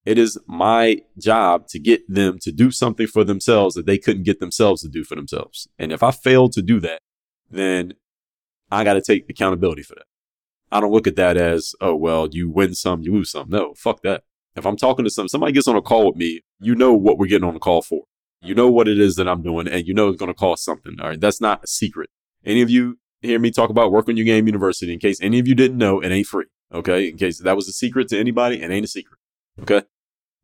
it 0.07 0.19
is 0.19 0.39
my 0.47 1.03
job 1.19 1.67
to 1.69 1.81
get 1.81 2.09
them 2.09 2.39
to 2.43 2.53
do 2.53 2.71
something 2.71 3.09
for 3.09 3.25
themselves 3.25 3.75
that 3.75 3.87
they 3.87 3.99
couldn't 3.99 4.23
get 4.23 4.39
themselves 4.39 4.83
to 4.83 4.89
do 4.89 5.03
for 5.03 5.17
themselves. 5.17 5.67
And 5.81 5.93
if 5.93 6.03
I 6.03 6.13
fail 6.13 6.49
to 6.51 6.63
do 6.63 6.79
that, 6.81 7.01
then 7.51 7.95
I 8.71 8.85
got 8.85 8.95
to 8.95 9.03
take 9.03 9.29
accountability 9.29 9.83
for 9.83 9.97
that. 9.97 10.07
I 10.71 10.81
don't 10.81 10.93
look 10.93 11.09
at 11.09 11.17
that 11.17 11.37
as, 11.37 11.75
oh, 11.81 11.97
well, 11.97 12.29
you 12.31 12.49
win 12.49 12.75
some, 12.75 13.03
you 13.03 13.13
lose 13.13 13.33
some. 13.33 13.51
No, 13.51 13.75
fuck 13.75 14.03
that. 14.03 14.23
If 14.55 14.65
I'm 14.65 14.77
talking 14.77 15.05
to 15.05 15.11
some, 15.11 15.29
somebody 15.29 15.53
gets 15.53 15.69
on 15.69 15.77
a 15.77 15.83
call 15.83 16.07
with 16.07 16.17
me, 16.17 16.41
you 16.61 16.77
know 16.77 16.95
what 16.95 17.19
we're 17.19 17.27
getting 17.27 17.47
on 17.47 17.55
the 17.55 17.61
call 17.61 17.83
for. 17.83 18.05
You 18.41 18.55
know 18.55 18.71
what 18.71 18.87
it 18.87 19.01
is 19.01 19.17
that 19.17 19.29
I'm 19.29 19.43
doing 19.43 19.67
and 19.67 19.87
you 19.87 19.93
know 19.93 20.09
it's 20.09 20.19
going 20.19 20.33
to 20.33 20.39
cost 20.39 20.65
something. 20.65 20.97
All 21.01 21.09
right. 21.09 21.21
That's 21.21 21.41
not 21.41 21.65
a 21.65 21.67
secret. 21.67 22.11
Any 22.45 22.63
of 22.63 22.71
you 22.71 22.99
hear 23.23 23.41
me 23.41 23.51
talk 23.51 23.71
about 23.71 23.91
work 23.91 24.09
on 24.09 24.17
your 24.17 24.25
game 24.25 24.47
university, 24.47 24.93
in 24.93 25.01
case 25.01 25.21
any 25.21 25.41
of 25.41 25.49
you 25.49 25.57
didn't 25.57 25.79
know, 25.79 26.01
it 26.01 26.13
ain't 26.13 26.29
free. 26.29 26.47
Okay. 26.73 27.09
In 27.09 27.17
case 27.17 27.41
that 27.41 27.57
was 27.57 27.69
a 27.69 27.73
secret 27.73 28.09
to 28.09 28.19
anybody, 28.19 28.63
it 28.63 28.71
ain't 28.71 28.85
a 28.85 28.89
secret. 28.89 29.19
Okay. 29.61 29.83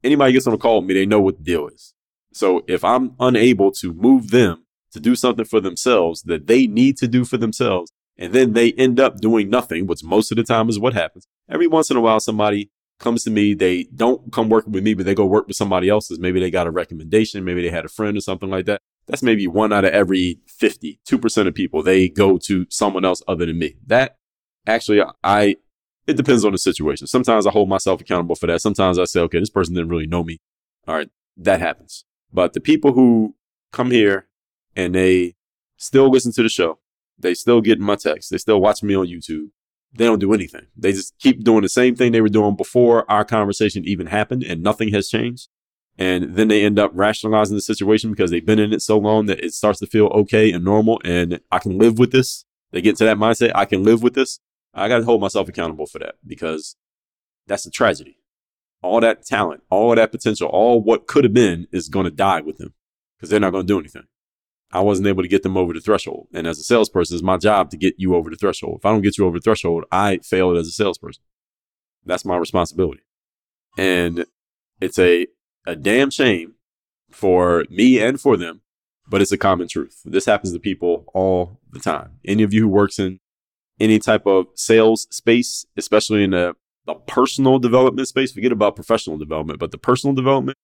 Anybody 0.04 0.32
gets 0.32 0.46
on 0.46 0.54
a 0.54 0.58
call 0.58 0.80
with 0.80 0.88
me, 0.88 0.94
they 0.94 1.06
know 1.06 1.20
what 1.20 1.38
the 1.38 1.44
deal 1.44 1.68
is. 1.68 1.94
So 2.32 2.64
if 2.66 2.84
I'm 2.84 3.14
unable 3.20 3.70
to 3.72 3.92
move 3.92 4.30
them 4.30 4.64
to 4.92 5.00
do 5.00 5.14
something 5.14 5.44
for 5.44 5.60
themselves 5.60 6.22
that 6.22 6.46
they 6.46 6.66
need 6.66 6.96
to 6.98 7.08
do 7.08 7.24
for 7.24 7.36
themselves, 7.36 7.92
and 8.18 8.32
then 8.32 8.52
they 8.52 8.72
end 8.72 9.00
up 9.00 9.18
doing 9.18 9.48
nothing, 9.48 9.86
which 9.86 10.04
most 10.04 10.30
of 10.30 10.36
the 10.36 10.44
time 10.44 10.68
is 10.68 10.78
what 10.78 10.92
happens. 10.92 11.26
Every 11.48 11.66
once 11.66 11.90
in 11.90 11.96
a 11.96 12.00
while, 12.00 12.20
somebody 12.20 12.70
comes 12.98 13.24
to 13.24 13.30
me, 13.30 13.54
they 13.54 13.84
don't 13.94 14.32
come 14.32 14.48
work 14.48 14.64
with 14.66 14.84
me, 14.84 14.94
but 14.94 15.06
they 15.06 15.14
go 15.14 15.26
work 15.26 15.46
with 15.46 15.56
somebody 15.56 15.88
else's. 15.88 16.18
Maybe 16.18 16.40
they 16.40 16.50
got 16.50 16.66
a 16.66 16.70
recommendation, 16.70 17.44
maybe 17.44 17.62
they 17.62 17.70
had 17.70 17.84
a 17.84 17.88
friend 17.88 18.16
or 18.16 18.20
something 18.20 18.50
like 18.50 18.66
that. 18.66 18.80
That's 19.06 19.22
maybe 19.22 19.46
one 19.46 19.72
out 19.72 19.84
of 19.84 19.92
every 19.92 20.38
50, 20.46 21.00
2% 21.06 21.46
of 21.46 21.54
people, 21.54 21.82
they 21.82 22.08
go 22.08 22.38
to 22.38 22.66
someone 22.70 23.04
else 23.04 23.22
other 23.26 23.46
than 23.46 23.58
me. 23.58 23.74
That 23.86 24.16
actually, 24.66 25.02
I, 25.24 25.56
it 26.06 26.16
depends 26.16 26.44
on 26.44 26.52
the 26.52 26.58
situation. 26.58 27.06
Sometimes 27.06 27.46
I 27.46 27.50
hold 27.50 27.68
myself 27.68 28.00
accountable 28.00 28.34
for 28.34 28.46
that. 28.46 28.60
Sometimes 28.60 28.98
I 28.98 29.04
say, 29.04 29.20
okay, 29.20 29.38
this 29.38 29.50
person 29.50 29.74
didn't 29.74 29.90
really 29.90 30.06
know 30.06 30.24
me. 30.24 30.40
All 30.86 30.94
right, 30.94 31.10
that 31.36 31.60
happens. 31.60 32.04
But 32.32 32.54
the 32.54 32.60
people 32.60 32.92
who 32.92 33.36
come 33.72 33.90
here 33.90 34.26
and 34.74 34.94
they 34.94 35.34
still 35.76 36.10
listen 36.10 36.32
to 36.32 36.42
the 36.42 36.48
show, 36.48 36.78
they 37.18 37.34
still 37.34 37.60
get 37.60 37.78
my 37.78 37.96
texts. 37.96 38.30
They 38.30 38.38
still 38.38 38.60
watch 38.60 38.82
me 38.82 38.94
on 38.94 39.06
YouTube. 39.06 39.50
They 39.94 40.06
don't 40.06 40.18
do 40.18 40.32
anything. 40.32 40.66
They 40.76 40.92
just 40.92 41.18
keep 41.18 41.44
doing 41.44 41.62
the 41.62 41.68
same 41.68 41.94
thing 41.94 42.12
they 42.12 42.22
were 42.22 42.28
doing 42.28 42.56
before 42.56 43.08
our 43.10 43.24
conversation 43.24 43.84
even 43.84 44.06
happened 44.06 44.42
and 44.42 44.62
nothing 44.62 44.92
has 44.92 45.08
changed. 45.08 45.48
And 45.98 46.34
then 46.34 46.48
they 46.48 46.64
end 46.64 46.78
up 46.78 46.90
rationalizing 46.94 47.56
the 47.56 47.62
situation 47.62 48.10
because 48.10 48.30
they've 48.30 48.44
been 48.44 48.58
in 48.58 48.72
it 48.72 48.80
so 48.80 48.98
long 48.98 49.26
that 49.26 49.44
it 49.44 49.52
starts 49.52 49.78
to 49.80 49.86
feel 49.86 50.06
okay 50.06 50.50
and 50.50 50.64
normal. 50.64 51.00
And 51.04 51.40
I 51.50 51.58
can 51.58 51.78
live 51.78 51.98
with 51.98 52.12
this. 52.12 52.46
They 52.70 52.80
get 52.80 52.96
to 52.96 53.04
that 53.04 53.18
mindset. 53.18 53.52
I 53.54 53.66
can 53.66 53.84
live 53.84 54.02
with 54.02 54.14
this. 54.14 54.40
I 54.74 54.88
got 54.88 54.98
to 54.98 55.04
hold 55.04 55.20
myself 55.20 55.48
accountable 55.48 55.86
for 55.86 55.98
that 55.98 56.16
because 56.26 56.76
that's 57.46 57.66
a 57.66 57.70
tragedy. 57.70 58.18
All 58.82 59.00
that 59.00 59.24
talent, 59.24 59.62
all 59.70 59.94
that 59.94 60.10
potential, 60.10 60.48
all 60.48 60.80
what 60.82 61.06
could 61.06 61.24
have 61.24 61.34
been 61.34 61.68
is 61.70 61.88
going 61.88 62.04
to 62.04 62.10
die 62.10 62.40
with 62.40 62.58
them 62.58 62.74
because 63.16 63.30
they're 63.30 63.40
not 63.40 63.52
going 63.52 63.66
to 63.66 63.72
do 63.72 63.78
anything. 63.78 64.04
I 64.72 64.80
wasn't 64.80 65.06
able 65.06 65.22
to 65.22 65.28
get 65.28 65.42
them 65.42 65.56
over 65.56 65.72
the 65.72 65.80
threshold. 65.80 66.28
And 66.32 66.46
as 66.46 66.58
a 66.58 66.62
salesperson, 66.62 67.14
it's 67.14 67.22
my 67.22 67.36
job 67.36 67.70
to 67.70 67.76
get 67.76 67.94
you 67.98 68.14
over 68.14 68.30
the 68.30 68.36
threshold. 68.36 68.78
If 68.78 68.86
I 68.86 68.90
don't 68.90 69.02
get 69.02 69.18
you 69.18 69.26
over 69.26 69.38
the 69.38 69.42
threshold, 69.42 69.84
I 69.92 70.18
failed 70.18 70.56
as 70.56 70.66
a 70.66 70.72
salesperson. 70.72 71.22
That's 72.04 72.24
my 72.24 72.36
responsibility. 72.36 73.02
And 73.76 74.24
it's 74.80 74.98
a, 74.98 75.26
a 75.66 75.76
damn 75.76 76.10
shame 76.10 76.54
for 77.10 77.66
me 77.70 78.00
and 78.00 78.20
for 78.20 78.36
them, 78.36 78.62
but 79.08 79.20
it's 79.20 79.32
a 79.32 79.38
common 79.38 79.68
truth. 79.68 80.00
This 80.04 80.24
happens 80.24 80.52
to 80.52 80.58
people 80.58 81.04
all 81.12 81.60
the 81.70 81.78
time. 81.78 82.18
Any 82.24 82.42
of 82.42 82.54
you 82.54 82.62
who 82.62 82.68
works 82.68 82.98
in 82.98 83.20
any 83.80 83.98
type 83.98 84.26
of 84.26 84.46
sales 84.54 85.06
space, 85.10 85.66
especially 85.76 86.24
in 86.24 86.30
the, 86.30 86.54
the 86.86 86.94
personal 86.94 87.58
development 87.58 88.08
space, 88.08 88.32
forget 88.32 88.52
about 88.52 88.76
professional 88.76 89.18
development, 89.18 89.58
but 89.58 89.70
the 89.70 89.78
personal 89.78 90.14
development, 90.14 90.58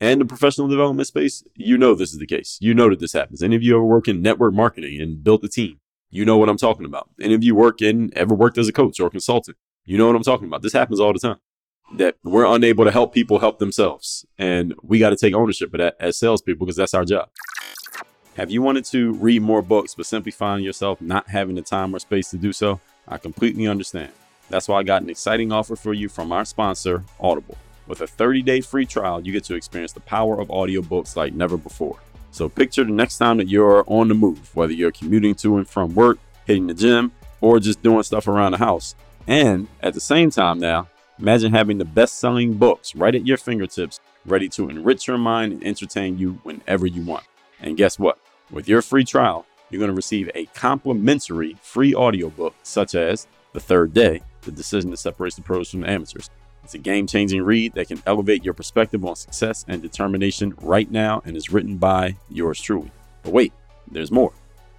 and 0.00 0.20
the 0.20 0.24
professional 0.24 0.68
development 0.68 1.06
space, 1.06 1.44
you 1.54 1.78
know 1.78 1.94
this 1.94 2.12
is 2.12 2.18
the 2.18 2.26
case. 2.26 2.58
You 2.60 2.74
know 2.74 2.90
that 2.90 2.98
this 2.98 3.12
happens. 3.12 3.42
Any 3.42 3.56
of 3.56 3.62
you 3.62 3.76
ever 3.76 3.84
work 3.84 4.08
in 4.08 4.22
network 4.22 4.52
marketing 4.52 5.00
and 5.00 5.22
built 5.22 5.44
a 5.44 5.48
team, 5.48 5.80
you 6.10 6.24
know 6.24 6.36
what 6.36 6.48
I'm 6.48 6.56
talking 6.56 6.84
about. 6.84 7.10
Any 7.20 7.34
of 7.34 7.44
you 7.44 7.54
work 7.54 7.80
in 7.80 8.10
ever 8.16 8.34
worked 8.34 8.58
as 8.58 8.68
a 8.68 8.72
coach 8.72 9.00
or 9.00 9.06
a 9.06 9.10
consultant, 9.10 9.56
you 9.84 9.98
know 9.98 10.06
what 10.06 10.16
I'm 10.16 10.22
talking 10.22 10.46
about. 10.46 10.62
This 10.62 10.72
happens 10.72 11.00
all 11.00 11.12
the 11.12 11.18
time. 11.18 11.38
That 11.96 12.16
we're 12.24 12.46
unable 12.46 12.84
to 12.84 12.90
help 12.90 13.12
people 13.12 13.38
help 13.38 13.58
themselves. 13.58 14.24
And 14.38 14.74
we 14.82 14.98
got 14.98 15.10
to 15.10 15.16
take 15.16 15.34
ownership 15.34 15.72
of 15.74 15.78
that 15.78 15.96
as 16.00 16.18
salespeople 16.18 16.66
because 16.66 16.76
that's 16.76 16.94
our 16.94 17.04
job. 17.04 17.28
Have 18.36 18.50
you 18.50 18.62
wanted 18.62 18.84
to 18.86 19.12
read 19.12 19.42
more 19.42 19.62
books 19.62 19.94
but 19.94 20.06
simply 20.06 20.32
find 20.32 20.64
yourself 20.64 21.00
not 21.00 21.28
having 21.28 21.54
the 21.54 21.62
time 21.62 21.94
or 21.94 22.00
space 22.00 22.30
to 22.30 22.36
do 22.36 22.52
so? 22.52 22.80
I 23.06 23.16
completely 23.16 23.68
understand. 23.68 24.10
That's 24.50 24.66
why 24.66 24.80
I 24.80 24.82
got 24.82 25.02
an 25.02 25.10
exciting 25.10 25.52
offer 25.52 25.76
for 25.76 25.94
you 25.94 26.08
from 26.08 26.32
our 26.32 26.44
sponsor, 26.44 27.04
Audible. 27.20 27.56
With 27.86 28.00
a 28.00 28.08
30 28.08 28.42
day 28.42 28.60
free 28.60 28.86
trial, 28.86 29.20
you 29.24 29.32
get 29.32 29.44
to 29.44 29.54
experience 29.54 29.92
the 29.92 30.00
power 30.00 30.40
of 30.40 30.48
audiobooks 30.48 31.14
like 31.14 31.32
never 31.32 31.56
before. 31.56 32.00
So 32.32 32.48
picture 32.48 32.82
the 32.82 32.90
next 32.90 33.18
time 33.18 33.36
that 33.36 33.46
you're 33.46 33.84
on 33.86 34.08
the 34.08 34.14
move, 34.14 34.50
whether 34.56 34.72
you're 34.72 34.90
commuting 34.90 35.36
to 35.36 35.58
and 35.58 35.68
from 35.68 35.94
work, 35.94 36.18
hitting 36.44 36.66
the 36.66 36.74
gym, 36.74 37.12
or 37.40 37.60
just 37.60 37.84
doing 37.84 38.02
stuff 38.02 38.26
around 38.26 38.50
the 38.50 38.58
house. 38.58 38.96
And 39.28 39.68
at 39.80 39.94
the 39.94 40.00
same 40.00 40.30
time, 40.30 40.58
now, 40.58 40.88
imagine 41.20 41.52
having 41.52 41.78
the 41.78 41.84
best 41.84 42.18
selling 42.18 42.54
books 42.54 42.96
right 42.96 43.14
at 43.14 43.24
your 43.24 43.36
fingertips, 43.36 44.00
ready 44.26 44.48
to 44.48 44.68
enrich 44.68 45.06
your 45.06 45.18
mind 45.18 45.52
and 45.52 45.64
entertain 45.64 46.18
you 46.18 46.40
whenever 46.42 46.84
you 46.84 47.02
want. 47.02 47.22
And 47.60 47.76
guess 47.76 47.96
what? 47.96 48.18
With 48.50 48.68
your 48.68 48.82
free 48.82 49.04
trial, 49.04 49.46
you're 49.70 49.78
going 49.78 49.90
to 49.90 49.96
receive 49.96 50.30
a 50.34 50.44
complimentary 50.46 51.56
free 51.62 51.94
audiobook, 51.94 52.54
such 52.62 52.94
as 52.94 53.26
The 53.52 53.60
Third 53.60 53.94
Day 53.94 54.22
The 54.42 54.52
Decision 54.52 54.90
That 54.90 54.98
Separates 54.98 55.36
the 55.36 55.42
Pros 55.42 55.70
from 55.70 55.80
the 55.80 55.90
Amateurs. 55.90 56.28
It's 56.62 56.74
a 56.74 56.78
game 56.78 57.06
changing 57.06 57.42
read 57.42 57.72
that 57.74 57.88
can 57.88 58.02
elevate 58.06 58.44
your 58.44 58.54
perspective 58.54 59.04
on 59.04 59.16
success 59.16 59.64
and 59.66 59.82
determination 59.82 60.54
right 60.60 60.90
now 60.90 61.22
and 61.24 61.36
is 61.36 61.50
written 61.50 61.78
by 61.78 62.16
yours 62.30 62.60
truly. 62.60 62.90
But 63.22 63.32
wait, 63.32 63.52
there's 63.90 64.10
more. 64.10 64.32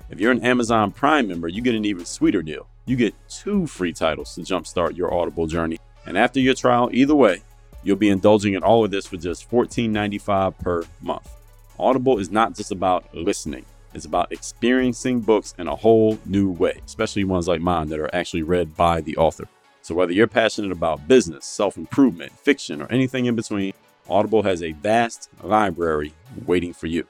If 0.10 0.19
you're 0.19 0.32
an 0.32 0.43
Amazon 0.43 0.91
Prime 0.91 1.28
member, 1.28 1.47
you 1.47 1.62
get 1.62 1.75
an 1.75 1.86
even 1.86 2.06
sweeter 2.06 2.43
deal. 2.43 2.67
You 2.86 2.95
get 2.95 3.15
two 3.28 3.65
free 3.65 3.93
titles 3.93 4.36
to 4.36 4.41
jumpstart 4.41 4.95
your 4.95 5.13
Audible 5.13 5.47
journey. 5.47 5.80
And 6.06 6.17
after 6.17 6.39
your 6.39 6.54
trial, 6.54 6.89
either 6.91 7.15
way, 7.15 7.41
you'll 7.84 7.95
be 7.95 8.10
indulging 8.10 8.54
in 8.54 8.63
all 8.63 8.86
of 8.86 8.91
this 8.91 9.08
for 9.08 9.17
just 9.17 9.49
$14.95 9.49 10.58
per 10.60 10.84
month. 11.01 11.32
Audible 11.80 12.20
is 12.20 12.30
not 12.32 12.56
just 12.56 12.72
about 12.72 13.14
listening, 13.14 13.66
it's 13.94 14.06
about 14.06 14.32
experiencing 14.32 15.20
books 15.22 15.54
in 15.58 15.68
a 15.68 15.76
whole 15.76 16.20
new 16.26 16.52
way, 16.52 16.80
especially 16.86 17.24
ones 17.24 17.48
like 17.48 17.62
mine 17.62 17.90
that 17.90 18.00
are 18.00 18.14
actually 18.14 18.44
read 18.44 18.76
by 18.76 19.02
the 19.02 19.18
author. 19.18 19.48
So, 19.82 19.96
whether 19.96 20.12
you're 20.12 20.28
passionate 20.28 20.72
about 20.72 21.08
business, 21.08 21.46
self 21.46 21.78
improvement, 21.78 22.34
fiction, 22.34 22.82
or 22.82 22.92
anything 22.92 23.26
in 23.26 23.36
between, 23.36 23.74
Audible 24.10 24.44
has 24.44 24.62
a 24.62 24.74
vast 24.74 25.30
library 25.44 26.14
waiting 26.46 26.74
for 26.74 26.88
you. 26.88 27.08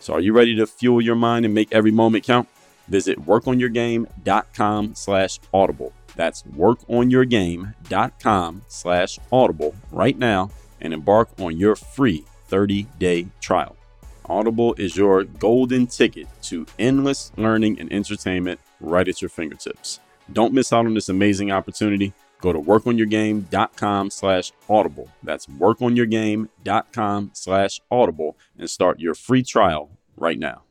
So, 0.00 0.12
are 0.14 0.20
you 0.20 0.32
ready 0.32 0.54
to 0.56 0.66
fuel 0.66 1.00
your 1.00 1.16
mind 1.16 1.46
and 1.46 1.54
make 1.54 1.72
every 1.72 1.92
moment 1.92 2.24
count? 2.24 2.48
Visit 2.88 3.24
workonyourgame.com 3.24 4.94
slash 4.94 5.40
audible. 5.54 5.92
That's 6.14 6.42
workonyourgame.com 6.42 8.62
slash 8.68 9.18
audible 9.30 9.74
right 9.92 10.18
now 10.18 10.50
and 10.80 10.92
embark 10.92 11.28
on 11.38 11.56
your 11.56 11.76
free 11.76 12.24
30 12.48 12.86
day 12.98 13.28
trial. 13.40 13.77
Audible 14.28 14.74
is 14.74 14.96
your 14.96 15.24
golden 15.24 15.86
ticket 15.86 16.26
to 16.42 16.66
endless 16.78 17.32
learning 17.36 17.80
and 17.80 17.92
entertainment 17.92 18.60
right 18.80 19.08
at 19.08 19.22
your 19.22 19.28
fingertips. 19.28 20.00
Don't 20.32 20.52
miss 20.52 20.72
out 20.72 20.86
on 20.86 20.94
this 20.94 21.08
amazing 21.08 21.50
opportunity. 21.50 22.12
Go 22.40 22.52
to 22.52 22.60
workonyourgame.com 22.60 24.10
slash 24.10 24.52
audible. 24.68 25.08
That's 25.22 25.46
workonyourgame.com 25.46 27.30
slash 27.32 27.80
audible 27.90 28.36
and 28.58 28.70
start 28.70 29.00
your 29.00 29.14
free 29.14 29.42
trial 29.42 29.90
right 30.16 30.38
now. 30.38 30.62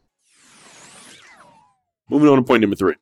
Moving 2.10 2.30
on 2.30 2.38
to 2.38 2.44
point 2.44 2.62
number 2.62 2.76
three. 2.76 2.96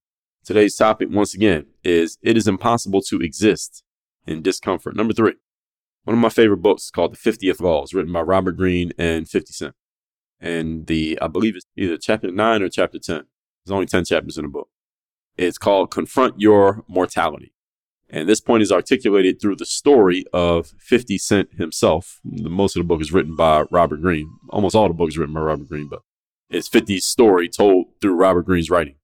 Today's 0.43 0.75
topic, 0.75 1.09
once 1.11 1.33
again, 1.33 1.65
is 1.83 2.17
It 2.21 2.37
is 2.37 2.47
Impossible 2.47 3.01
to 3.03 3.19
Exist 3.19 3.83
in 4.25 4.41
Discomfort. 4.41 4.95
Number 4.95 5.13
three. 5.13 5.33
One 6.05 6.15
of 6.15 6.21
my 6.21 6.29
favorite 6.29 6.57
books 6.57 6.91
called 6.91 7.15
The 7.15 7.31
50th 7.31 7.59
Laws, 7.59 7.93
written 7.93 8.13
by 8.13 8.21
Robert 8.21 8.53
Greene 8.53 8.93
and 8.97 9.27
50 9.27 9.53
Cent. 9.53 9.75
And 10.39 10.87
the, 10.87 11.17
I 11.21 11.27
believe 11.27 11.55
it's 11.55 11.65
either 11.77 11.97
chapter 11.97 12.31
nine 12.31 12.61
or 12.61 12.69
chapter 12.69 12.99
10. 12.99 13.25
There's 13.65 13.73
only 13.73 13.85
10 13.85 14.05
chapters 14.05 14.37
in 14.37 14.43
the 14.43 14.49
book. 14.49 14.69
It's 15.37 15.57
called 15.57 15.91
Confront 15.91 16.39
Your 16.39 16.83
Mortality. 16.87 17.53
And 18.09 18.29
this 18.29 18.39
point 18.39 18.63
is 18.63 18.71
articulated 18.71 19.41
through 19.41 19.55
the 19.55 19.65
story 19.65 20.25
of 20.31 20.73
50 20.79 21.17
Cent 21.17 21.55
himself. 21.55 22.19
The, 22.23 22.49
Most 22.49 22.75
of 22.75 22.81
the 22.81 22.87
book 22.87 23.01
is 23.01 23.11
written 23.11 23.35
by 23.35 23.65
Robert 23.71 24.01
Greene. 24.01 24.29
Almost 24.49 24.75
all 24.75 24.87
the 24.87 24.93
book 24.93 25.09
is 25.09 25.17
written 25.17 25.33
by 25.33 25.41
Robert 25.41 25.67
Greene, 25.67 25.89
but 25.89 26.01
it's 26.49 26.69
50's 26.69 27.05
story 27.05 27.49
told 27.49 27.87
through 27.99 28.15
Robert 28.15 28.45
Greene's 28.45 28.69
writing. 28.69 28.95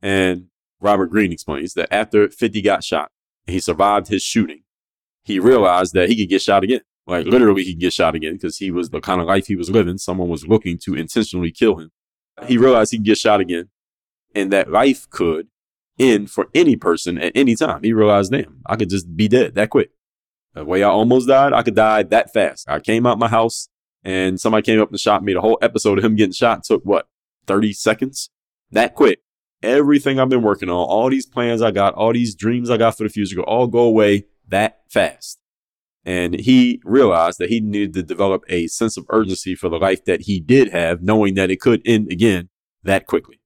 And 0.00 0.46
Robert 0.80 1.06
Greene 1.10 1.32
explains 1.32 1.74
that 1.74 1.92
after 1.92 2.28
50 2.28 2.62
got 2.62 2.82
shot 2.82 3.10
and 3.46 3.54
he 3.54 3.60
survived 3.60 4.08
his 4.08 4.22
shooting, 4.22 4.62
he 5.22 5.38
realized 5.38 5.92
that 5.92 6.08
he 6.08 6.16
could 6.16 6.30
get 6.30 6.42
shot 6.42 6.64
again. 6.64 6.80
Like 7.08 7.26
literally, 7.26 7.64
he 7.64 7.74
get 7.74 7.94
shot 7.94 8.14
again 8.14 8.34
because 8.34 8.58
he 8.58 8.70
was 8.70 8.90
the 8.90 9.00
kind 9.00 9.20
of 9.20 9.26
life 9.26 9.46
he 9.46 9.56
was 9.56 9.70
living. 9.70 9.96
Someone 9.96 10.28
was 10.28 10.46
looking 10.46 10.78
to 10.84 10.94
intentionally 10.94 11.50
kill 11.50 11.76
him. 11.76 11.90
He 12.46 12.58
realized 12.58 12.92
he 12.92 12.98
could 12.98 13.06
get 13.06 13.18
shot 13.18 13.40
again 13.40 13.70
and 14.34 14.52
that 14.52 14.70
life 14.70 15.08
could 15.08 15.48
end 15.98 16.30
for 16.30 16.48
any 16.54 16.76
person 16.76 17.18
at 17.18 17.32
any 17.34 17.56
time. 17.56 17.82
He 17.82 17.94
realized, 17.94 18.30
damn, 18.30 18.60
I 18.66 18.76
could 18.76 18.90
just 18.90 19.16
be 19.16 19.26
dead 19.26 19.54
that 19.54 19.70
quick. 19.70 19.90
The 20.54 20.64
way 20.64 20.82
I 20.82 20.88
almost 20.88 21.28
died, 21.28 21.54
I 21.54 21.62
could 21.62 21.74
die 21.74 22.02
that 22.04 22.32
fast. 22.32 22.68
I 22.68 22.78
came 22.78 23.06
out 23.06 23.18
my 23.18 23.28
house 23.28 23.68
and 24.04 24.38
somebody 24.38 24.62
came 24.62 24.80
up 24.80 24.90
and 24.90 25.00
shot 25.00 25.24
me. 25.24 25.32
The 25.32 25.40
whole 25.40 25.58
episode 25.62 25.98
of 25.98 26.04
him 26.04 26.14
getting 26.14 26.32
shot 26.32 26.62
took 26.62 26.82
what, 26.84 27.08
30 27.46 27.72
seconds? 27.72 28.30
That 28.70 28.94
quick. 28.94 29.20
Everything 29.62 30.20
I've 30.20 30.28
been 30.28 30.42
working 30.42 30.68
on, 30.68 30.76
all 30.76 31.10
these 31.10 31.26
plans 31.26 31.62
I 31.62 31.70
got, 31.72 31.94
all 31.94 32.12
these 32.12 32.34
dreams 32.34 32.70
I 32.70 32.76
got 32.76 32.96
for 32.96 33.02
the 33.04 33.08
future 33.08 33.40
all 33.42 33.66
go 33.66 33.80
away 33.80 34.26
that 34.46 34.82
fast. 34.88 35.40
And 36.04 36.34
he 36.34 36.80
realized 36.84 37.38
that 37.38 37.50
he 37.50 37.60
needed 37.60 37.92
to 37.94 38.02
develop 38.02 38.44
a 38.48 38.66
sense 38.68 38.96
of 38.96 39.04
urgency 39.10 39.54
for 39.54 39.68
the 39.68 39.78
life 39.78 40.04
that 40.04 40.22
he 40.22 40.40
did 40.40 40.70
have, 40.70 41.02
knowing 41.02 41.34
that 41.34 41.50
it 41.50 41.60
could 41.60 41.82
end 41.84 42.10
again 42.10 42.48
that 42.82 43.06
quickly. 43.06 43.40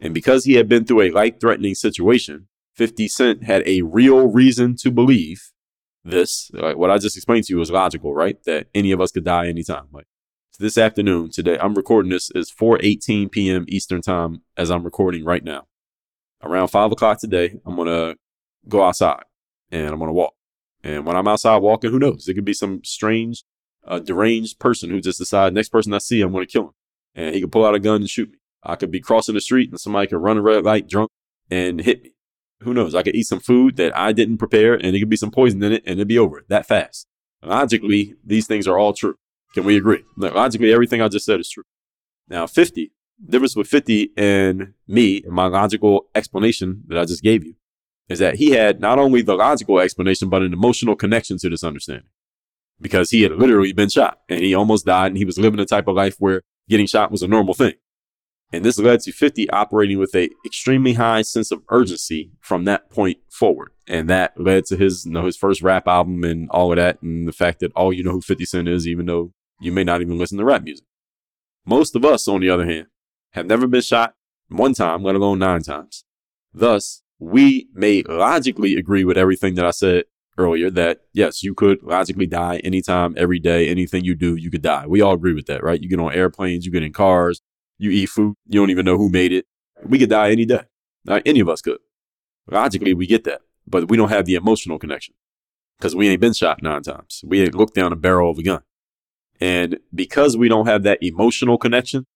And 0.00 0.14
because 0.14 0.44
he 0.44 0.54
had 0.54 0.68
been 0.68 0.84
through 0.84 1.02
a 1.02 1.10
life 1.10 1.40
threatening 1.40 1.74
situation, 1.74 2.48
50 2.74 3.08
Cent 3.08 3.44
had 3.44 3.62
a 3.66 3.82
real 3.82 4.28
reason 4.28 4.74
to 4.76 4.90
believe 4.90 5.50
this. 6.04 6.50
Like 6.52 6.76
what 6.76 6.90
I 6.90 6.98
just 6.98 7.16
explained 7.16 7.44
to 7.44 7.52
you 7.52 7.58
was 7.58 7.70
logical, 7.70 8.14
right? 8.14 8.42
That 8.44 8.68
any 8.74 8.90
of 8.92 9.00
us 9.00 9.12
could 9.12 9.24
die 9.24 9.48
anytime. 9.48 9.86
Like 9.92 10.06
this 10.60 10.76
afternoon, 10.76 11.30
today, 11.30 11.58
I'm 11.58 11.74
recording 11.74 12.10
this 12.10 12.30
is 12.34 12.52
4:18 12.52 13.30
p.m. 13.30 13.64
Eastern 13.68 14.02
time 14.02 14.42
as 14.56 14.70
I'm 14.70 14.84
recording 14.84 15.24
right 15.24 15.42
now. 15.42 15.66
Around 16.42 16.68
five 16.68 16.92
o'clock 16.92 17.18
today, 17.18 17.58
I'm 17.64 17.76
gonna 17.76 18.16
go 18.68 18.82
outside 18.84 19.24
and 19.70 19.88
I'm 19.88 19.98
gonna 19.98 20.12
walk. 20.12 20.34
And 20.82 21.04
when 21.04 21.16
I'm 21.16 21.28
outside 21.28 21.58
walking, 21.58 21.90
who 21.90 21.98
knows? 21.98 22.28
It 22.28 22.34
could 22.34 22.44
be 22.44 22.54
some 22.54 22.82
strange, 22.84 23.44
uh, 23.86 23.98
deranged 23.98 24.58
person 24.58 24.90
who 24.90 25.00
just 25.00 25.18
decides 25.18 25.54
next 25.54 25.68
person 25.68 25.92
I 25.92 25.98
see, 25.98 26.22
I'm 26.22 26.32
gonna 26.32 26.46
kill 26.46 26.64
him, 26.64 26.70
and 27.14 27.34
he 27.34 27.40
could 27.40 27.52
pull 27.52 27.64
out 27.64 27.74
a 27.74 27.80
gun 27.80 27.96
and 27.96 28.10
shoot 28.10 28.30
me. 28.30 28.38
I 28.62 28.76
could 28.76 28.90
be 28.90 29.00
crossing 29.00 29.34
the 29.34 29.40
street 29.40 29.70
and 29.70 29.80
somebody 29.80 30.06
could 30.06 30.18
run 30.18 30.38
a 30.38 30.42
red 30.42 30.64
light 30.64 30.88
drunk 30.88 31.10
and 31.50 31.80
hit 31.80 32.02
me. 32.02 32.12
Who 32.62 32.74
knows? 32.74 32.94
I 32.94 33.02
could 33.02 33.14
eat 33.14 33.26
some 33.26 33.40
food 33.40 33.76
that 33.76 33.96
I 33.96 34.12
didn't 34.12 34.36
prepare 34.36 34.74
and 34.74 34.94
it 34.94 35.00
could 35.00 35.08
be 35.08 35.16
some 35.16 35.30
poison 35.30 35.62
in 35.62 35.72
it 35.72 35.82
and 35.86 35.94
it'd 35.94 36.08
be 36.08 36.18
over 36.18 36.44
that 36.48 36.66
fast. 36.66 37.06
Logically, 37.42 38.16
these 38.24 38.46
things 38.46 38.68
are 38.68 38.78
all 38.78 38.92
true. 38.92 39.14
Can 39.54 39.64
we 39.64 39.78
agree? 39.78 40.04
Logically, 40.16 40.72
everything 40.72 41.00
I 41.00 41.08
just 41.08 41.24
said 41.24 41.40
is 41.40 41.48
true. 41.48 41.64
Now, 42.28 42.46
50, 42.46 42.92
difference 43.28 43.56
with 43.56 43.66
50 43.66 44.12
and 44.16 44.74
me 44.86 45.22
and 45.22 45.32
my 45.32 45.46
logical 45.46 46.06
explanation 46.14 46.82
that 46.88 46.98
I 46.98 47.04
just 47.04 47.22
gave 47.22 47.44
you 47.44 47.54
is 48.10 48.18
that 48.18 48.34
he 48.34 48.50
had 48.50 48.80
not 48.80 48.98
only 48.98 49.22
the 49.22 49.36
logical 49.36 49.78
explanation, 49.78 50.28
but 50.28 50.42
an 50.42 50.52
emotional 50.52 50.96
connection 50.96 51.38
to 51.38 51.48
this 51.48 51.64
understanding 51.64 52.08
because 52.80 53.10
he 53.10 53.22
had 53.22 53.32
literally 53.32 53.72
been 53.72 53.88
shot 53.88 54.18
and 54.28 54.40
he 54.40 54.54
almost 54.54 54.84
died 54.84 55.08
and 55.08 55.16
he 55.16 55.24
was 55.24 55.38
living 55.38 55.60
a 55.60 55.64
type 55.64 55.86
of 55.86 55.94
life 55.94 56.16
where 56.18 56.42
getting 56.68 56.86
shot 56.86 57.12
was 57.12 57.22
a 57.22 57.28
normal 57.28 57.54
thing. 57.54 57.74
And 58.52 58.64
this 58.64 58.80
led 58.80 59.00
to 59.00 59.12
50 59.12 59.48
operating 59.50 59.98
with 59.98 60.12
a 60.16 60.28
extremely 60.44 60.94
high 60.94 61.22
sense 61.22 61.52
of 61.52 61.62
urgency 61.68 62.32
from 62.40 62.64
that 62.64 62.90
point 62.90 63.18
forward. 63.30 63.70
And 63.86 64.10
that 64.10 64.32
led 64.40 64.64
to 64.66 64.76
his, 64.76 65.06
you 65.06 65.12
know, 65.12 65.26
his 65.26 65.36
first 65.36 65.62
rap 65.62 65.86
album 65.86 66.24
and 66.24 66.50
all 66.50 66.72
of 66.72 66.76
that. 66.76 67.00
And 67.00 67.28
the 67.28 67.32
fact 67.32 67.60
that 67.60 67.72
all 67.74 67.92
you 67.92 68.02
know 68.02 68.10
who 68.10 68.20
50 68.20 68.44
Cent 68.44 68.68
is, 68.68 68.88
even 68.88 69.06
though 69.06 69.32
you 69.60 69.70
may 69.70 69.84
not 69.84 70.00
even 70.00 70.18
listen 70.18 70.38
to 70.38 70.44
rap 70.44 70.64
music. 70.64 70.86
Most 71.64 71.94
of 71.94 72.04
us, 72.04 72.26
on 72.26 72.40
the 72.40 72.50
other 72.50 72.66
hand, 72.66 72.88
have 73.34 73.46
never 73.46 73.68
been 73.68 73.82
shot 73.82 74.14
one 74.48 74.74
time, 74.74 75.04
let 75.04 75.14
alone 75.14 75.38
nine 75.38 75.62
times. 75.62 76.04
Thus, 76.52 77.02
we 77.20 77.68
may 77.74 78.02
logically 78.08 78.74
agree 78.76 79.04
with 79.04 79.18
everything 79.18 79.54
that 79.54 79.66
I 79.66 79.70
said 79.70 80.04
earlier 80.38 80.70
that 80.70 81.02
yes, 81.12 81.42
you 81.42 81.54
could 81.54 81.82
logically 81.82 82.26
die 82.26 82.56
anytime, 82.64 83.14
every 83.16 83.38
day, 83.38 83.68
anything 83.68 84.04
you 84.04 84.14
do, 84.14 84.36
you 84.36 84.50
could 84.50 84.62
die. 84.62 84.86
We 84.86 85.02
all 85.02 85.12
agree 85.12 85.34
with 85.34 85.46
that, 85.46 85.62
right? 85.62 85.80
You 85.80 85.88
get 85.88 86.00
on 86.00 86.14
airplanes, 86.14 86.64
you 86.64 86.72
get 86.72 86.82
in 86.82 86.94
cars, 86.94 87.42
you 87.78 87.90
eat 87.90 88.06
food, 88.06 88.34
you 88.46 88.58
don't 88.58 88.70
even 88.70 88.86
know 88.86 88.96
who 88.96 89.10
made 89.10 89.32
it. 89.32 89.44
We 89.84 89.98
could 89.98 90.10
die 90.10 90.30
any 90.30 90.46
day. 90.46 90.62
Now, 91.04 91.20
any 91.26 91.40
of 91.40 91.48
us 91.48 91.60
could. 91.60 91.78
Logically, 92.50 92.94
we 92.94 93.06
get 93.06 93.24
that, 93.24 93.42
but 93.66 93.90
we 93.90 93.96
don't 93.98 94.08
have 94.08 94.24
the 94.24 94.34
emotional 94.34 94.78
connection 94.78 95.14
because 95.78 95.94
we 95.94 96.08
ain't 96.08 96.20
been 96.20 96.32
shot 96.32 96.62
nine 96.62 96.82
times. 96.82 97.22
We 97.24 97.42
ain't 97.42 97.54
looked 97.54 97.74
down 97.74 97.92
a 97.92 97.96
barrel 97.96 98.30
of 98.30 98.38
a 98.38 98.42
gun. 98.42 98.62
And 99.40 99.78
because 99.94 100.36
we 100.36 100.48
don't 100.48 100.66
have 100.66 100.82
that 100.84 100.98
emotional 101.02 101.58
connection 101.58 102.06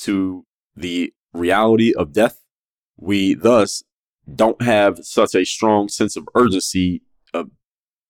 to 0.00 0.44
the 0.76 1.12
reality 1.32 1.94
of 1.94 2.12
death, 2.12 2.42
we 2.96 3.34
thus 3.34 3.82
don't 4.36 4.62
have 4.62 4.98
such 5.02 5.34
a 5.34 5.44
strong 5.44 5.88
sense 5.88 6.16
of 6.16 6.28
urgency 6.34 7.02
of 7.32 7.50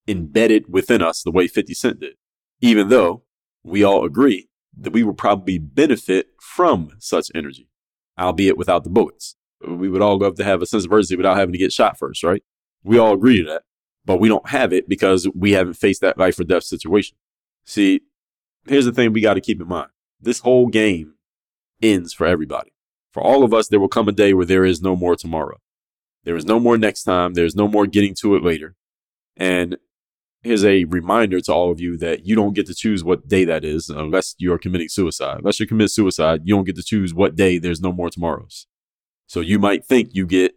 embedded 0.08 0.72
within 0.72 1.02
us 1.02 1.22
the 1.22 1.30
way 1.30 1.46
50 1.46 1.74
Cent 1.74 2.00
did. 2.00 2.14
Even 2.60 2.88
though 2.88 3.24
we 3.62 3.82
all 3.82 4.04
agree 4.04 4.48
that 4.76 4.92
we 4.92 5.02
would 5.02 5.18
probably 5.18 5.58
benefit 5.58 6.28
from 6.40 6.90
such 6.98 7.30
energy, 7.34 7.68
albeit 8.18 8.56
without 8.56 8.84
the 8.84 8.90
bullets. 8.90 9.36
We 9.66 9.88
would 9.88 10.02
all 10.02 10.18
love 10.18 10.36
to 10.36 10.44
have 10.44 10.62
a 10.62 10.66
sense 10.66 10.84
of 10.84 10.92
urgency 10.92 11.16
without 11.16 11.36
having 11.36 11.52
to 11.52 11.58
get 11.58 11.72
shot 11.72 11.98
first, 11.98 12.22
right? 12.22 12.42
We 12.82 12.98
all 12.98 13.12
agree 13.12 13.38
to 13.38 13.48
that, 13.50 13.62
but 14.04 14.20
we 14.20 14.28
don't 14.28 14.48
have 14.48 14.72
it 14.72 14.88
because 14.88 15.28
we 15.34 15.52
haven't 15.52 15.74
faced 15.74 16.00
that 16.00 16.18
life 16.18 16.38
or 16.38 16.44
death 16.44 16.64
situation. 16.64 17.16
See, 17.64 18.00
here's 18.66 18.86
the 18.86 18.92
thing 18.92 19.12
we 19.12 19.20
got 19.20 19.34
to 19.34 19.40
keep 19.40 19.60
in 19.60 19.68
mind 19.68 19.90
this 20.20 20.40
whole 20.40 20.66
game 20.66 21.14
ends 21.82 22.12
for 22.12 22.26
everybody. 22.26 22.72
For 23.12 23.22
all 23.22 23.42
of 23.42 23.52
us, 23.52 23.68
there 23.68 23.80
will 23.80 23.88
come 23.88 24.08
a 24.08 24.12
day 24.12 24.34
where 24.34 24.46
there 24.46 24.64
is 24.64 24.80
no 24.82 24.94
more 24.94 25.16
tomorrow. 25.16 25.58
There 26.24 26.36
is 26.36 26.44
no 26.44 26.60
more 26.60 26.76
next 26.76 27.04
time. 27.04 27.34
There's 27.34 27.56
no 27.56 27.66
more 27.68 27.86
getting 27.86 28.14
to 28.20 28.36
it 28.36 28.42
later. 28.42 28.74
And 29.36 29.78
here's 30.42 30.64
a 30.64 30.84
reminder 30.84 31.40
to 31.40 31.52
all 31.52 31.70
of 31.70 31.80
you 31.80 31.96
that 31.98 32.26
you 32.26 32.34
don't 32.34 32.54
get 32.54 32.66
to 32.66 32.74
choose 32.74 33.04
what 33.04 33.28
day 33.28 33.44
that 33.44 33.64
is 33.64 33.88
unless 33.88 34.34
you're 34.38 34.58
committing 34.58 34.88
suicide. 34.88 35.38
Unless 35.38 35.60
you 35.60 35.66
commit 35.66 35.90
suicide, 35.90 36.42
you 36.44 36.54
don't 36.54 36.64
get 36.64 36.76
to 36.76 36.82
choose 36.82 37.14
what 37.14 37.36
day 37.36 37.58
there's 37.58 37.80
no 37.80 37.92
more 37.92 38.10
tomorrows. 38.10 38.66
So 39.26 39.40
you 39.40 39.58
might 39.58 39.84
think 39.84 40.10
you 40.12 40.26
get 40.26 40.54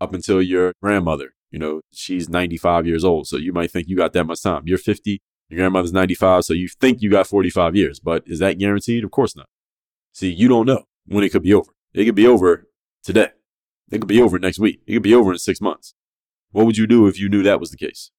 up 0.00 0.12
until 0.12 0.42
your 0.42 0.72
grandmother. 0.82 1.30
You 1.50 1.58
know, 1.58 1.80
she's 1.92 2.28
95 2.28 2.86
years 2.86 3.04
old. 3.04 3.26
So 3.26 3.36
you 3.36 3.52
might 3.52 3.70
think 3.70 3.88
you 3.88 3.96
got 3.96 4.12
that 4.12 4.24
much 4.24 4.42
time. 4.42 4.62
You're 4.66 4.78
50, 4.78 5.20
your 5.48 5.58
grandmother's 5.58 5.92
95. 5.92 6.44
So 6.44 6.52
you 6.52 6.68
think 6.68 7.00
you 7.00 7.10
got 7.10 7.26
45 7.26 7.74
years. 7.74 8.00
But 8.00 8.24
is 8.26 8.38
that 8.40 8.58
guaranteed? 8.58 9.04
Of 9.04 9.10
course 9.10 9.34
not. 9.34 9.46
See, 10.12 10.30
you 10.30 10.48
don't 10.48 10.66
know 10.66 10.84
when 11.06 11.24
it 11.24 11.30
could 11.30 11.42
be 11.42 11.54
over. 11.54 11.72
It 11.94 12.04
could 12.04 12.14
be 12.14 12.26
over 12.26 12.68
today. 13.02 13.30
It 13.90 13.98
could 13.98 14.08
be 14.08 14.20
over 14.20 14.38
next 14.38 14.58
week. 14.58 14.80
It 14.86 14.94
could 14.94 15.02
be 15.02 15.14
over 15.14 15.32
in 15.32 15.38
six 15.38 15.60
months. 15.60 15.94
What 16.50 16.66
would 16.66 16.76
you 16.76 16.86
do 16.86 17.06
if 17.06 17.18
you 17.18 17.28
knew 17.28 17.42
that 17.42 17.60
was 17.60 17.70
the 17.70 17.76
case? 17.76 18.10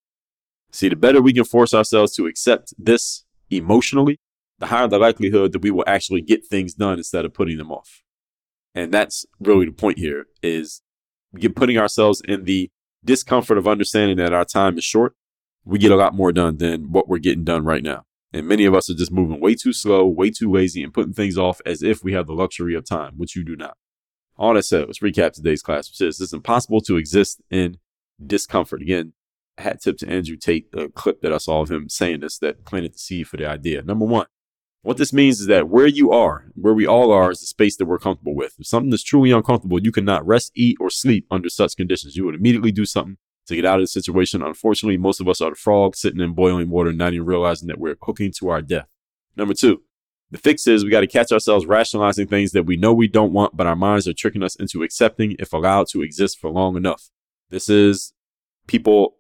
See, 0.72 0.90
the 0.90 0.96
better 0.96 1.22
we 1.22 1.34
can 1.34 1.44
force 1.44 1.74
ourselves 1.74 2.16
to 2.16 2.28
accept 2.28 2.74
this 2.78 3.26
emotionally, 3.50 4.20
the 4.60 4.68
higher 4.68 4.88
the 4.88 5.00
likelihood 5.00 5.52
that 5.54 5.62
we 5.62 5.72
will 5.72 5.84
actually 5.88 6.22
get 6.22 6.46
things 6.46 6.74
done 6.74 6.98
instead 6.98 7.26
of 7.26 7.34
putting 7.34 7.58
them 7.58 7.72
off. 7.72 8.04
And 8.76 8.94
that's 8.94 9.26
really 9.40 9.66
the 9.66 9.72
point 9.72 9.98
here 9.98 10.28
is 10.44 10.82
get 11.38 11.56
putting 11.56 11.78
ourselves 11.78 12.22
in 12.28 12.44
the 12.46 12.70
discomfort 13.04 13.58
of 13.58 13.68
understanding 13.68 14.18
that 14.18 14.34
our 14.34 14.46
time 14.46 14.78
is 14.78 14.84
short. 14.84 15.16
We 15.66 15.80
get 15.80 15.92
a 15.92 15.96
lot 15.96 16.14
more 16.14 16.32
done 16.32 16.58
than 16.58 16.92
what 16.92 17.08
we're 17.08 17.20
getting 17.20 17.44
done 17.44 17.64
right 17.64 17.84
now. 17.84 18.06
And 18.32 18.48
many 18.48 18.66
of 18.66 18.76
us 18.76 18.90
are 18.90 18.96
just 18.96 19.12
moving 19.12 19.40
way 19.40 19.56
too 19.56 19.74
slow, 19.74 20.06
way 20.06 20.30
too 20.30 20.52
lazy, 20.52 20.84
and 20.84 20.94
putting 20.94 21.14
things 21.14 21.38
off 21.38 21.62
as 21.66 21.82
if 21.82 22.04
we 22.04 22.14
have 22.14 22.28
the 22.28 22.34
luxury 22.34 22.76
of 22.76 22.88
time, 22.88 23.14
which 23.18 23.36
you 23.36 23.44
do 23.44 23.56
not. 23.56 23.76
All 24.40 24.54
that 24.54 24.64
said, 24.64 24.88
let's 24.88 25.00
recap 25.00 25.34
today's 25.34 25.62
class, 25.62 25.90
which 25.90 26.00
is 26.00 26.22
it's 26.22 26.32
impossible 26.32 26.80
to 26.82 26.96
exist 26.96 27.42
in 27.52 27.78
discomfort. 28.26 28.82
Again, 28.82 29.12
hat 29.58 29.82
tip 29.82 29.98
to 29.98 30.08
Andrew 30.08 30.38
Tate, 30.38 30.72
the 30.72 30.88
clip 30.88 31.22
that 31.22 31.34
I 31.34 31.38
saw 31.38 31.62
of 31.62 31.70
him 31.70 31.90
saying 31.90 32.22
this 32.22 32.40
that 32.40 32.64
planted 32.64 32.94
the 32.94 33.00
seed 33.00 33.28
for 33.28 33.36
the 33.36 33.46
idea. 33.46 33.82
Number 33.82 34.06
one, 34.06 34.28
what 34.82 34.96
this 34.96 35.12
means 35.12 35.42
is 35.42 35.48
that 35.48 35.68
where 35.68 35.88
you 35.88 36.14
are, 36.14 36.46
where 36.56 36.74
we 36.74 36.88
all 36.88 37.12
are, 37.12 37.32
is 37.32 37.42
the 37.42 37.48
space 37.48 37.76
that 37.76 37.86
we're 37.86 38.00
comfortable 38.00 38.34
with. 38.34 38.56
If 38.58 38.68
something 38.68 38.94
is 38.94 39.04
truly 39.04 39.32
uncomfortable, 39.32 39.84
you 39.84 39.92
cannot 39.92 40.26
rest, 40.26 40.54
eat, 40.56 40.78
or 40.80 40.90
sleep 40.90 41.28
under 41.30 41.50
such 41.50 41.76
conditions. 41.76 42.16
You 42.16 42.24
would 42.24 42.36
immediately 42.36 42.72
do 42.72 42.86
something 42.86 43.18
to 43.48 43.56
get 43.58 43.66
out 43.66 43.80
of 43.80 43.84
the 43.84 43.88
situation. 43.88 44.42
Unfortunately, 44.42 44.96
most 44.96 45.20
of 45.20 45.28
us 45.28 45.42
are 45.42 45.50
the 45.50 45.58
frog 45.58 45.98
sitting 45.98 46.22
in 46.22 46.34
boiling 46.34 46.70
water, 46.70 46.94
not 46.94 47.12
even 47.12 47.26
realizing 47.26 47.68
that 47.68 47.78
we're 47.78 47.96
cooking 47.96 48.32
to 48.40 48.48
our 48.48 48.62
death. 48.62 48.88
Number 49.36 49.54
two, 49.54 49.82
the 50.32 50.38
fix 50.38 50.68
is 50.68 50.84
we 50.84 50.92
got 50.92 51.02
to 51.02 51.08
catch 51.08 51.32
ourselves 51.32 51.66
rationalizing 51.66 52.28
things 52.28 52.52
that 52.52 52.64
we 52.64 52.78
know 52.78 52.94
we 52.94 53.08
don't 53.08 53.34
want, 53.34 53.58
but 53.58 53.68
our 53.68 53.76
minds 53.76 54.08
are 54.08 54.14
tricking 54.14 54.44
us 54.44 54.56
into 54.56 54.84
accepting 54.84 55.36
if 55.40 55.54
allowed 55.54 55.88
to 55.90 56.02
exist 56.02 56.40
for 56.40 56.50
long 56.50 56.78
enough. 56.78 57.10
This 57.50 57.70
is 57.70 58.14
people 58.68 59.16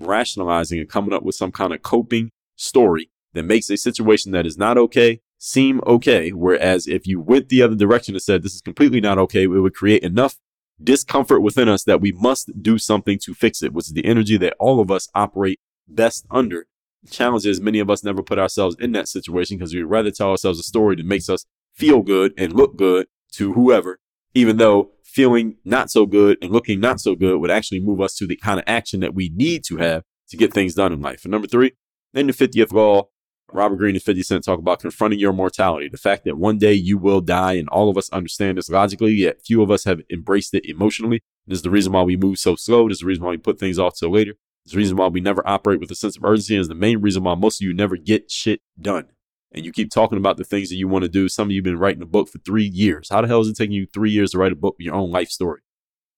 rationalizing 0.00 0.80
and 0.80 0.88
coming 0.88 1.12
up 1.12 1.22
with 1.22 1.34
some 1.34 1.52
kind 1.52 1.72
of 1.72 1.82
coping 1.82 2.30
story 2.56 3.10
that 3.34 3.44
makes 3.44 3.68
a 3.68 3.76
situation 3.76 4.32
that 4.32 4.46
is 4.46 4.56
not 4.56 4.78
okay 4.78 5.20
seem 5.38 5.80
okay. 5.86 6.30
Whereas 6.30 6.86
if 6.86 7.06
you 7.06 7.20
went 7.20 7.50
the 7.50 7.62
other 7.62 7.74
direction 7.74 8.14
and 8.14 8.22
said 8.22 8.42
this 8.42 8.54
is 8.54 8.62
completely 8.62 9.00
not 9.00 9.18
okay, 9.18 9.42
it 9.42 9.48
would 9.48 9.74
create 9.74 10.02
enough 10.02 10.36
discomfort 10.82 11.42
within 11.42 11.68
us 11.68 11.84
that 11.84 12.00
we 12.00 12.12
must 12.12 12.62
do 12.62 12.78
something 12.78 13.18
to 13.24 13.34
fix 13.34 13.62
it, 13.62 13.72
which 13.72 13.88
is 13.88 13.92
the 13.92 14.04
energy 14.06 14.36
that 14.38 14.56
all 14.58 14.80
of 14.80 14.90
us 14.90 15.08
operate 15.14 15.60
best 15.86 16.26
under. 16.30 16.66
The 17.04 17.10
challenge 17.10 17.46
is 17.46 17.60
many 17.60 17.78
of 17.80 17.90
us 17.90 18.02
never 18.02 18.22
put 18.22 18.38
ourselves 18.38 18.76
in 18.80 18.92
that 18.92 19.08
situation 19.08 19.58
because 19.58 19.74
we'd 19.74 19.82
rather 19.82 20.10
tell 20.10 20.30
ourselves 20.30 20.58
a 20.58 20.62
story 20.62 20.96
that 20.96 21.06
makes 21.06 21.28
us 21.28 21.44
feel 21.74 22.02
good 22.02 22.32
and 22.38 22.52
look 22.52 22.76
good 22.76 23.06
to 23.32 23.52
whoever, 23.52 23.98
even 24.34 24.56
though 24.56 24.92
feeling 25.02 25.56
not 25.64 25.90
so 25.90 26.06
good 26.06 26.38
and 26.40 26.50
looking 26.50 26.80
not 26.80 27.00
so 27.00 27.14
good 27.14 27.38
would 27.40 27.50
actually 27.50 27.80
move 27.80 28.00
us 28.00 28.14
to 28.16 28.26
the 28.26 28.36
kind 28.36 28.58
of 28.58 28.64
action 28.66 29.00
that 29.00 29.14
we 29.14 29.30
need 29.34 29.64
to 29.64 29.76
have 29.76 30.02
to 30.28 30.36
get 30.36 30.52
things 30.52 30.74
done 30.74 30.92
in 30.92 31.00
life. 31.00 31.24
And 31.24 31.32
number 31.32 31.46
three, 31.46 31.72
in 32.14 32.26
the 32.26 32.32
50th 32.32 32.72
law, 32.72 33.08
Robert 33.52 33.76
Greene 33.76 33.94
and 33.94 34.02
50 34.02 34.22
Cent 34.22 34.44
talk 34.44 34.58
about 34.58 34.80
confronting 34.80 35.20
your 35.20 35.32
mortality, 35.32 35.88
the 35.88 35.98
fact 35.98 36.24
that 36.24 36.38
one 36.38 36.58
day 36.58 36.72
you 36.72 36.98
will 36.98 37.20
die, 37.20 37.52
and 37.52 37.68
all 37.68 37.88
of 37.88 37.96
us 37.96 38.10
understand 38.10 38.58
this 38.58 38.68
logically, 38.68 39.12
yet 39.12 39.42
few 39.44 39.62
of 39.62 39.70
us 39.70 39.84
have 39.84 40.00
embraced 40.10 40.54
it 40.54 40.64
emotionally. 40.64 41.22
This 41.46 41.58
is 41.58 41.62
the 41.62 41.70
reason 41.70 41.92
why 41.92 42.02
we 42.02 42.16
move 42.16 42.38
so 42.38 42.56
slow. 42.56 42.88
This 42.88 42.96
is 42.96 43.00
the 43.00 43.06
reason 43.06 43.24
why 43.24 43.30
we 43.30 43.36
put 43.36 43.60
things 43.60 43.78
off 43.78 43.96
till 43.96 44.10
later. 44.10 44.34
Is 44.66 44.72
the 44.72 44.78
reason 44.78 44.96
why 44.96 45.08
we 45.08 45.20
never 45.20 45.46
operate 45.46 45.80
with 45.80 45.90
a 45.90 45.94
sense 45.94 46.16
of 46.16 46.24
urgency. 46.24 46.56
Is 46.56 46.68
the 46.68 46.74
main 46.74 47.00
reason 47.00 47.24
why 47.24 47.34
most 47.34 47.60
of 47.60 47.66
you 47.66 47.74
never 47.74 47.96
get 47.96 48.30
shit 48.30 48.60
done. 48.80 49.06
And 49.52 49.64
you 49.64 49.72
keep 49.72 49.90
talking 49.90 50.18
about 50.18 50.36
the 50.36 50.44
things 50.44 50.68
that 50.70 50.76
you 50.76 50.88
want 50.88 51.04
to 51.04 51.08
do. 51.08 51.28
Some 51.28 51.48
of 51.48 51.52
you 51.52 51.58
have 51.58 51.64
been 51.64 51.78
writing 51.78 52.02
a 52.02 52.06
book 52.06 52.28
for 52.28 52.38
three 52.38 52.64
years. 52.64 53.08
How 53.10 53.20
the 53.20 53.28
hell 53.28 53.40
is 53.40 53.48
it 53.48 53.56
taking 53.56 53.74
you 53.74 53.86
three 53.86 54.10
years 54.10 54.32
to 54.32 54.38
write 54.38 54.52
a 54.52 54.56
book 54.56 54.74
with 54.78 54.84
your 54.84 54.94
own 54.94 55.10
life 55.10 55.28
story? 55.28 55.60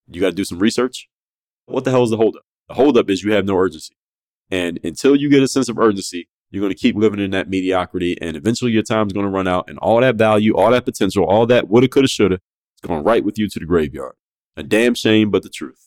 You 0.09 0.21
got 0.21 0.31
to 0.31 0.37
do 0.37 0.45
some 0.45 0.59
research. 0.59 1.09
What 1.67 1.85
the 1.85 1.91
hell 1.91 2.05
is 2.05 2.11
the 2.11 2.17
holdup? 2.17 2.45
The 2.69 2.75
holdup 2.75 3.11
is 3.11 3.23
you 3.23 3.33
have 3.33 3.45
no 3.45 3.57
urgency. 3.57 3.97
And 4.51 4.79
until 4.85 5.17
you 5.17 5.29
get 5.29 5.43
a 5.43 5.49
sense 5.49 5.69
of 5.69 5.79
urgency, 5.79 6.29
you're 6.51 6.63
going 6.63 6.73
to 6.73 6.79
keep 6.79 6.97
living 6.97 7.21
in 7.21 7.33
that 7.33 7.51
mediocrity. 7.51 8.17
And 8.21 8.37
eventually 8.37 8.71
your 8.71 8.85
time's 8.85 9.13
going 9.13 9.27
to 9.27 9.31
run 9.31 9.49
out. 9.49 9.69
And 9.69 9.79
all 9.79 10.01
that 10.01 10.17
value, 10.17 10.55
all 10.55 10.71
that 10.71 10.85
potential, 10.85 11.25
all 11.25 11.47
that 11.47 11.69
woulda, 11.69 11.89
coulda, 11.89 12.09
shoulda, 12.09 12.37
it's 12.37 12.87
going 12.87 13.03
right 13.03 13.25
with 13.25 13.39
you 13.39 13.49
to 13.49 13.59
the 13.59 13.67
graveyard. 13.67 14.15
A 14.57 14.63
damn 14.63 14.95
shame, 14.95 15.31
but 15.31 15.43
the 15.43 15.51
truth. 15.51 15.86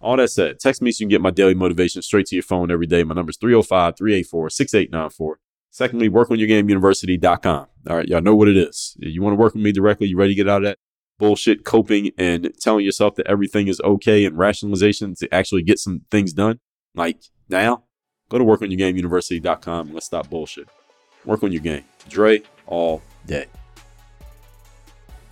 All 0.00 0.16
that 0.16 0.30
said, 0.30 0.58
text 0.58 0.80
me 0.80 0.92
so 0.92 1.02
you 1.02 1.06
can 1.06 1.10
get 1.10 1.20
my 1.20 1.30
daily 1.30 1.54
motivation 1.54 2.00
straight 2.02 2.26
to 2.26 2.36
your 2.36 2.42
phone 2.42 2.70
every 2.70 2.86
day. 2.86 3.04
My 3.04 3.14
number 3.14 3.30
is 3.30 3.36
305 3.36 3.96
384 3.96 4.50
6894. 4.50 5.38
Secondly, 5.70 6.08
workonyourgameuniversity.com. 6.08 7.66
All 7.88 7.96
right, 7.96 8.08
y'all 8.08 8.20
know 8.20 8.34
what 8.34 8.48
it 8.48 8.56
is. 8.56 8.96
You 8.98 9.22
want 9.22 9.34
to 9.34 9.40
work 9.40 9.54
with 9.54 9.62
me 9.62 9.72
directly? 9.72 10.08
You 10.08 10.16
ready 10.16 10.32
to 10.32 10.36
get 10.36 10.48
out 10.48 10.62
of 10.62 10.64
that 10.64 10.78
bullshit 11.18 11.64
coping 11.64 12.10
and 12.18 12.50
telling 12.60 12.84
yourself 12.84 13.14
that 13.16 13.26
everything 13.26 13.68
is 13.68 13.80
okay 13.82 14.24
and 14.24 14.36
rationalization 14.36 15.14
to 15.16 15.32
actually 15.32 15.62
get 15.62 15.78
some 15.78 16.02
things 16.10 16.32
done? 16.32 16.58
Like 16.94 17.22
now, 17.48 17.84
go 18.30 18.38
to 18.38 18.44
workonyourgameuniversity.com 18.44 19.86
and 19.86 19.94
let's 19.94 20.06
stop 20.06 20.28
bullshit. 20.28 20.68
Work 21.24 21.42
on 21.42 21.52
your 21.52 21.62
game. 21.62 21.84
Dre 22.08 22.42
all 22.66 23.02
day. 23.26 23.46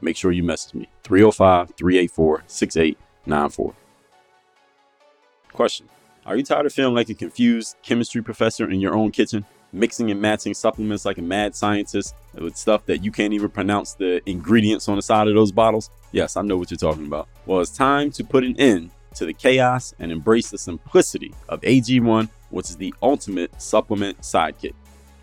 make 0.00 0.16
sure 0.16 0.32
you 0.32 0.42
message 0.42 0.74
me 0.74 0.88
305 1.04 1.74
384 1.76 2.44
6894. 2.46 3.74
Question 5.52 5.88
Are 6.26 6.36
you 6.36 6.42
tired 6.42 6.66
of 6.66 6.72
feeling 6.72 6.94
like 6.94 7.08
a 7.08 7.14
confused 7.14 7.76
chemistry 7.82 8.22
professor 8.22 8.70
in 8.70 8.80
your 8.80 8.94
own 8.94 9.10
kitchen, 9.10 9.44
mixing 9.72 10.10
and 10.10 10.20
matching 10.20 10.54
supplements 10.54 11.04
like 11.04 11.18
a 11.18 11.22
mad 11.22 11.54
scientist 11.54 12.14
with 12.34 12.56
stuff 12.56 12.86
that 12.86 13.04
you 13.04 13.10
can't 13.10 13.32
even 13.32 13.50
pronounce 13.50 13.94
the 13.94 14.22
ingredients 14.28 14.88
on 14.88 14.96
the 14.96 15.02
side 15.02 15.28
of 15.28 15.34
those 15.34 15.52
bottles? 15.52 15.90
Yes, 16.12 16.36
I 16.36 16.42
know 16.42 16.56
what 16.56 16.70
you're 16.70 16.78
talking 16.78 17.06
about. 17.06 17.28
Well, 17.46 17.60
it's 17.60 17.70
time 17.70 18.10
to 18.12 18.24
put 18.24 18.44
an 18.44 18.56
end 18.58 18.90
to 19.14 19.26
the 19.26 19.34
chaos 19.34 19.92
and 19.98 20.12
embrace 20.12 20.50
the 20.50 20.58
simplicity 20.58 21.34
of 21.48 21.60
AG1, 21.62 22.28
which 22.50 22.70
is 22.70 22.76
the 22.76 22.94
ultimate 23.02 23.60
supplement 23.60 24.20
sidekick. 24.20 24.74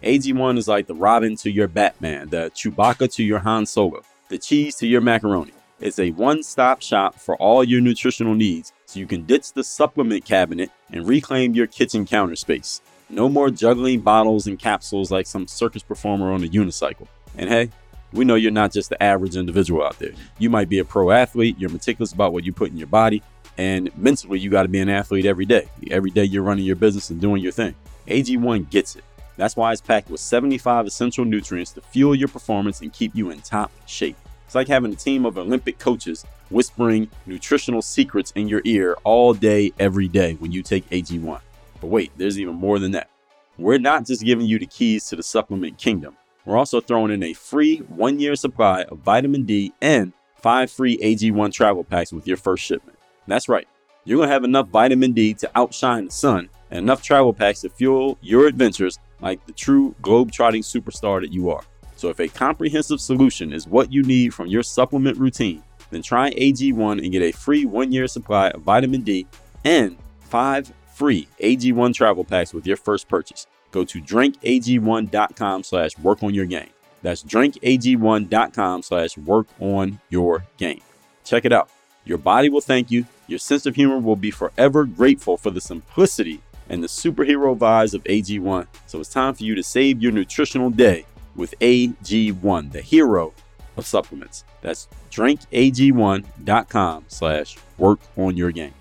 AG1 0.04 0.58
is 0.58 0.68
like 0.68 0.88
the 0.88 0.94
Robin 0.94 1.36
to 1.38 1.50
your 1.50 1.68
Batman, 1.68 2.30
the 2.30 2.52
Chewbacca 2.54 3.12
to 3.16 3.24
your 3.24 3.40
Han 3.40 3.66
Solo 3.66 4.04
the 4.30 4.38
cheese 4.38 4.76
to 4.76 4.88
your 4.88 5.02
macaroni. 5.02 5.52
It's 5.80 6.00
a 6.00 6.12
one 6.12 6.44
stop 6.44 6.82
shop 6.82 7.16
for 7.16 7.36
all 7.38 7.64
your 7.64 7.82
nutritional 7.82 8.34
needs 8.34 8.74
so 8.86 9.00
you 9.00 9.06
can 9.06 9.26
ditch 9.26 9.54
the 9.54 9.64
supplement 9.64 10.26
cabinet 10.26 10.72
and 10.92 11.08
reclaim 11.08 11.54
your 11.54 11.68
kitchen 11.68 12.06
counter 12.06 12.36
space. 12.36 12.82
No 13.10 13.30
more 13.30 13.50
juggling 13.50 14.02
bottles 14.02 14.48
and 14.48 14.58
capsules 14.58 15.12
like 15.12 15.28
some 15.28 15.48
circus 15.48 15.84
performer 15.84 16.32
on 16.32 16.44
a 16.44 16.48
unicycle. 16.48 17.08
And 17.38 17.50
hey, 17.50 17.70
we 18.12 18.26
know 18.26 18.36
you're 18.36 18.52
not 18.52 18.72
just 18.72 18.90
the 18.90 19.02
average 19.02 19.36
individual 19.36 19.84
out 19.84 20.00
there. 20.00 20.12
You 20.40 20.50
might 20.50 20.70
be 20.70 20.80
a 20.80 20.86
pro 20.86 21.12
athlete, 21.12 21.58
you're 21.60 21.70
meticulous 21.70 22.12
about 22.12 22.34
what 22.34 22.44
you 22.44 22.54
put 22.54 22.72
in 22.72 22.78
your 22.78 22.88
body, 22.88 23.22
and 23.58 23.96
mentally, 23.98 24.40
you 24.40 24.50
got 24.50 24.64
to 24.64 24.70
be 24.70 24.80
an 24.80 24.90
athlete 24.90 25.26
every 25.26 25.46
day. 25.46 25.68
Every 25.90 26.12
day, 26.12 26.24
you're 26.24 26.44
running 26.44 26.66
your 26.66 26.76
business 26.76 27.10
and 27.10 27.20
doing 27.20 27.42
your 27.42 27.52
thing. 27.52 27.74
AG1 28.08 28.70
gets 28.70 28.96
it. 28.96 29.04
That's 29.38 29.56
why 29.56 29.72
it's 29.72 29.82
packed 29.82 30.10
with 30.10 30.20
75 30.20 30.88
essential 30.88 31.24
nutrients 31.24 31.72
to 31.74 31.82
fuel 31.82 32.16
your 32.16 32.28
performance 32.28 32.82
and 32.82 32.92
keep 32.92 33.16
you 33.16 33.30
in 33.30 33.40
top 33.42 33.72
shape. 33.86 34.18
It's 34.46 34.56
like 34.56 34.68
having 34.68 34.92
a 34.92 34.96
team 34.96 35.26
of 35.26 35.38
Olympic 35.38 35.78
coaches 35.78 36.26
whispering 36.50 37.10
nutritional 37.26 37.82
secrets 37.82 38.32
in 38.32 38.48
your 38.48 38.62
ear 38.66 38.98
all 39.04 39.34
day, 39.34 39.72
every 39.80 40.08
day 40.08 40.34
when 40.36 40.52
you 40.52 40.64
take 40.64 40.90
AG1. 40.90 41.40
But 41.80 41.88
wait, 41.88 42.12
there's 42.18 42.40
even 42.40 42.56
more 42.56 42.80
than 42.80 42.92
that. 42.92 43.10
we're 43.58 43.78
not 43.78 44.06
just 44.06 44.24
giving 44.24 44.46
you 44.46 44.58
the 44.60 44.66
keys 44.66 45.06
to 45.08 45.16
the 45.16 45.24
supplement 45.24 45.78
kingdom. 45.78 46.16
We're 46.46 46.58
also 46.58 46.80
throwing 46.80 47.12
in 47.12 47.24
a 47.24 47.34
free 47.34 47.78
one 47.80 48.20
year 48.20 48.36
supply 48.36 48.84
of 48.84 49.00
vitamin 49.00 49.44
D 49.44 49.74
and 49.82 50.14
five 50.42 50.72
free 50.72 50.98
AG1 51.00 51.52
travel 51.52 51.84
packs 51.84 52.14
with 52.14 52.26
your 52.26 52.38
first 52.38 52.64
shipment. 52.64 52.98
That's 53.28 53.50
right, 53.50 53.68
you're 54.06 54.26
to 54.26 54.32
have 54.32 54.46
enough 54.46 54.70
vitamin 54.70 55.12
D 55.12 55.34
to 55.36 55.52
outshine 55.56 56.06
the 56.06 56.12
sun 56.12 56.50
and 56.72 56.80
enough 56.80 57.04
travel 57.04 57.34
packs 57.34 57.62
to 57.62 57.70
fuel 57.70 58.18
your 58.22 58.48
adventures 58.48 58.98
like 59.22 59.46
the 59.46 59.54
true 59.54 59.96
globe-trotting 60.02 60.62
superstar 60.62 61.22
that 61.22 61.32
you 61.32 61.50
are. 61.50 61.64
So 61.96 62.10
if 62.10 62.20
a 62.20 62.28
comprehensive 62.28 63.02
solution 63.02 63.52
is 63.52 63.68
what 63.68 63.92
you 63.92 64.04
need 64.04 64.34
from 64.34 64.48
your 64.48 64.64
supplement 64.64 65.18
routine, 65.18 65.64
then 65.90 66.02
try 66.02 66.32
AG1 66.32 67.04
and 67.04 67.12
get 67.12 67.24
a 67.24 67.32
free 67.32 67.66
one-year 67.66 68.08
supply 68.08 68.50
of 68.50 68.62
vitamin 68.62 69.02
D 69.02 69.26
and 69.64 69.98
five 70.20 70.72
free 70.94 71.28
AG1 71.42 71.94
travel 71.94 72.24
packs 72.24 72.54
with 72.54 72.68
your 72.68 72.78
first 72.78 73.08
purchase. 73.08 73.48
Go 73.72 73.84
to 73.84 74.02
drinkag1.com 74.02 75.64
slash 75.64 75.98
work 76.00 76.24
on 76.24 76.34
your 76.34 76.46
game. 76.46 76.70
That's 77.02 77.24
drinkag1.com 77.24 78.82
slash 78.84 79.18
work 79.18 79.48
on 79.60 80.00
your 80.10 80.46
game. 80.58 80.82
Check 81.24 81.46
it 81.46 81.54
out. 81.54 81.70
Your 82.06 82.18
body 82.18 82.50
will 82.50 82.62
thank 82.62 82.90
you. 82.90 83.06
Your 83.28 83.40
sense 83.40 83.66
of 83.66 83.76
humor 83.76 84.00
will 84.00 84.16
be 84.16 84.32
forever 84.32 84.86
grateful 84.86 85.38
for 85.38 85.52
the 85.52 85.62
simplicity 85.62 86.42
and 86.70 86.84
the 86.84 86.88
superhero 86.88 87.58
vibes 87.58 87.94
of 87.94 88.04
AG1. 88.06 88.68
So 88.86 89.00
it's 89.00 89.10
time 89.10 89.34
for 89.34 89.44
you 89.44 89.56
to 89.56 89.64
save 89.64 90.02
your 90.02 90.12
nutritional 90.12 90.70
day 90.70 91.06
with 91.36 91.54
AG1, 91.60 92.72
the 92.72 92.82
hero 92.82 93.34
of 93.78 93.86
supplements. 93.86 94.44
That's 94.62 94.88
drinkag1.com 95.12 97.06
slash 97.08 97.58
work 97.78 98.00
on 98.18 98.36
your 98.36 98.52
game. 98.52 98.74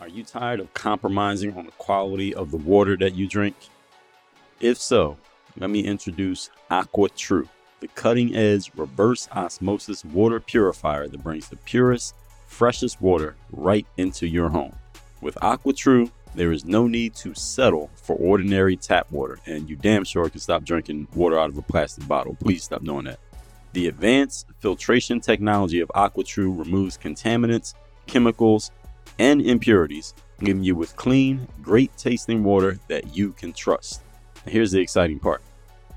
Are 0.00 0.08
you 0.08 0.22
tired 0.22 0.60
of 0.60 0.72
compromising 0.74 1.56
on 1.56 1.66
the 1.66 1.72
quality 1.72 2.34
of 2.34 2.50
the 2.50 2.56
water 2.58 2.96
that 2.98 3.14
you 3.14 3.26
drink? 3.26 3.56
If 4.60 4.76
so, 4.78 5.16
let 5.56 5.70
me 5.70 5.80
introduce 5.80 6.50
AquaTru, 6.70 7.48
the 7.80 7.88
cutting 7.88 8.34
edge 8.34 8.70
reverse 8.76 9.28
osmosis 9.32 10.04
water 10.04 10.40
purifier 10.40 11.08
that 11.08 11.22
brings 11.22 11.48
the 11.48 11.56
purest, 11.56 12.14
freshest 12.46 13.00
water 13.00 13.36
right 13.52 13.86
into 13.96 14.26
your 14.26 14.48
home. 14.48 14.74
With 15.20 15.34
AquaTru, 15.36 16.10
there 16.34 16.52
is 16.52 16.64
no 16.64 16.86
need 16.86 17.14
to 17.16 17.34
settle 17.34 17.90
for 17.94 18.16
ordinary 18.16 18.76
tap 18.76 19.10
water, 19.10 19.38
and 19.46 19.70
you 19.70 19.76
damn 19.76 20.04
sure 20.04 20.28
can 20.28 20.40
stop 20.40 20.64
drinking 20.64 21.08
water 21.14 21.38
out 21.38 21.50
of 21.50 21.58
a 21.58 21.62
plastic 21.62 22.06
bottle. 22.08 22.36
Please 22.40 22.64
stop 22.64 22.84
doing 22.84 23.04
that. 23.04 23.20
The 23.72 23.88
advanced 23.88 24.46
filtration 24.58 25.20
technology 25.20 25.80
of 25.80 25.90
AquaTru 25.94 26.58
removes 26.58 26.98
contaminants, 26.98 27.74
chemicals, 28.06 28.70
and 29.18 29.40
impurities, 29.42 30.14
leaving 30.40 30.64
you 30.64 30.74
with 30.74 30.96
clean, 30.96 31.46
great 31.62 31.96
tasting 31.96 32.44
water 32.44 32.78
that 32.88 33.16
you 33.16 33.32
can 33.32 33.52
trust. 33.52 34.02
Now, 34.44 34.52
here's 34.52 34.72
the 34.72 34.80
exciting 34.80 35.18
part. 35.18 35.42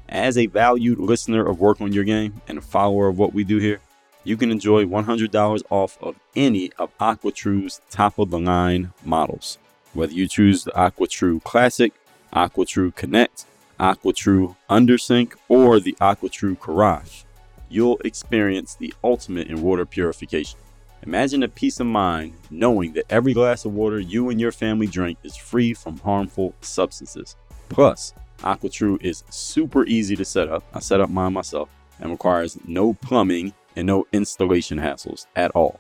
As 0.10 0.38
a 0.38 0.46
valued 0.46 1.00
listener 1.00 1.46
of 1.46 1.60
Work 1.60 1.82
on 1.82 1.92
Your 1.92 2.04
Game 2.04 2.42
and 2.48 2.58
a 2.58 2.62
follower 2.62 3.08
of 3.08 3.18
what 3.18 3.34
we 3.34 3.44
do 3.44 3.58
here, 3.58 3.82
you 4.28 4.36
can 4.36 4.52
enjoy 4.52 4.84
$100 4.84 5.64
off 5.70 5.98
of 6.04 6.20
any 6.36 6.70
of 6.78 6.96
AquaTru's 6.98 7.80
top 7.90 8.20
of 8.20 8.30
the 8.30 8.38
line 8.38 8.92
models. 9.06 9.58
Whether 9.94 10.12
you 10.12 10.28
choose 10.28 10.66
the 10.66 10.72
AquaTru 10.72 11.42
Classic, 11.46 11.94
AquaTru 12.34 12.94
Connect, 12.94 13.46
AquaTru 13.80 14.58
Undersink, 14.70 15.36
or 15.48 15.80
the 15.80 15.94
AquaTru 16.02 16.60
Carafe, 16.60 17.24
you'll 17.70 18.00
experience 18.04 18.76
the 18.76 18.94
ultimate 19.02 19.48
in 19.48 19.62
water 19.62 19.86
purification. 19.86 20.60
Imagine 21.04 21.40
the 21.40 21.48
peace 21.48 21.80
of 21.80 21.88
mind 21.88 22.34
knowing 22.52 22.92
that 22.94 23.06
every 23.10 23.32
glass 23.32 23.64
of 23.64 23.74
water 23.74 23.98
you 23.98 24.30
and 24.30 24.42
your 24.42 24.52
family 24.52 24.88
drink 24.88 25.18
is 25.24 25.38
free 25.38 25.74
from 25.74 26.00
harmful 26.00 26.54
substances. 26.60 27.38
Plus, 27.70 28.14
AquaTru 28.40 29.02
is 29.02 29.24
super 29.30 29.86
easy 29.86 30.18
to 30.18 30.26
set 30.26 30.50
up. 30.50 30.66
I 30.74 30.80
set 30.80 31.00
up 31.00 31.10
mine 31.10 31.32
myself 31.32 31.70
and 32.02 32.12
requires 32.12 32.58
no 32.68 32.94
plumbing 32.94 33.54
and 33.78 33.88
no 33.88 34.06
installation 34.12 34.78
hassles 34.78 35.28
at 35.36 35.52
all. 35.52 35.80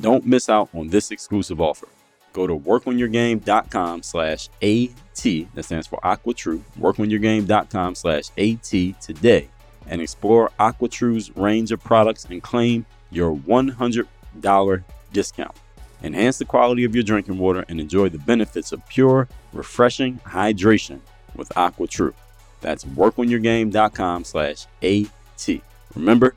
Don't 0.00 0.26
miss 0.26 0.48
out 0.48 0.68
on 0.74 0.88
this 0.88 1.12
exclusive 1.12 1.60
offer. 1.60 1.86
Go 2.32 2.48
to 2.48 2.58
workonyourgame.com 2.58 4.02
slash 4.02 4.48
AT, 4.60 5.54
that 5.54 5.62
stands 5.62 5.86
for 5.86 6.04
Aqua 6.04 6.34
AquaTru, 6.34 6.60
workonyourgame.com 6.80 7.94
slash 7.94 8.30
AT 8.36 9.00
today 9.00 9.48
and 9.86 10.00
explore 10.00 10.50
AquaTru's 10.58 11.36
range 11.36 11.70
of 11.70 11.82
products 11.84 12.24
and 12.24 12.42
claim 12.42 12.86
your 13.10 13.36
$100 13.36 14.84
discount. 15.12 15.56
Enhance 16.02 16.38
the 16.38 16.44
quality 16.44 16.84
of 16.84 16.94
your 16.94 17.04
drinking 17.04 17.38
water 17.38 17.64
and 17.68 17.80
enjoy 17.80 18.08
the 18.08 18.18
benefits 18.18 18.72
of 18.72 18.86
pure, 18.88 19.28
refreshing 19.52 20.18
hydration 20.26 21.00
with 21.36 21.48
AquaTru. 21.50 22.12
That's 22.60 22.84
workonyourgame.com 22.84 24.24
slash 24.24 24.66
AT. 24.82 25.60
Remember, 25.94 26.34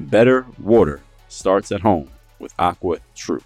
better 0.00 0.46
water 0.58 1.00
starts 1.28 1.70
at 1.70 1.80
home 1.82 2.10
with 2.38 2.56
AquaTru. 2.56 3.42